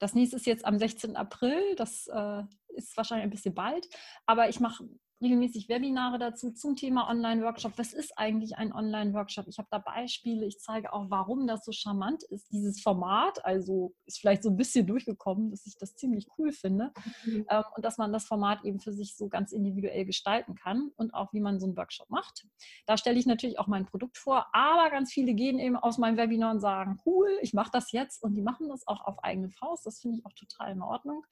Das 0.00 0.14
nächste 0.14 0.36
ist 0.36 0.46
jetzt 0.46 0.64
am 0.64 0.78
16. 0.78 1.16
April. 1.16 1.74
Das 1.76 2.08
äh, 2.08 2.42
ist 2.68 2.96
wahrscheinlich 2.96 3.24
ein 3.24 3.30
bisschen 3.30 3.54
bald. 3.54 3.88
Aber 4.26 4.48
ich 4.48 4.60
mache 4.60 4.88
regelmäßig 5.20 5.68
Webinare 5.68 6.18
dazu 6.18 6.52
zum 6.52 6.76
Thema 6.76 7.08
Online-Workshop. 7.08 7.72
Was 7.76 7.92
ist 7.92 8.16
eigentlich 8.16 8.56
ein 8.56 8.72
Online-Workshop? 8.72 9.48
Ich 9.48 9.58
habe 9.58 9.68
da 9.70 9.78
Beispiele. 9.78 10.46
Ich 10.46 10.58
zeige 10.60 10.92
auch, 10.92 11.10
warum 11.10 11.46
das 11.46 11.64
so 11.64 11.72
charmant 11.72 12.22
ist, 12.24 12.50
dieses 12.52 12.80
Format. 12.80 13.44
Also 13.44 13.94
ist 14.06 14.20
vielleicht 14.20 14.42
so 14.42 14.50
ein 14.50 14.56
bisschen 14.56 14.86
durchgekommen, 14.86 15.50
dass 15.50 15.66
ich 15.66 15.76
das 15.78 15.96
ziemlich 15.96 16.28
cool 16.38 16.52
finde. 16.52 16.92
Mhm. 17.24 17.46
Ähm, 17.50 17.64
und 17.74 17.84
dass 17.84 17.98
man 17.98 18.12
das 18.12 18.26
Format 18.26 18.64
eben 18.64 18.80
für 18.80 18.92
sich 18.92 19.16
so 19.16 19.28
ganz 19.28 19.52
individuell 19.52 20.04
gestalten 20.04 20.54
kann 20.54 20.90
und 20.96 21.14
auch, 21.14 21.32
wie 21.32 21.40
man 21.40 21.58
so 21.58 21.66
einen 21.66 21.76
Workshop 21.76 22.08
macht. 22.10 22.46
Da 22.86 22.96
stelle 22.96 23.18
ich 23.18 23.26
natürlich 23.26 23.58
auch 23.58 23.66
mein 23.66 23.86
Produkt 23.86 24.18
vor. 24.18 24.46
Aber 24.52 24.90
ganz 24.90 25.12
viele 25.12 25.34
gehen 25.34 25.58
eben 25.58 25.76
aus 25.76 25.98
meinem 25.98 26.16
Webinar 26.16 26.52
und 26.52 26.60
sagen, 26.60 27.00
cool, 27.06 27.28
ich 27.42 27.54
mache 27.54 27.70
das 27.72 27.90
jetzt. 27.92 28.22
Und 28.22 28.34
die 28.34 28.42
machen 28.42 28.68
das 28.68 28.86
auch 28.86 29.04
auf 29.04 29.22
eigene 29.24 29.50
Faust. 29.50 29.84
Das 29.84 30.00
finde 30.00 30.18
ich 30.18 30.26
auch 30.26 30.32
total 30.32 30.72
in 30.72 30.82
Ordnung. 30.82 31.24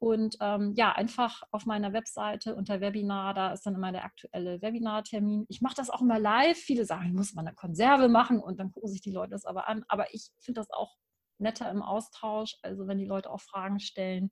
Und 0.00 0.38
ähm, 0.40 0.72
ja, 0.76 0.92
einfach 0.92 1.42
auf 1.50 1.66
meiner 1.66 1.92
Webseite 1.92 2.54
unter 2.54 2.80
Webinar, 2.80 3.34
da 3.34 3.52
ist 3.52 3.66
dann 3.66 3.74
immer 3.74 3.92
der 3.92 4.04
aktuelle 4.04 4.62
Webinartermin. 4.62 5.44
Ich 5.48 5.60
mache 5.60 5.74
das 5.74 5.90
auch 5.90 6.00
immer 6.00 6.18
live. 6.18 6.56
Viele 6.56 6.86
sagen, 6.86 7.08
ich 7.08 7.12
muss 7.12 7.34
mal 7.34 7.46
eine 7.46 7.54
Konserve 7.54 8.08
machen 8.08 8.40
und 8.40 8.58
dann 8.58 8.72
gucken 8.72 8.88
sich 8.88 9.02
die 9.02 9.12
Leute 9.12 9.32
das 9.32 9.44
aber 9.44 9.68
an. 9.68 9.84
Aber 9.88 10.12
ich 10.14 10.30
finde 10.40 10.62
das 10.62 10.70
auch 10.70 10.96
netter 11.36 11.70
im 11.70 11.82
Austausch, 11.82 12.56
also 12.62 12.88
wenn 12.88 12.96
die 12.96 13.04
Leute 13.04 13.30
auch 13.30 13.42
Fragen 13.42 13.78
stellen 13.78 14.30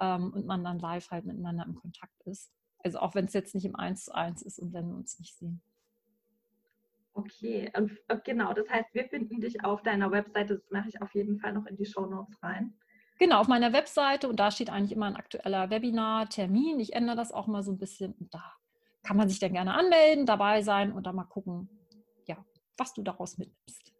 ähm, 0.00 0.32
und 0.32 0.46
man 0.46 0.64
dann 0.64 0.80
live 0.80 1.08
halt 1.12 1.26
miteinander 1.26 1.64
im 1.64 1.76
Kontakt 1.76 2.20
ist. 2.24 2.50
Also 2.78 2.98
auch 2.98 3.14
wenn 3.14 3.26
es 3.26 3.34
jetzt 3.34 3.54
nicht 3.54 3.66
im 3.66 3.76
Eins 3.76 4.06
zu 4.06 4.14
eins 4.14 4.42
ist 4.42 4.58
und 4.58 4.72
wenn 4.72 4.88
wir 4.88 4.96
uns 4.96 5.20
nicht 5.20 5.38
sehen. 5.38 5.62
Okay, 7.12 7.72
und 7.76 7.92
äh, 8.08 8.18
genau, 8.24 8.52
das 8.52 8.68
heißt, 8.68 8.92
wir 8.92 9.04
finden 9.04 9.40
dich 9.40 9.64
auf 9.64 9.84
deiner 9.84 10.10
Webseite, 10.10 10.56
das 10.56 10.70
mache 10.72 10.88
ich 10.88 11.00
auf 11.00 11.14
jeden 11.14 11.38
Fall 11.38 11.52
noch 11.52 11.66
in 11.66 11.76
die 11.76 11.86
Show 11.86 12.06
Notes 12.06 12.42
rein. 12.42 12.74
Genau, 13.18 13.40
auf 13.40 13.48
meiner 13.48 13.72
Webseite 13.72 14.28
und 14.28 14.40
da 14.40 14.50
steht 14.50 14.70
eigentlich 14.70 14.92
immer 14.92 15.06
ein 15.06 15.16
aktueller 15.16 15.70
Webinar-Termin. 15.70 16.80
Ich 16.80 16.94
ändere 16.94 17.16
das 17.16 17.32
auch 17.32 17.46
mal 17.46 17.62
so 17.62 17.70
ein 17.72 17.78
bisschen 17.78 18.12
und 18.14 18.34
da 18.34 18.42
kann 19.04 19.16
man 19.16 19.28
sich 19.28 19.38
dann 19.38 19.52
gerne 19.52 19.74
anmelden, 19.74 20.26
dabei 20.26 20.62
sein 20.62 20.92
und 20.92 21.06
dann 21.06 21.14
mal 21.14 21.24
gucken, 21.24 21.68
ja, 22.26 22.36
was 22.76 22.94
du 22.94 23.02
daraus 23.02 23.38
mitnimmst. 23.38 23.92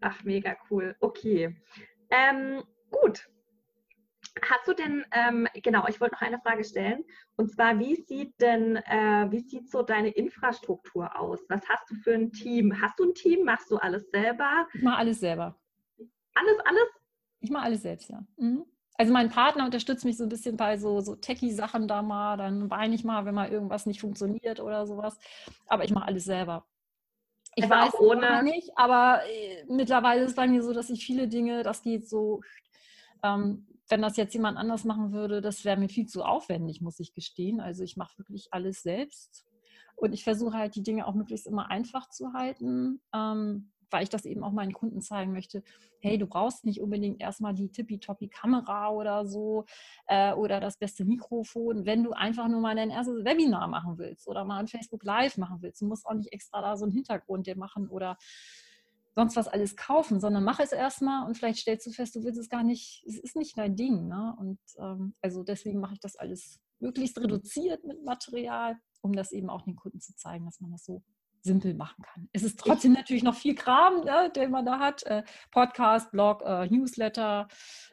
Ach, 0.00 0.22
mega 0.24 0.56
cool. 0.70 0.96
Okay. 1.00 1.56
Ähm, 2.10 2.62
gut. 2.90 3.28
Hast 4.48 4.66
du 4.66 4.72
denn, 4.72 5.04
ähm, 5.12 5.46
genau, 5.62 5.86
ich 5.88 6.00
wollte 6.00 6.14
noch 6.14 6.22
eine 6.22 6.38
Frage 6.40 6.64
stellen. 6.64 7.04
Und 7.36 7.52
zwar, 7.52 7.78
wie 7.78 7.96
sieht 7.96 8.40
denn, 8.40 8.76
äh, 8.76 9.30
wie 9.30 9.40
sieht 9.40 9.70
so 9.70 9.82
deine 9.82 10.08
Infrastruktur 10.08 11.18
aus? 11.18 11.40
Was 11.48 11.68
hast 11.68 11.90
du 11.90 11.94
für 11.96 12.14
ein 12.14 12.32
Team? 12.32 12.80
Hast 12.80 12.98
du 12.98 13.04
ein 13.04 13.14
Team? 13.14 13.44
Machst 13.44 13.70
du 13.70 13.76
alles 13.76 14.10
selber? 14.10 14.66
Ich 14.72 14.82
mache 14.82 14.98
alles 14.98 15.20
selber. 15.20 15.60
Alles, 16.34 16.58
alles? 16.64 17.01
Ich 17.42 17.50
mache 17.50 17.64
alles 17.64 17.82
selbst, 17.82 18.08
ja. 18.08 18.24
Mhm. 18.36 18.64
Also 18.94 19.12
mein 19.12 19.30
Partner 19.30 19.64
unterstützt 19.64 20.04
mich 20.04 20.16
so 20.16 20.22
ein 20.22 20.28
bisschen 20.28 20.56
bei 20.56 20.78
so, 20.78 21.00
so 21.00 21.16
Techie-Sachen 21.16 21.88
da 21.88 22.02
mal, 22.02 22.36
dann 22.36 22.70
weine 22.70 22.94
ich 22.94 23.04
mal, 23.04 23.24
wenn 23.24 23.34
mal 23.34 23.50
irgendwas 23.50 23.84
nicht 23.84 24.00
funktioniert 24.00 24.60
oder 24.60 24.86
sowas. 24.86 25.18
Aber 25.66 25.84
ich 25.84 25.92
mache 25.92 26.06
alles 26.06 26.24
selber. 26.24 26.66
Ich 27.56 27.64
aber 27.64 27.76
weiß 27.76 27.94
ohne 27.98 28.42
nicht, 28.44 28.70
aber 28.76 29.20
äh, 29.26 29.64
mittlerweile 29.68 30.22
ist 30.22 30.30
es 30.30 30.36
bei 30.36 30.46
mir 30.46 30.62
so, 30.62 30.72
dass 30.72 30.88
ich 30.88 31.04
viele 31.04 31.26
Dinge, 31.26 31.62
das 31.62 31.82
geht 31.82 32.08
so, 32.08 32.42
ähm, 33.24 33.66
wenn 33.88 34.02
das 34.02 34.16
jetzt 34.16 34.34
jemand 34.34 34.56
anders 34.56 34.84
machen 34.84 35.12
würde, 35.12 35.40
das 35.40 35.64
wäre 35.64 35.78
mir 35.78 35.88
viel 35.88 36.06
zu 36.06 36.22
aufwendig, 36.22 36.80
muss 36.80 37.00
ich 37.00 37.12
gestehen. 37.12 37.60
Also 37.60 37.82
ich 37.82 37.96
mache 37.96 38.16
wirklich 38.18 38.48
alles 38.52 38.82
selbst. 38.82 39.44
Und 39.96 40.12
ich 40.12 40.24
versuche 40.24 40.56
halt 40.56 40.76
die 40.76 40.82
Dinge 40.82 41.06
auch 41.06 41.14
möglichst 41.14 41.46
immer 41.46 41.70
einfach 41.70 42.08
zu 42.08 42.32
halten. 42.32 43.02
Ähm, 43.12 43.71
weil 43.92 44.02
ich 44.02 44.08
das 44.08 44.24
eben 44.24 44.42
auch 44.42 44.52
meinen 44.52 44.72
Kunden 44.72 45.00
zeigen 45.00 45.32
möchte, 45.32 45.62
hey, 46.00 46.18
du 46.18 46.26
brauchst 46.26 46.64
nicht 46.64 46.80
unbedingt 46.80 47.20
erstmal 47.20 47.54
die 47.54 47.70
tippitoppi 47.70 48.28
Kamera 48.28 48.90
oder 48.90 49.26
so 49.26 49.64
äh, 50.06 50.32
oder 50.32 50.60
das 50.60 50.78
beste 50.78 51.04
Mikrofon, 51.04 51.86
wenn 51.86 52.02
du 52.02 52.12
einfach 52.12 52.48
nur 52.48 52.60
mal 52.60 52.74
dein 52.74 52.90
erstes 52.90 53.24
Webinar 53.24 53.68
machen 53.68 53.98
willst 53.98 54.26
oder 54.28 54.44
mal 54.44 54.58
ein 54.58 54.68
Facebook 54.68 55.04
Live 55.04 55.36
machen 55.36 55.58
willst. 55.60 55.82
Du 55.82 55.86
musst 55.86 56.06
auch 56.06 56.14
nicht 56.14 56.32
extra 56.32 56.60
da 56.60 56.76
so 56.76 56.84
einen 56.84 56.92
Hintergrund 56.92 57.46
dir 57.46 57.56
machen 57.56 57.88
oder 57.88 58.16
sonst 59.14 59.36
was 59.36 59.48
alles 59.48 59.76
kaufen, 59.76 60.20
sondern 60.20 60.44
mach 60.44 60.58
es 60.58 60.72
erstmal 60.72 61.26
und 61.26 61.36
vielleicht 61.36 61.58
stellst 61.58 61.86
du 61.86 61.90
fest, 61.90 62.14
du 62.14 62.24
willst 62.24 62.40
es 62.40 62.48
gar 62.48 62.62
nicht, 62.62 63.04
es 63.06 63.18
ist 63.18 63.36
nicht 63.36 63.58
dein 63.58 63.76
Ding. 63.76 64.08
Ne? 64.08 64.34
Und 64.38 64.58
ähm, 64.78 65.14
also 65.20 65.42
deswegen 65.42 65.80
mache 65.80 65.94
ich 65.94 66.00
das 66.00 66.16
alles 66.16 66.60
möglichst 66.80 67.18
reduziert 67.18 67.84
mit 67.84 68.04
Material, 68.04 68.76
um 69.02 69.12
das 69.12 69.32
eben 69.32 69.50
auch 69.50 69.62
den 69.62 69.76
Kunden 69.76 70.00
zu 70.00 70.14
zeigen, 70.16 70.46
dass 70.46 70.60
man 70.60 70.72
das 70.72 70.84
so 70.84 71.02
simpel 71.42 71.74
machen 71.74 72.02
kann. 72.02 72.28
Es 72.32 72.42
ist 72.42 72.58
trotzdem 72.58 72.92
natürlich 72.92 73.22
noch 73.22 73.34
viel 73.34 73.54
Kram, 73.54 74.04
ne, 74.04 74.30
den 74.34 74.50
man 74.50 74.64
da 74.64 74.78
hat. 74.78 75.02
Äh, 75.04 75.24
Podcast, 75.50 76.10
Blog, 76.12 76.42
äh, 76.44 76.66
Newsletter, 76.68 77.48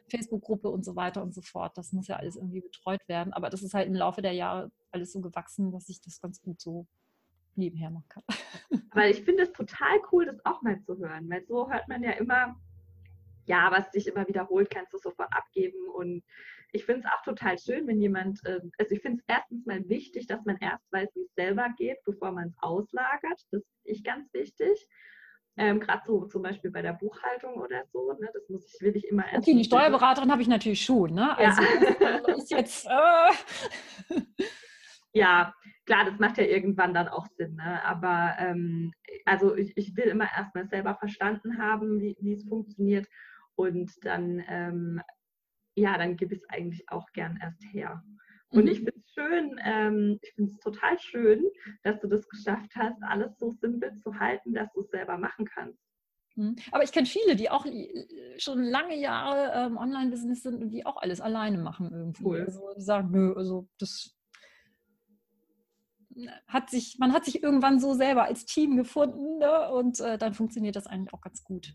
Facebook-Gruppe 0.08 0.68
und 0.68 0.84
so 0.84 0.96
weiter 0.96 1.22
und 1.22 1.34
so 1.34 1.42
fort. 1.42 1.76
Das 1.76 1.92
muss 1.92 2.06
ja 2.06 2.16
alles 2.16 2.36
irgendwie 2.36 2.60
betreut 2.60 3.06
werden. 3.08 3.32
Aber 3.32 3.50
das 3.50 3.62
ist 3.62 3.74
halt 3.74 3.88
im 3.88 3.94
Laufe 3.94 4.22
der 4.22 4.32
Jahre 4.32 4.70
alles 4.92 5.12
so 5.12 5.20
gewachsen, 5.20 5.72
dass 5.72 5.88
ich 5.88 6.00
das 6.00 6.20
ganz 6.20 6.40
gut 6.40 6.60
so 6.60 6.86
nebenher 7.56 7.90
machen 7.90 8.08
kann. 8.08 8.24
Weil 8.92 9.10
ich 9.10 9.22
finde 9.22 9.42
es 9.42 9.52
total 9.52 10.00
cool, 10.12 10.26
das 10.26 10.44
auch 10.44 10.62
mal 10.62 10.80
zu 10.82 10.96
hören. 10.98 11.28
Weil 11.28 11.44
so 11.46 11.70
hört 11.70 11.88
man 11.88 12.02
ja 12.02 12.12
immer, 12.12 12.56
ja, 13.46 13.70
was 13.72 13.90
sich 13.92 14.06
immer 14.06 14.26
wiederholt, 14.28 14.70
kannst 14.70 14.92
du 14.94 14.98
sofort 14.98 15.32
abgeben 15.32 15.88
und 15.92 16.22
ich 16.72 16.84
finde 16.84 17.00
es 17.00 17.12
auch 17.12 17.22
total 17.22 17.58
schön, 17.58 17.86
wenn 17.86 18.00
jemand, 18.00 18.40
äh, 18.44 18.60
also 18.78 18.94
ich 18.94 19.00
finde 19.00 19.18
es 19.18 19.24
erstens 19.26 19.66
mal 19.66 19.88
wichtig, 19.88 20.26
dass 20.26 20.44
man 20.44 20.56
erst 20.58 20.90
weiß, 20.92 21.08
wie 21.14 21.22
es 21.22 21.34
selber 21.34 21.68
geht, 21.76 21.98
bevor 22.04 22.32
man 22.32 22.48
es 22.48 22.56
auslagert. 22.60 23.40
Das 23.50 23.62
finde 23.62 23.64
ich 23.84 24.04
ganz 24.04 24.32
wichtig. 24.32 24.86
Ähm, 25.56 25.80
Gerade 25.80 26.02
so 26.06 26.26
zum 26.26 26.42
Beispiel 26.42 26.70
bei 26.70 26.80
der 26.80 26.92
Buchhaltung 26.92 27.54
oder 27.54 27.84
so, 27.92 28.12
ne, 28.12 28.30
das 28.32 28.48
muss 28.48 28.64
ich, 28.66 28.80
will 28.80 28.96
ich 28.96 29.08
immer 29.08 29.24
erst. 29.26 29.46
Okay, 29.46 29.56
die 29.56 29.64
Steuerberaterin 29.64 30.30
habe 30.30 30.42
ich 30.42 30.48
natürlich 30.48 30.82
schon, 30.82 31.12
ne? 31.12 31.36
Also 31.36 31.62
ja. 31.62 32.18
ist 32.36 32.50
jetzt. 32.50 32.88
Äh, 34.10 34.22
Ja, 35.12 35.54
klar, 35.86 36.04
das 36.04 36.18
macht 36.18 36.38
ja 36.38 36.44
irgendwann 36.44 36.94
dann 36.94 37.08
auch 37.08 37.26
Sinn. 37.36 37.56
Ne? 37.56 37.84
Aber 37.84 38.36
ähm, 38.38 38.92
also 39.24 39.56
ich, 39.56 39.76
ich 39.76 39.96
will 39.96 40.04
immer 40.04 40.28
erstmal 40.36 40.68
selber 40.68 40.94
verstanden 40.94 41.58
haben, 41.58 42.00
wie, 42.00 42.16
wie 42.20 42.34
es 42.34 42.48
funktioniert. 42.48 43.08
Und 43.56 43.92
dann, 44.04 44.42
ähm, 44.48 45.02
ja, 45.74 45.96
dann 45.98 46.16
gebe 46.16 46.34
ich 46.34 46.40
es 46.42 46.48
eigentlich 46.48 46.88
auch 46.88 47.06
gern 47.12 47.38
erst 47.40 47.62
her. 47.72 48.02
Und 48.50 48.64
mhm. 48.64 48.70
ich 48.70 48.78
finde 48.78 48.94
es 48.96 49.12
schön, 49.12 49.60
ähm, 49.64 50.18
ich 50.22 50.32
finde 50.34 50.50
es 50.50 50.58
total 50.58 50.98
schön, 50.98 51.44
dass 51.84 52.00
du 52.00 52.08
das 52.08 52.28
geschafft 52.28 52.74
hast, 52.74 53.00
alles 53.02 53.38
so 53.38 53.52
simpel 53.60 53.96
zu 54.02 54.18
halten, 54.18 54.54
dass 54.54 54.72
du 54.72 54.80
es 54.80 54.90
selber 54.90 55.18
machen 55.18 55.46
kannst. 55.46 55.78
Mhm. 56.34 56.56
Aber 56.72 56.82
ich 56.82 56.92
kenne 56.92 57.06
viele, 57.06 57.36
die 57.36 57.50
auch 57.50 57.64
schon 58.38 58.62
lange 58.62 58.98
Jahre 58.98 59.52
ähm, 59.54 59.76
Online-Business 59.76 60.42
sind 60.42 60.60
und 60.60 60.70
die 60.70 60.84
auch 60.84 60.96
alles 60.96 61.20
alleine 61.20 61.58
machen 61.58 61.90
irgendwie. 61.92 62.24
Cool. 62.24 62.40
Also 62.40 62.74
die 62.76 62.82
sagen, 62.82 63.10
nö, 63.12 63.34
also 63.34 63.68
das 63.78 64.16
hat 66.48 66.70
sich, 66.70 66.98
man 66.98 67.12
hat 67.12 67.24
sich 67.24 67.42
irgendwann 67.42 67.78
so 67.78 67.94
selber 67.94 68.24
als 68.24 68.44
Team 68.44 68.76
gefunden 68.76 69.38
ne? 69.38 69.70
und 69.70 70.00
äh, 70.00 70.18
dann 70.18 70.34
funktioniert 70.34 70.76
das 70.76 70.86
eigentlich 70.86 71.14
auch 71.14 71.20
ganz 71.20 71.44
gut. 71.44 71.74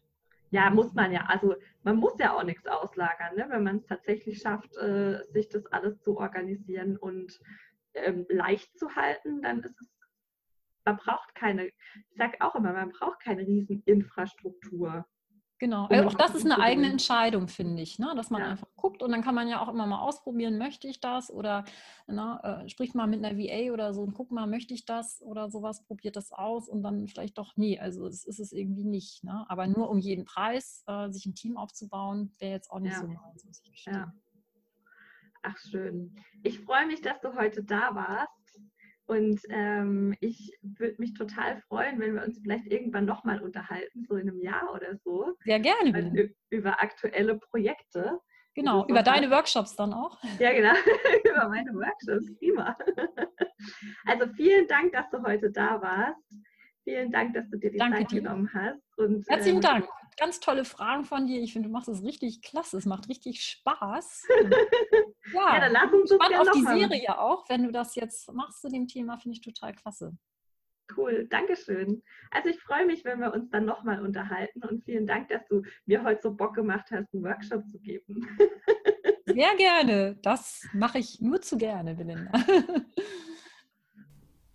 Ja, 0.52 0.70
muss 0.70 0.94
man 0.94 1.12
ja. 1.12 1.26
Also 1.28 1.56
man 1.86 1.98
muss 1.98 2.18
ja 2.20 2.34
auch 2.36 2.44
nichts 2.44 2.66
auslagern, 2.66 3.36
ne? 3.36 3.46
wenn 3.50 3.64
man 3.64 3.78
es 3.78 3.86
tatsächlich 3.86 4.42
schafft, 4.42 4.76
äh, 4.78 5.24
sich 5.32 5.50
das 5.50 5.68
alles 5.68 6.02
zu 6.02 6.18
organisieren 6.18 6.98
und 6.98 7.40
ähm, 7.94 8.26
leicht 8.28 8.78
zu 8.78 8.96
halten, 8.96 9.44
dann 9.44 9.62
ist 9.62 9.80
es, 9.80 9.88
man 10.84 10.98
braucht 10.98 11.36
keine, 11.36 11.68
ich 11.68 12.18
sage 12.18 12.42
auch 12.42 12.56
immer, 12.56 12.74
man 12.74 12.90
braucht 12.90 13.20
keine 13.20 13.46
riesen 13.46 13.84
Infrastruktur. 13.86 15.06
Genau, 15.58 15.86
also 15.86 16.10
auch 16.10 16.14
das 16.16 16.36
ist 16.36 16.44
eine 16.44 16.60
eigene 16.60 16.90
Entscheidung, 16.90 17.48
finde 17.48 17.82
ich, 17.82 17.98
ne? 17.98 18.12
dass 18.18 18.30
man 18.30 18.42
ja. 18.42 18.50
einfach 18.50 18.68
guckt 18.76 19.02
und 19.02 19.12
dann 19.12 19.22
kann 19.22 19.36
man 19.36 19.48
ja 19.48 19.62
auch 19.62 19.70
immer 19.70 19.88
mal 19.88 20.00
ausprobieren, 20.00 20.58
möchte 20.58 20.90
ich 20.90 21.00
das 21.00 21.32
oder 21.32 21.64
ne, 22.08 22.40
äh, 22.66 22.70
spricht 22.70 22.94
mal 22.94 23.08
mit 23.08 23.24
einer 23.24 23.38
VA 23.38 23.72
oder 23.72 23.94
so 23.94 24.02
und 24.02 24.14
guck 24.14 24.32
mal, 24.32 24.48
möchte 24.48 24.74
ich 24.74 24.86
das 24.86 25.22
oder 25.22 25.50
sowas, 25.50 25.86
probiert 25.86 26.18
das 26.18 26.34
aus 26.34 26.68
und 26.68 26.84
dann 26.84 27.08
vielleicht 27.08 27.38
doch 27.38 27.56
nie. 27.56 27.80
Also 27.80 28.06
das 28.06 28.26
ist 28.26 28.40
es 28.40 28.52
irgendwie 28.52 28.84
nicht. 28.84 29.24
Ne? 29.24 29.46
Aber 29.48 29.66
nur 29.68 29.90
um 29.90 30.00
jeden 30.00 30.26
Preis 30.26 30.84
äh, 30.88 31.10
sich 31.10 31.26
ein 31.26 31.36
Team 31.36 31.56
aufzubauen, 31.56 32.34
wäre 32.40 32.52
jetzt 32.52 32.70
auch 32.70 32.80
nicht 32.80 32.94
ja. 32.94 33.00
so 33.00 33.08
meins, 33.08 33.46
muss 33.46 33.62
ich 33.64 33.72
gestehen. 33.72 33.94
Ja. 33.94 34.14
Ach 35.42 35.58
schön. 35.58 36.16
Ich 36.44 36.60
freue 36.60 36.88
mich, 36.88 37.02
dass 37.02 37.22
du 37.22 37.34
heute 37.34 37.64
da 37.64 37.96
warst. 37.96 38.45
Und 39.08 39.40
ähm, 39.50 40.16
ich 40.20 40.58
würde 40.62 40.96
mich 40.98 41.14
total 41.14 41.62
freuen, 41.68 42.00
wenn 42.00 42.16
wir 42.16 42.24
uns 42.24 42.40
vielleicht 42.40 42.66
irgendwann 42.66 43.06
nochmal 43.06 43.42
unterhalten, 43.42 44.04
so 44.08 44.16
in 44.16 44.30
einem 44.30 44.42
Jahr 44.42 44.74
oder 44.74 44.98
so. 45.04 45.36
Sehr 45.44 45.60
gerne. 45.60 46.30
Über 46.50 46.82
aktuelle 46.82 47.38
Projekte. 47.38 48.20
Genau, 48.56 48.86
über 48.88 49.04
deine 49.04 49.30
Workshops 49.30 49.76
dann 49.76 49.94
auch. 49.94 50.18
Ja, 50.40 50.54
genau, 50.54 50.72
über 51.30 51.50
meine 51.50 51.74
Workshops. 51.74 52.34
Prima. 52.38 52.76
Also 54.06 54.28
vielen 54.36 54.68
Dank, 54.68 54.92
dass 54.92 55.10
du 55.10 55.24
heute 55.24 55.50
da 55.50 55.82
warst. 55.82 56.22
Vielen 56.84 57.10
Dank, 57.10 57.34
dass 57.34 57.50
du 57.50 57.58
dir 57.58 57.72
die 57.72 57.78
Danke 57.78 58.00
Zeit 58.00 58.12
dir. 58.12 58.22
genommen 58.22 58.50
hast. 58.54 58.82
Und, 58.98 59.28
Herzlichen 59.28 59.58
ähm, 59.58 59.62
Dank. 59.62 59.88
Ganz 60.18 60.40
tolle 60.40 60.64
Fragen 60.64 61.04
von 61.04 61.28
dir. 61.28 61.42
Ich 61.42 61.54
finde, 61.54 61.68
du 61.68 61.74
machst 61.74 61.90
es 61.90 62.04
richtig 62.04 62.42
klasse. 62.42 62.78
Es 62.78 62.86
macht 62.86 63.10
richtig 63.10 63.42
Spaß. 63.44 64.28
ja, 65.34 65.56
ja 65.56 65.60
dann 65.60 65.74
lass 65.74 65.92
uns 65.92 66.10
das 66.10 66.20
auf 66.20 66.52
die 66.54 66.62
mal. 66.62 66.80
Serie 66.80 67.20
auch, 67.20 67.50
wenn 67.50 67.64
du 67.64 67.72
das 67.72 67.96
jetzt 67.96 68.32
machst 68.32 68.62
zu 68.62 68.70
dem 68.70 68.88
Thema, 68.88 69.18
finde 69.18 69.38
ich 69.38 69.42
total 69.42 69.74
klasse. 69.74 70.18
Cool, 70.96 71.28
Dankeschön. 71.30 72.04
Also 72.32 72.50
ich 72.50 72.60
freue 72.62 72.86
mich, 72.86 73.04
wenn 73.04 73.20
wir 73.20 73.34
uns 73.34 73.50
dann 73.50 73.66
nochmal 73.66 74.02
unterhalten 74.02 74.64
und 74.64 74.84
vielen 74.86 75.08
Dank, 75.08 75.30
dass 75.30 75.46
du 75.48 75.64
mir 75.86 76.04
heute 76.04 76.22
so 76.22 76.34
Bock 76.34 76.54
gemacht 76.54 76.86
hast, 76.92 77.14
einen 77.14 77.24
Workshop 77.24 77.64
zu 77.72 77.80
geben. 77.80 78.28
Sehr 79.26 79.56
gerne. 79.56 80.18
Das 80.22 80.66
mache 80.74 81.00
ich 81.00 81.20
nur 81.20 81.42
zu 81.42 81.58
gerne, 81.58 81.96
Belinda. 81.96 82.32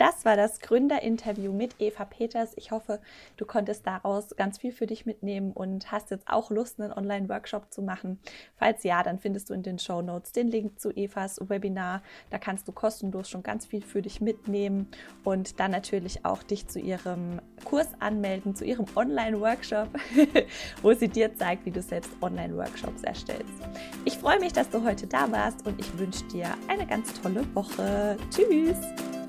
Das 0.00 0.24
war 0.24 0.34
das 0.34 0.60
Gründerinterview 0.60 1.52
mit 1.52 1.74
Eva 1.78 2.06
Peters. 2.06 2.54
Ich 2.56 2.70
hoffe, 2.70 3.00
du 3.36 3.44
konntest 3.44 3.86
daraus 3.86 4.34
ganz 4.34 4.56
viel 4.56 4.72
für 4.72 4.86
dich 4.86 5.04
mitnehmen 5.04 5.52
und 5.52 5.92
hast 5.92 6.10
jetzt 6.10 6.26
auch 6.26 6.50
Lust, 6.50 6.80
einen 6.80 6.90
Online-Workshop 6.90 7.70
zu 7.70 7.82
machen. 7.82 8.18
Falls 8.56 8.82
ja, 8.82 9.02
dann 9.02 9.18
findest 9.18 9.50
du 9.50 9.52
in 9.52 9.62
den 9.62 9.78
Show 9.78 10.00
Notes 10.00 10.32
den 10.32 10.48
Link 10.48 10.80
zu 10.80 10.90
Evas 10.90 11.38
Webinar. 11.46 12.02
Da 12.30 12.38
kannst 12.38 12.66
du 12.66 12.72
kostenlos 12.72 13.28
schon 13.28 13.42
ganz 13.42 13.66
viel 13.66 13.82
für 13.82 14.00
dich 14.00 14.22
mitnehmen 14.22 14.88
und 15.22 15.60
dann 15.60 15.70
natürlich 15.70 16.24
auch 16.24 16.42
dich 16.44 16.66
zu 16.66 16.80
ihrem 16.80 17.42
Kurs 17.66 17.88
anmelden, 17.98 18.56
zu 18.56 18.64
ihrem 18.64 18.86
Online-Workshop, 18.96 19.90
wo 20.82 20.94
sie 20.94 21.08
dir 21.08 21.36
zeigt, 21.36 21.66
wie 21.66 21.72
du 21.72 21.82
selbst 21.82 22.10
Online-Workshops 22.22 23.02
erstellst. 23.02 23.52
Ich 24.06 24.16
freue 24.16 24.40
mich, 24.40 24.54
dass 24.54 24.70
du 24.70 24.82
heute 24.82 25.06
da 25.06 25.30
warst 25.30 25.66
und 25.66 25.78
ich 25.78 25.98
wünsche 25.98 26.24
dir 26.28 26.46
eine 26.68 26.86
ganz 26.86 27.12
tolle 27.20 27.44
Woche. 27.54 28.16
Tschüss! 28.30 29.19